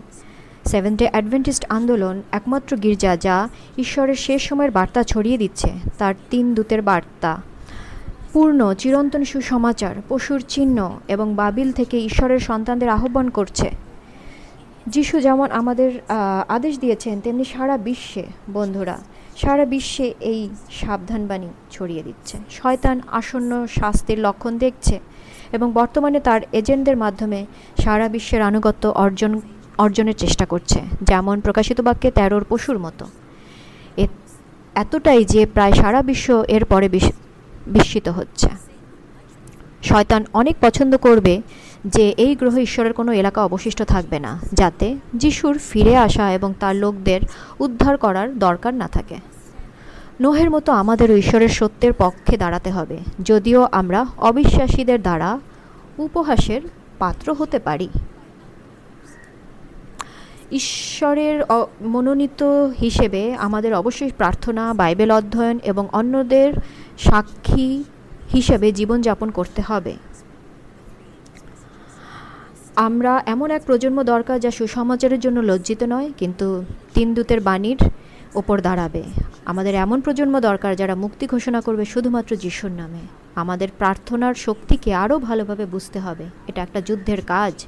সেভেন 0.66 0.96
ডে 0.96 1.08
অ্যাডভেন্টিস্ট 1.12 1.66
আন্দোলন 1.70 2.22
একমাত্র 2.32 2.78
গির্জা 2.78 3.16
যা 3.16 3.50
ঈশ্বরের 3.78 4.16
শেষ 4.16 4.42
সময়ের 4.42 4.72
বার্তা 4.72 5.04
ছড়িয়ে 5.04 5.38
দিচ্ছে, 5.38 5.70
তার 5.98 6.16
তিন 6.30 6.54
দূতের 6.54 6.82
বার্তা। 6.82 7.42
পূর্ণ, 8.34 8.74
চিরন্তন 8.74 9.24
সুসমাচার, 9.24 9.96
পশুর 10.10 10.44
চিহ্ন 10.48 11.00
এবং 11.08 11.36
বাবিল 11.36 11.72
থেকে 11.72 11.98
ঈশ্বরের 12.00 12.40
সন্তানদের 12.40 12.90
আহ্বান 12.90 13.30
করছে। 13.30 13.70
যিশু 14.88 15.22
যেমন 15.22 15.52
আমাদের 15.52 15.92
আদেশ 16.48 16.80
দিয়েছেন, 16.80 17.22
তেমনি 17.22 17.44
সারা 17.44 17.78
বিশ্বে, 17.78 18.24
বন্ধুরা, 18.54 18.98
সারা 19.38 19.66
বিশ্বে 19.66 20.14
এই 20.20 20.50
সাবধানবাণী 20.72 21.50
ছড়িয়ে 21.72 22.04
দিচ্ছে। 22.04 22.38
শয়তান 22.50 23.02
আসন্ন 23.12 23.68
শাস্তির 23.68 24.20
লক্ষণ 24.20 24.58
দেখছে। 24.58 25.00
এবং 25.56 25.68
বর্তমানে 25.74 26.20
তার 26.28 26.42
এজেন্টদের 26.60 26.98
মাধ্যমে 26.98 27.40
সারা 27.84 28.08
বিশ্বের 28.16 28.42
আনুগত্য 28.50 28.84
অর্জন, 29.04 29.32
অর্জনের 29.78 30.18
চেষ্টা 30.24 30.46
করছে, 30.46 30.80
যেমন 31.10 31.36
প্রকাশিত 31.46 31.78
বাক্যে 31.82 32.10
তেরোর 32.18 32.44
পশুর 32.50 32.78
মতো। 32.80 33.06
এতটাই 34.76 35.22
যে 35.34 35.42
প্রায় 35.46 35.74
সারা 35.82 36.00
বিশ্ব 36.10 36.28
এর 36.56 36.64
পরে 36.66 36.88
বিস্মিত 37.76 38.08
হচ্ছে। 38.18 38.50
শয়তান 39.90 40.22
অনেক 40.34 40.56
পছন্দ 40.62 40.94
করবে 40.98 41.34
যে 41.86 42.06
এই 42.26 42.34
গ্রহ 42.36 42.56
ঈশ্বরের 42.68 42.94
কোনো 42.94 43.12
এলাকা 43.22 43.40
অবশিষ্ট 43.46 43.80
থাকবে 43.84 44.18
না, 44.26 44.32
যাতে 44.54 44.88
যিশুর 45.22 45.56
ফিরে 45.70 45.94
আসা 46.08 46.26
এবং 46.38 46.50
তার 46.60 46.76
লোকদের 46.84 47.22
উদ্ধার 47.60 47.96
করার 47.98 48.28
দরকার 48.40 48.74
না 48.82 48.88
থাকে। 48.88 49.18
নোহের 50.24 50.50
মতো 50.56 50.70
আমাদেরও 50.82 51.16
ঈশ্বরের 51.24 51.52
সত্যের 51.60 51.94
পক্ষে 51.94 52.36
দাঁড়াতে 52.44 52.70
হবে, 52.78 52.98
যদিও 53.30 53.62
আমরা 53.80 54.00
অবিশ্বাসীদের 54.30 55.00
দ্বারা 55.02 55.30
উপহাসের 55.98 56.62
পাত্র 57.02 57.28
হতে 57.40 57.58
পারি। 57.60 57.90
ঈশ্বরের 60.62 61.36
মনোনীত 61.94 62.42
হিসেবে 62.84 63.22
আমাদের 63.46 63.72
অবশ্যই 63.74 64.14
প্রার্থনা, 64.18 64.64
বাইবেল 64.74 65.12
অধ্যয়ন 65.12 65.58
এবং 65.72 65.84
অন্যদের 66.00 66.50
সাক্ষী 67.08 67.70
হিসেবে 68.34 68.68
জীবনযাপন 68.72 69.30
করতে 69.38 69.62
হবে। 69.70 69.94
আমরা 72.88 73.12
এমন 73.26 73.50
এক 73.52 73.62
প্রজন্ম 73.68 74.00
দরকার 74.04 74.38
যা 74.40 74.52
সুসমাচারের 74.52 75.20
জন্য 75.20 75.38
লজ্জিত 75.50 75.82
নয়, 75.94 76.10
কিন্তু 76.18 76.48
তিন 76.96 77.08
দূতের 77.16 77.42
বাণীর 77.48 77.80
ওপর 78.36 78.62
দাঁড়াবে। 78.62 79.04
আমাদের 79.46 79.76
এমন 79.76 80.02
প্রজন্ম 80.02 80.40
দরকার 80.40 80.76
যারা 80.76 80.96
মুক্তি 80.96 81.28
ঘোষণা 81.28 81.62
করবে 81.62 81.86
শুধুমাত্র 81.86 82.36
যিশুর 82.36 82.72
নামে। 82.72 83.00
আমাদের 83.36 83.70
প্রার্থনার 83.78 84.34
শক্তিকে 84.34 84.94
আরও 84.94 85.20
ভালোভাবে 85.20 85.66
বুঝতে 85.66 86.00
হবে। 86.00 86.26
এটা 86.48 86.62
একটা 86.62 86.82
যুদ্ধের 86.82 87.26
কাজ। 87.26 87.66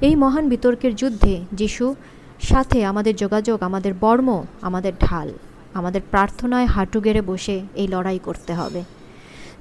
এই 0.00 0.14
মহান 0.14 0.48
বিতর্কের 0.48 0.94
যুদ্ধে 0.94 1.40
যিশু 1.52 1.94
সাথে 2.40 2.84
আমাদের 2.84 3.16
যোগাযোগ, 3.16 3.62
আমাদের 3.62 3.92
বর্ম, 4.00 4.44
আমাদের 4.62 4.92
ঢাল, 5.00 5.32
আমাদের 5.74 6.00
প্রার্থনায় 6.10 6.66
হাঁটু 6.66 7.00
গেড়ে 7.00 7.22
বসে 7.22 7.60
এই 7.74 7.88
লড়াই 7.88 8.18
করতে 8.18 8.54
হবে। 8.54 8.82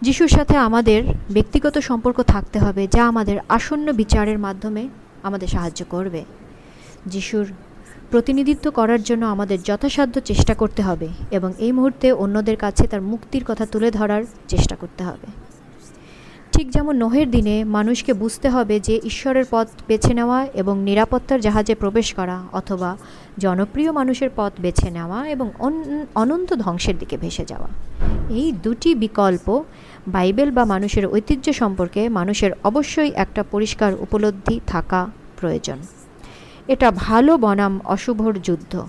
যিশুর 0.01 0.27
সাথে 0.27 0.57
আমাদের 0.57 1.03
ব্যক্তিগত 1.33 1.77
সম্পর্ক 1.77 2.21
থাকতে 2.21 2.59
হবে, 2.59 2.87
যা 2.87 3.07
আমাদের 3.07 3.39
আসন্ন 3.49 3.93
বিচারের 3.93 4.39
মাধ্যমে 4.39 4.89
আমাদের 5.23 5.47
সাহায্য 5.47 5.85
করবে। 5.89 6.25
যিশুর 7.05 7.47
প্রতিনিধিত্ব 8.11 8.71
করার 8.71 9.03
জন্য 9.03 9.25
আমাদের 9.25 9.63
যথাসাধ্য 9.63 10.21
চেষ্টা 10.21 10.53
করতে 10.53 10.81
হবে 10.81 11.07
এবং 11.31 11.53
এই 11.57 11.71
মুহূর্তে 11.71 12.11
অন্যদের 12.11 12.57
কাছে 12.57 12.87
তার 12.87 13.01
মুক্তির 13.01 13.45
কথা 13.47 13.65
তুলে 13.65 13.91
ধরার 13.91 14.23
চেষ্টা 14.47 14.75
করতে 14.75 15.03
হবে। 15.03 15.27
ঠিক 16.51 16.71
যেমন 16.71 16.95
নোহের 16.95 17.31
দিনে 17.31 17.63
মানুষকে 17.63 18.13
বুঝতে 18.13 18.49
হবে 18.49 18.79
যে 18.79 18.99
ঈশ্বরের 19.03 19.45
পথ 19.51 19.67
বেছে 19.87 20.13
নেওয়া 20.13 20.47
এবং 20.53 20.79
নিরাপত্তার 20.79 21.41
জাহাজে 21.41 21.75
প্রবেশ 21.75 22.13
করা 22.13 22.41
অথবা 22.53 22.97
জনপ্রিয় 23.37 23.91
মানুষের 23.91 24.29
পথ 24.35 24.53
বেছে 24.61 24.91
নেওয়া 24.91 25.29
এবং 25.29 25.51
অন- 25.59 26.05
অনন্ত 26.15 26.53
ধ্বংসের 26.53 26.97
দিকে 26.97 27.17
ভেসে 27.17 27.45
যাওয়া। 27.45 27.67
এই 28.29 28.51
দুটি 28.51 28.95
বিকল্প 28.95 29.63
বাইবেল 30.07 30.51
বা 30.51 30.65
মানুষের 30.65 31.05
ঐতিহ্য 31.05 31.53
সম্পর্কে 31.53 32.09
মানুষের 32.09 32.51
অবশ্যই 32.63 33.11
একটা 33.15 33.43
পরিষ্কার 33.51 33.93
উপলব্ধি 33.99 34.59
থাকা 34.67 35.07
প্রয়োজন। 35.39 35.77
এটা 36.67 36.91
ভালো 36.91 37.37
বনাম 37.37 37.79
অশুভর 37.85 38.39
যুদ্ধ। 38.43 38.87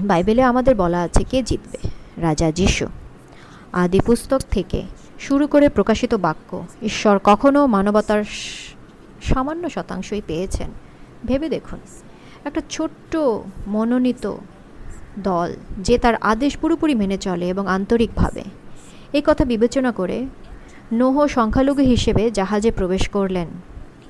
বাইবেলে 0.00 0.42
আমাদের 0.42 0.74
বলা 0.74 1.00
আছে 1.00 1.24
কে 1.24 1.42
জিতবে? 1.42 1.88
রাজা 2.16 2.50
যিশু। 2.50 2.86
আদি 3.72 4.00
পুস্তক 4.00 4.40
থেকে 4.50 4.82
শুরু 5.18 5.46
করে 5.46 5.68
প্রকাশিত 5.68 6.14
বাক্য, 6.14 6.66
ঈশ্বর 6.82 7.18
কখনো 7.24 7.66
মানবতার 7.66 8.24
সামান্য 9.22 9.70
শতাংশই 9.70 10.22
পেয়েছেন। 10.26 10.70
ভেবে 11.26 11.48
দেখুন, 11.48 11.78
একটা 12.44 12.62
ছোট্ট 12.70 13.16
মনোনীত 13.66 14.36
দল 15.18 15.56
যে 15.78 15.98
তার 15.98 16.14
আদেশ 16.20 16.56
পুরোপুরি 16.56 16.94
মেনে 16.94 17.18
চলে 17.18 17.48
এবং 17.48 17.68
আন্তরিকভাবে। 17.68 18.44
এই 19.12 19.22
কথা 19.26 19.44
বিবেচনা 19.44 19.92
করে 19.92 20.26
নোহ 20.92 21.26
সংখ্যালঘু 21.26 21.82
হিসেবে 21.82 22.30
জাহাজে 22.30 22.70
প্রবেশ 22.70 23.08
করলেন। 23.08 23.48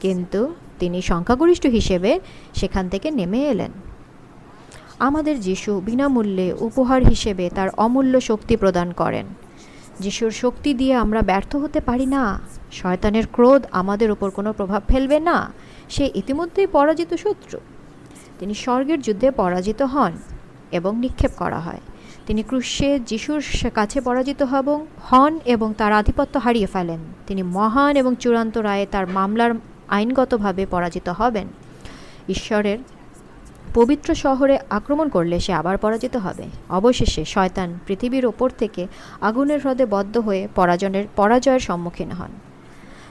কিন্তু 0.00 0.54
তিনি 0.80 0.98
সংখ্যাগরিষ্ঠ 1.02 1.64
হিসেবে 1.66 2.10
সেখান 2.54 2.84
থেকে 2.88 3.08
নেমে 3.10 3.40
এলেন। 3.52 3.72
আমাদের 4.98 5.36
যিশু 5.40 5.70
বিনামূল্যে 5.84 6.48
উপহার 6.60 7.00
হিসেবে 7.04 7.44
তার 7.54 7.68
অমূল্য 7.76 8.14
শক্তি 8.20 8.54
প্রদান 8.56 8.88
করেন। 8.92 9.26
যিশুর 10.00 10.32
শক্তি 10.42 10.70
দিয়ে 10.74 10.94
আমরা 10.94 11.20
ব্যর্থ 11.20 11.52
হতে 11.56 11.80
পারি 11.80 12.06
না। 12.06 12.24
শয়তানের 12.72 13.26
ক্রোধ 13.32 13.62
আমাদের 13.72 14.08
ওপর 14.10 14.28
কোনো 14.30 14.50
প্রভাব 14.52 14.82
ফেলবে 14.88 15.18
না। 15.20 15.38
সে 15.88 16.04
ইতিমধ্যেই 16.14 16.66
পরাজিত 16.66 17.10
শত্রু। 17.14 17.58
তিনি 18.38 18.54
স্বর্গের 18.54 19.00
যুদ্ধে 19.00 19.28
পরাজিত 19.30 19.80
হন 19.92 20.12
এবং 20.78 20.92
নিক্ষেপ 20.98 21.32
করা 21.36 21.60
হয়। 21.60 21.82
তিনি 22.26 22.42
ক্রুশে 22.42 22.90
যিশুর 23.00 23.40
কাছে 23.74 23.98
পরাজিত 24.00 24.40
হন 25.08 25.32
এবং 25.44 25.68
তার 25.78 25.92
আধিপত্য 25.92 26.34
হারিয়ে 26.38 26.68
ফেলেন। 26.74 27.00
তিনি 27.26 27.42
মহান 27.56 27.92
এবং 27.96 28.12
চূড়ান্ত 28.20 28.54
রায়ে 28.58 28.86
তার 28.90 29.06
মামলার 29.06 29.52
আইনগতভাবে 29.90 30.66
পরাজিত 30.66 31.08
হবেন। 31.08 31.46
ঈশ্বরের 32.28 32.78
পবিত্র 33.74 34.14
শহরে 34.14 34.58
আক্রমণ 34.70 35.08
করলে 35.08 35.40
সে 35.40 35.52
আবার 35.52 35.78
পরাজিত 35.78 36.16
হবে। 36.16 36.44
অবশেষে 36.70 37.24
শয়তান 37.24 37.78
পৃথিবীর 37.86 38.26
ওপর 38.26 38.50
থেকে 38.58 38.86
আগুনের 39.20 39.60
হ্রদে 39.60 39.86
বদ্ধ 39.86 40.18
হয়ে 40.18 40.48
পরাজনের, 40.54 41.04
পরাজয়ের 41.16 41.60
সম্মুখীন 41.60 42.10
হন। 42.10 42.28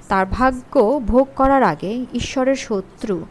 তার 0.07 0.25
ভাগ্য 0.25 1.01
ভোগ 1.07 1.27
করার 1.36 1.63
আগে 1.63 2.05
ঈশ্বরের 2.13 2.55
শত্রু 2.55 3.25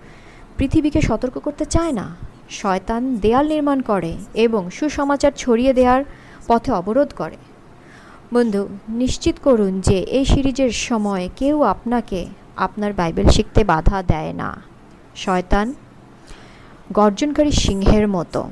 পৃথিবীকে 0.56 1.00
সতর্ক 1.00 1.38
করতে 1.38 1.64
চায় 1.64 1.92
না। 1.92 2.16
শয়তান 2.50 3.16
দেয়াল 3.16 3.48
নির্মাণ 3.48 3.80
করে 3.80 4.16
এবং 4.34 4.70
সুসমাচার 4.70 5.32
ছড়িয়ে 5.36 5.72
দেওয়ার 5.72 6.04
পথে 6.46 6.72
অবরোধ 6.72 7.12
করে। 7.16 7.36
বন্ধু, 8.34 8.68
নিশ্চিত 8.88 9.36
করুন 9.44 9.80
যে 9.80 9.98
এই 9.98 10.24
সিরিজের 10.24 10.70
সময় 10.70 11.28
কেউ 11.36 11.62
আপনাকে 11.62 12.26
আপনার 12.58 12.92
বাইবেল 12.92 13.28
শিখতে 13.28 13.64
বাধা 13.64 14.02
দেয় 14.02 14.32
না। 14.32 14.62
শয়তান 15.16 15.74
গর্জনকারী 16.92 17.50
সিংহের 17.50 18.08
মতো। 18.08 18.50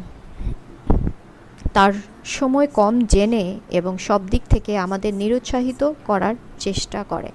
তার 1.73 1.93
সময় 2.25 2.67
কম 2.67 3.01
জেনে 3.01 3.61
এবং 3.71 3.99
সব 3.99 4.27
দিক 4.27 4.43
থেকে 4.51 4.79
আমাদের 4.79 5.15
নিরুৎসাহিত 5.15 5.93
করার 6.07 6.35
চেষ্টা 6.59 7.05
করে। 7.09 7.33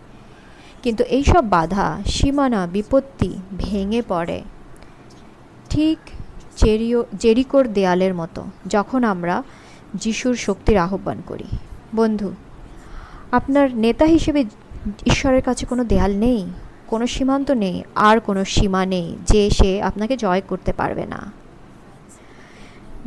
কিন্তু 0.83 1.03
এইসব 1.03 1.49
বাধা, 1.49 1.97
সীমানা, 2.05 2.67
বিপত্তি 2.67 3.37
ভেঙে 3.57 4.01
পড়ে। 4.07 4.41
ঠিক 5.69 5.97
চেরিও 6.57 7.05
জেরিকোর 7.19 7.67
দেয়ালের 7.67 8.13
মতো, 8.13 8.43
যখন 8.67 9.03
আমরা 9.03 9.43
যিশুর 9.95 10.35
শক্তির 10.35 10.77
আহ্বান 10.77 11.21
করি। 11.25 11.43
বন্ধু, 11.95 12.33
আপনার 13.31 13.75
নেতা 13.75 14.05
হিসেবে 14.05 14.45
ঈশ্বরের 15.05 15.41
কাছে 15.41 15.65
কোনো 15.65 15.83
দেয়াল 15.83 16.15
নেই, 16.15 16.47
কোনো 16.87 17.07
সীমান্ত 17.07 17.51
নেই, 17.51 17.83
আর 17.95 18.19
কোনো 18.19 18.45
সীমা 18.45 18.85
নেই 18.85 19.15
যে 19.25 19.49
সে 19.49 19.81
আপনাকে 19.81 20.17
জয় 20.17 20.41
করতে 20.47 20.73
পারবে 20.73 21.05
না। 21.05 21.31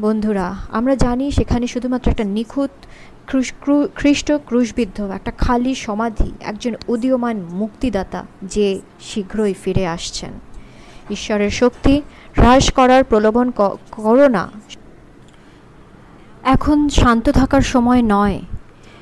বন্ধুরা, 0.01 0.55
আমরা 0.73 0.95
জানি 0.95 1.31
সেখানে 1.31 1.67
শুধুমাত্র 1.67 2.11
একটা 2.11 2.25
নিখুঁত 2.25 2.71
খ্রিস্ট 3.95 4.33
ক্রুশবিদ্ধ, 4.33 5.01
একটা 5.01 5.31
খালি 5.31 5.75
সমাধি, 5.75 6.33
একজন 6.41 6.75
উদীয়মান 6.89 7.47
মুক্তিদাতা 7.51 8.27
যে 8.43 8.81
শীঘ্রই 9.01 9.55
ফিরে 9.55 9.87
আসছেন। 9.87 10.31
ঈশ্বরের 11.11 11.51
শক্তি 11.51 12.03
হ্রাস 12.37 12.73
করার 12.73 13.05
প্রলোভন 13.05 13.51
করো 13.91 14.29
না। 14.29 14.49
এখন 16.43 16.89
শান্ত 16.89 17.31
থাকার 17.31 17.61
সময় 17.61 18.03
নয়। 18.03 18.41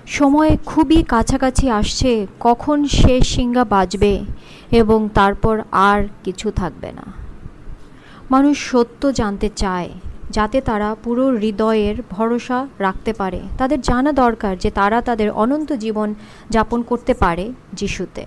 সময় 0.06 0.56
খুবই 0.66 1.02
কাছাকাছি 1.02 1.70
আসছে, 1.70 2.26
কখন 2.40 2.84
শেষ 2.84 3.34
সিঙ্গা 3.34 3.64
বাজবে 3.64 4.20
এবং 4.70 5.08
তারপর 5.14 5.62
আর 5.72 6.08
কিছু 6.24 6.50
থাকবে 6.50 6.92
না। 6.92 7.02
মানুষ 8.30 8.70
সত্য 8.70 9.12
জানতে 9.12 9.50
চায়, 9.56 9.90
যাতে 10.30 10.60
তারা 10.60 10.96
পুরো 11.04 11.28
হৃদয়ের 11.28 11.94
ভরসা 12.10 12.66
রাখতে 12.78 13.12
পারে। 13.12 13.40
তাদের 13.58 13.80
জানা 13.80 14.12
দরকার 14.12 14.56
যে 14.56 14.70
তারা 14.70 15.02
তাদের 15.02 15.30
অনন্ত 15.30 15.72
জীবন 15.72 16.14
যাপন 16.50 16.82
করতে 16.82 17.14
পারে 17.14 17.52
যিশুতে। 17.72 18.26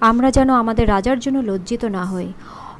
আমরা 0.00 0.30
যেন 0.30 0.50
আমাদের 0.50 0.88
রাজার 0.88 1.18
জন্য 1.18 1.38
লজ্জিত 1.38 1.84
না 1.84 2.04
হই, 2.04 2.32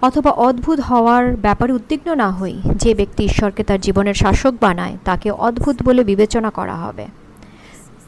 অথবা 0.02 0.30
অদ্ভুত 0.30 0.80
হওয়ার 0.80 1.36
ব্যাপারে 1.36 1.72
উদ্বিগ্ন 1.72 2.14
না 2.14 2.30
হই। 2.30 2.60
যে 2.76 2.94
ব্যক্তি 2.94 3.24
ঈশ্বরকে 3.24 3.64
তার 3.64 3.80
জীবনের 3.80 4.14
শাসক 4.14 4.54
বানায়, 4.60 4.98
তাকে 5.04 5.30
অদ্ভুত 5.30 5.82
বলে 5.82 6.04
বিবেচনা 6.04 6.50
করা 6.50 6.74
হবে। 6.74 7.06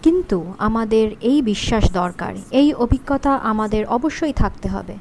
কিন্তু 0.03 0.55
আমাদের 0.59 1.11
এই 1.21 1.43
বিশ্বাস 1.43 1.93
দরকার, 1.93 2.35
এই 2.51 2.75
অভিজ্ঞতা 2.75 3.35
আমাদের 3.35 3.87
অবশ্যই 3.87 4.33
থাকতে 4.33 4.69
হবে। 4.69 4.95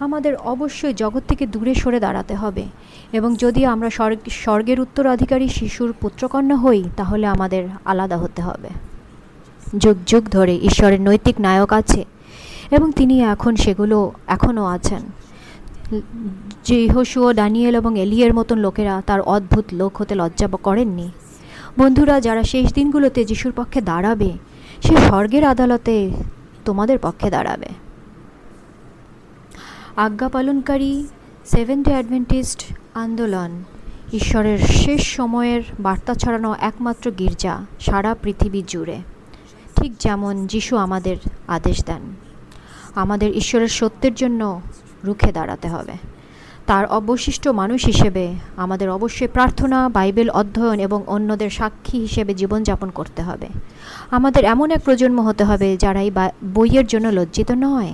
আমাদের 0.00 0.36
অবশ্যই 0.36 0.94
জগৎ 0.94 1.22
থেকে 1.28 1.46
দূরে 1.46 1.74
সরে 1.74 2.00
দাঁড়াতে 2.00 2.34
হবে 2.34 2.64
এবং 3.12 3.36
যদি 3.38 3.66
আমরা 3.66 3.90
স্বর্গ, 3.90 4.18
স্বর্গের 4.30 4.80
উত্তরাধিকারী 4.80 5.48
শিশুর 5.48 5.92
পুত্রকন্যা 6.00 6.56
হই, 6.56 6.84
তাহলে 6.96 7.26
আমাদের 7.26 7.68
আলাদা 7.84 8.16
হতে 8.16 8.42
হবে। 8.42 8.68
যুগ 9.78 9.96
যুগ 10.06 10.24
ধরে 10.30 10.54
ঈশ্বরের 10.56 11.00
নৈতিক 11.00 11.40
নায়ক 11.40 11.72
আছে 11.72 12.04
এবং 12.70 12.92
তিনি 12.92 13.22
এখন 13.22 13.56
সেগুলো 13.56 14.12
এখনও 14.26 14.64
আছেন। 14.64 15.02
যে 16.64 16.84
ইহসুও 16.84 17.32
ডানিয়েল 17.32 17.74
এবং 17.74 17.98
এলিয়ের 17.98 18.34
মতন 18.34 18.58
লোকেরা 18.58 19.02
তার 19.06 19.20
অদ্ভুত 19.20 19.64
লোক 19.72 19.96
হতে 19.96 20.14
লজ্জা 20.14 20.48
করেননি। 20.48 21.08
বন্ধুরা, 21.78 22.20
যারা 22.20 22.42
শেষ 22.42 22.72
দিনগুলোতে 22.72 23.24
যিশুর 23.24 23.52
পক্ষে 23.56 23.80
দাঁড়াবে, 23.80 24.30
সে 24.82 24.96
স্বর্গের 24.96 25.44
আদালতে 25.44 26.10
তোমাদের 26.64 26.98
পক্ষে 26.98 27.30
দাঁড়াবে। 27.30 27.68
আজ্ঞা 29.96 30.28
পালনকারী 30.28 31.06
সেভেন্থ 31.44 31.88
অ্যাডভেন্টিস্ট 31.88 32.64
আন্দোলন, 32.94 33.64
ঈশ্বরের 34.12 34.58
শেষ 34.58 35.02
সময়ের 35.16 35.62
বার্তা 35.80 36.14
ছড়ানো 36.14 36.56
একমাত্র 36.60 37.10
গির্জা 37.10 37.66
সারা 37.80 38.14
পৃথিবী 38.22 38.62
জুড়ে। 38.66 38.98
ঠিক 39.76 39.92
যেমন 39.98 40.46
যিশু 40.46 40.76
আমাদের 40.76 41.16
আদেশ 41.48 41.84
দেন, 41.84 42.02
আমাদের 42.94 43.30
ঈশ্বরের 43.36 43.68
সত্যের 43.68 44.14
জন্য 44.14 44.60
রুখে 45.04 45.32
দাঁড়াতে 45.32 45.68
হবে। 45.68 45.92
তার 46.66 46.86
অবশিষ্ট 46.86 47.48
মানুষ 47.48 47.84
হিসেবে 47.84 48.34
আমাদের 48.56 48.90
অবশ্যই 48.90 49.28
প্রার্থনা, 49.28 49.88
বাইবেল 49.88 50.30
অধ্যয়ন 50.30 50.80
এবং 50.80 51.02
অন্যদের 51.06 51.50
সাক্ষী 51.50 51.98
হিসেবে 51.98 52.34
জীবনযাপন 52.34 52.90
করতে 52.90 53.22
হবে। 53.22 53.46
আমাদের 54.10 54.44
এমন 54.44 54.70
এক 54.70 54.80
প্রজন্ম 54.84 55.20
হতে 55.20 55.44
হবে 55.44 55.76
যারা 55.76 56.00
এই 56.00 56.10
বইয়ের 56.54 56.86
জন্য 56.86 57.08
লজ্জিত 57.08 57.50
নয়। 57.50 57.92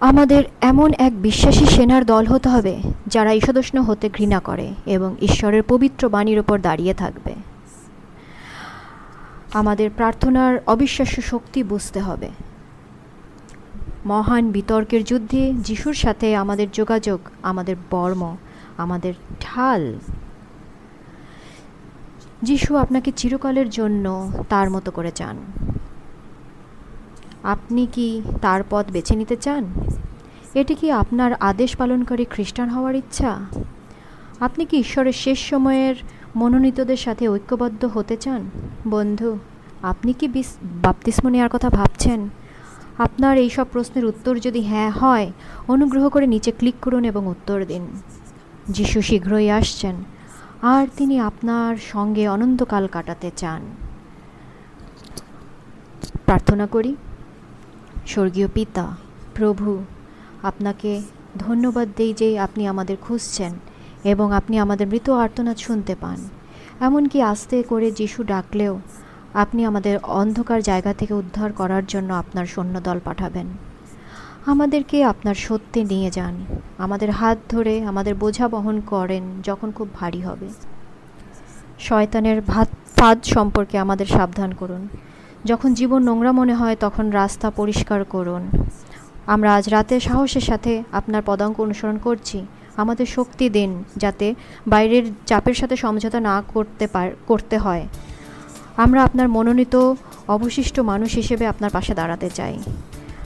আমাদের 0.00 0.44
এমন 0.60 0.92
এক 0.98 1.22
বিশ্বাসী 1.22 1.64
সেনার 1.64 2.04
দল 2.04 2.26
হতে 2.26 2.48
হবে 2.48 2.78
যারা 3.06 3.32
ঈশদোষ্ণ 3.32 3.80
হতে 3.80 4.10
ঘৃণা 4.10 4.40
করে 4.40 4.74
এবং 4.86 5.16
ঈশ্বরের 5.22 5.62
পবিত্র 5.62 6.08
বাণীর 6.08 6.38
ওপর 6.38 6.60
দাঁড়িয়ে 6.60 6.94
থাকবে। 6.94 7.32
আমাদের 9.54 9.90
প্রার্থনার 9.96 10.58
অবিশ্বাস্য 10.66 11.22
শক্তি 11.22 11.62
বুঝতে 11.62 12.00
হবে। 12.00 12.28
মহান 14.06 14.50
বিতর্কের 14.50 15.04
যুদ্ধে 15.04 15.54
যিশুর 15.54 15.94
সাথে 15.94 16.36
আমাদের 16.36 16.70
যোগাযোগ, 16.72 17.20
আমাদের 17.42 17.76
বর্ম, 17.90 18.36
আমাদের 18.76 19.14
ঢাল। 19.40 19.98
যিশু 22.42 22.76
আপনাকে 22.76 23.12
চিরকালের 23.16 23.70
জন্য 23.70 24.32
তার 24.48 24.70
মতো 24.70 24.90
করে 24.90 25.10
চান। 25.10 25.36
আপনি 27.42 27.86
কি 27.92 28.22
তার 28.42 28.60
পথ 28.70 28.90
বেছে 28.90 29.16
নিতে 29.16 29.36
চান? 29.36 29.64
এটি 30.54 30.74
কি 30.74 30.90
আপনার 30.90 31.32
আদেশ 31.32 31.76
পালনকারী 31.76 32.24
খ্রিস্টান 32.24 32.68
হওয়ার 32.68 32.94
ইচ্ছা? 32.94 33.40
আপনি 34.40 34.64
কি 34.64 34.76
ঈশ্বরের 34.76 35.12
শেষ 35.12 35.50
সময়ের 35.50 35.94
মনোনীতদের 36.36 36.96
সাথে 36.96 37.28
ঐক্যবদ্ধ 37.28 37.84
হতে 37.84 38.16
চান? 38.16 38.50
বন্ধু, 38.88 39.38
আপনি 39.82 40.12
কি 40.12 40.28
বাপ্তিস্ম 40.62 41.28
নেওয়ার 41.28 41.50
কথা 41.52 41.68
ভাবছেন? 41.68 42.28
আপনার 42.98 43.34
এই 43.38 43.50
সব 43.50 43.66
প্রশ্নের 43.72 44.04
উত্তর 44.04 44.34
যদি 44.38 44.60
হ্যাঁ 44.60 44.90
হয়, 44.90 45.32
অনুগ্রহ 45.68 46.08
করে 46.08 46.26
নিচে 46.26 46.50
ক্লিক 46.52 46.74
করুন 46.82 47.04
এবং 47.04 47.26
উত্তর 47.26 47.64
দিন। 47.64 47.84
যিশু 48.68 49.02
শীঘ্রই 49.02 49.50
আসছেন, 49.50 49.96
আর 50.62 50.84
তিনি 50.96 51.20
আপনার 51.20 51.76
সঙ্গে 51.76 52.28
অনন্তকাল 52.28 52.84
কাটাতে 52.86 53.30
চান। 53.36 53.62
প্রার্থনা 56.26 56.66
করি, 56.66 56.96
স্বর্গীয় 58.06 58.48
পিতা, 58.54 58.96
প্রভু, 59.34 59.84
আপনাকে 60.42 61.02
ধন্যবাদ 61.38 61.88
দেই 61.96 62.12
যে 62.14 62.28
আপনি 62.38 62.62
আমাদের 62.66 62.96
খুঁজছেন 62.96 63.52
এবং 64.04 64.32
আপনি 64.32 64.58
আমাদের 64.58 64.86
মৃত 64.86 65.10
আর্তনাদ 65.10 65.56
শুনতে 65.56 65.94
পান। 65.94 66.18
এমনকি 66.80 67.22
আস্তে 67.22 67.56
করে 67.62 67.90
যিশু 67.90 68.20
ডাকলেও 68.24 68.74
আপনি 69.34 69.64
আমাদের 69.64 69.98
অন্ধকার 70.02 70.62
জায়গা 70.62 70.92
থেকে 70.92 71.14
উদ্ধার 71.14 71.52
করার 71.52 71.82
জন্য 71.88 72.14
আপনার 72.14 72.46
সৈন্যদল 72.46 73.00
পাঠাবেন। 73.04 73.46
আমাদেরকে 74.46 75.04
আপনার 75.04 75.34
সত্যে 75.34 75.84
নিয়ে 75.84 76.10
যান। 76.10 76.44
আমাদের 76.78 77.10
হাত 77.10 77.38
ধরে 77.48 77.84
আমাদের 77.84 78.14
বোঝা 78.14 78.48
বহন 78.48 78.80
করেন 78.80 79.42
যখন 79.44 79.70
খুব 79.70 79.88
ভারী 79.94 80.20
হবে। 80.20 80.48
শয়তানের 81.78 82.40
ভাত 82.40 82.68
ফাঁদ 82.96 83.22
সম্পর্কে 83.24 83.78
আমাদের 83.78 84.06
সাবধান 84.06 84.52
করুন। 84.52 84.88
যখন 85.44 85.74
জীবন 85.74 86.02
নোংরা 86.02 86.32
মনে 86.32 86.54
হয় 86.54 86.76
তখন 86.80 87.10
রাস্তা 87.10 87.50
পরিষ্কার 87.50 88.04
করুন। 88.04 88.48
আমরা 89.26 89.54
আজ 89.54 89.68
রাতে 89.68 90.00
সাহসের 90.00 90.40
সাথে 90.40 90.82
আপনার 90.92 91.22
পদাঙ্ক 91.26 91.60
অনুসরণ 91.60 91.98
করছি। 91.98 92.46
আমাদের 92.76 93.06
শক্তি 93.06 93.50
দিন 93.50 93.84
যাতে 93.96 94.34
বাইরের 94.66 95.02
চাপের 95.26 95.54
সাথে 95.54 95.76
সমঝোতা 95.76 96.20
না 96.20 96.42
করতে 96.48 96.86
পার, 96.86 97.10
করতে 97.26 97.58
হয়। 97.58 97.86
আমরা 98.78 99.04
আপনার 99.04 99.28
মনোনীত 99.28 99.94
অবশিষ্ট 100.28 100.80
মানুষ 100.80 101.14
হিসেবে 101.14 101.46
আপনার 101.46 101.70
পাশে 101.70 101.94
দাঁড়াতে 101.94 102.30
চাই। 102.34 102.58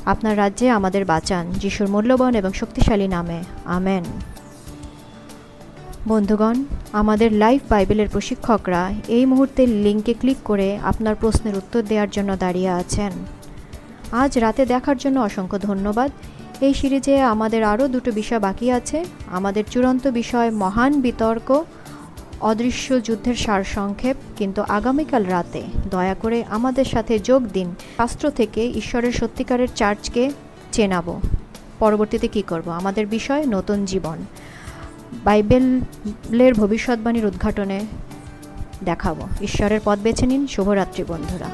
আপনার 0.05 0.39
রাজ্যে 0.39 0.71
আমাদের 0.71 1.05
বাঁচান, 1.05 1.51
যিশুর 1.51 1.89
মূল্যবান 1.89 2.35
এবং 2.35 2.53
শক্তিশালী 2.53 3.09
নামে। 3.09 3.43
আমেন। 3.65 4.05
বন্ধুগণ, 6.09 6.65
আমাদের 6.93 7.33
লাইভ 7.33 7.61
বাইবেলের 7.69 8.09
প্রশিক্ষকরা 8.09 8.93
এই 9.09 9.27
মুহূর্তে 9.27 9.67
লিঙ্কে 9.67 10.15
ক্লিক 10.15 10.37
করে 10.45 10.79
আপনার 10.83 11.15
প্রশ্নের 11.15 11.57
উত্তর 11.57 11.83
দেওয়ার 11.83 12.11
জন্য 12.11 12.37
দাঁড়িয়ে 12.37 12.69
আছেন। 12.69 13.13
আজ 14.13 14.39
রাতে 14.39 14.67
দেখার 14.67 14.97
জন্য 14.97 15.21
অসংখ্য 15.21 15.59
ধন্যবাদ। 15.59 16.11
এই 16.61 16.75
সিরিজে 16.75 17.23
আমাদের 17.23 17.65
আরও 17.65 17.89
দুটো 17.89 18.13
বিষয় 18.13 18.39
বাকি 18.39 18.71
আছে। 18.71 19.05
আমাদের 19.27 19.65
চূড়ান্ত 19.71 20.09
বিষয় 20.09 20.51
মহান 20.51 21.01
বিতর্ক 21.01 21.65
অদৃশ্য 22.43 23.03
যুদ্ধের 23.03 23.35
সারসংক্ষেপ 23.35 24.17
কিন্তু 24.37 24.63
আগামীকাল 24.63 25.25
রাতে 25.25 25.63
দয়া 25.91 26.15
করে 26.15 26.45
আমাদের 26.51 26.85
সাথে 26.85 27.19
যোগ 27.19 27.43
দিন। 27.53 27.75
শাস্ত্র 27.97 28.31
থেকে 28.31 28.67
ঈশ্বরের 28.71 29.13
সত্যিকারের 29.13 29.69
চার্চকে 29.75 30.31
চেনাব। 30.73 31.21
পরবর্তীতে 31.79 32.29
কি 32.29 32.43
করব? 32.43 32.69
আমাদের 32.69 33.07
বিষয় 33.07 33.47
নতুন 33.47 33.85
জীবন। 33.85 34.19
বাইবেলের 35.25 36.55
ভবিষ্যৎবাণীর 36.55 37.27
উদ্ঘাটনে 37.27 37.81
দেখাবো। 38.85 39.29
ঈশ্বরের 39.43 39.81
পথ 39.85 39.99
বেছে 39.99 40.27
নিন। 40.27 40.47
শুভরাত্রি, 40.47 41.05
বন্ধুরা। 41.09 41.47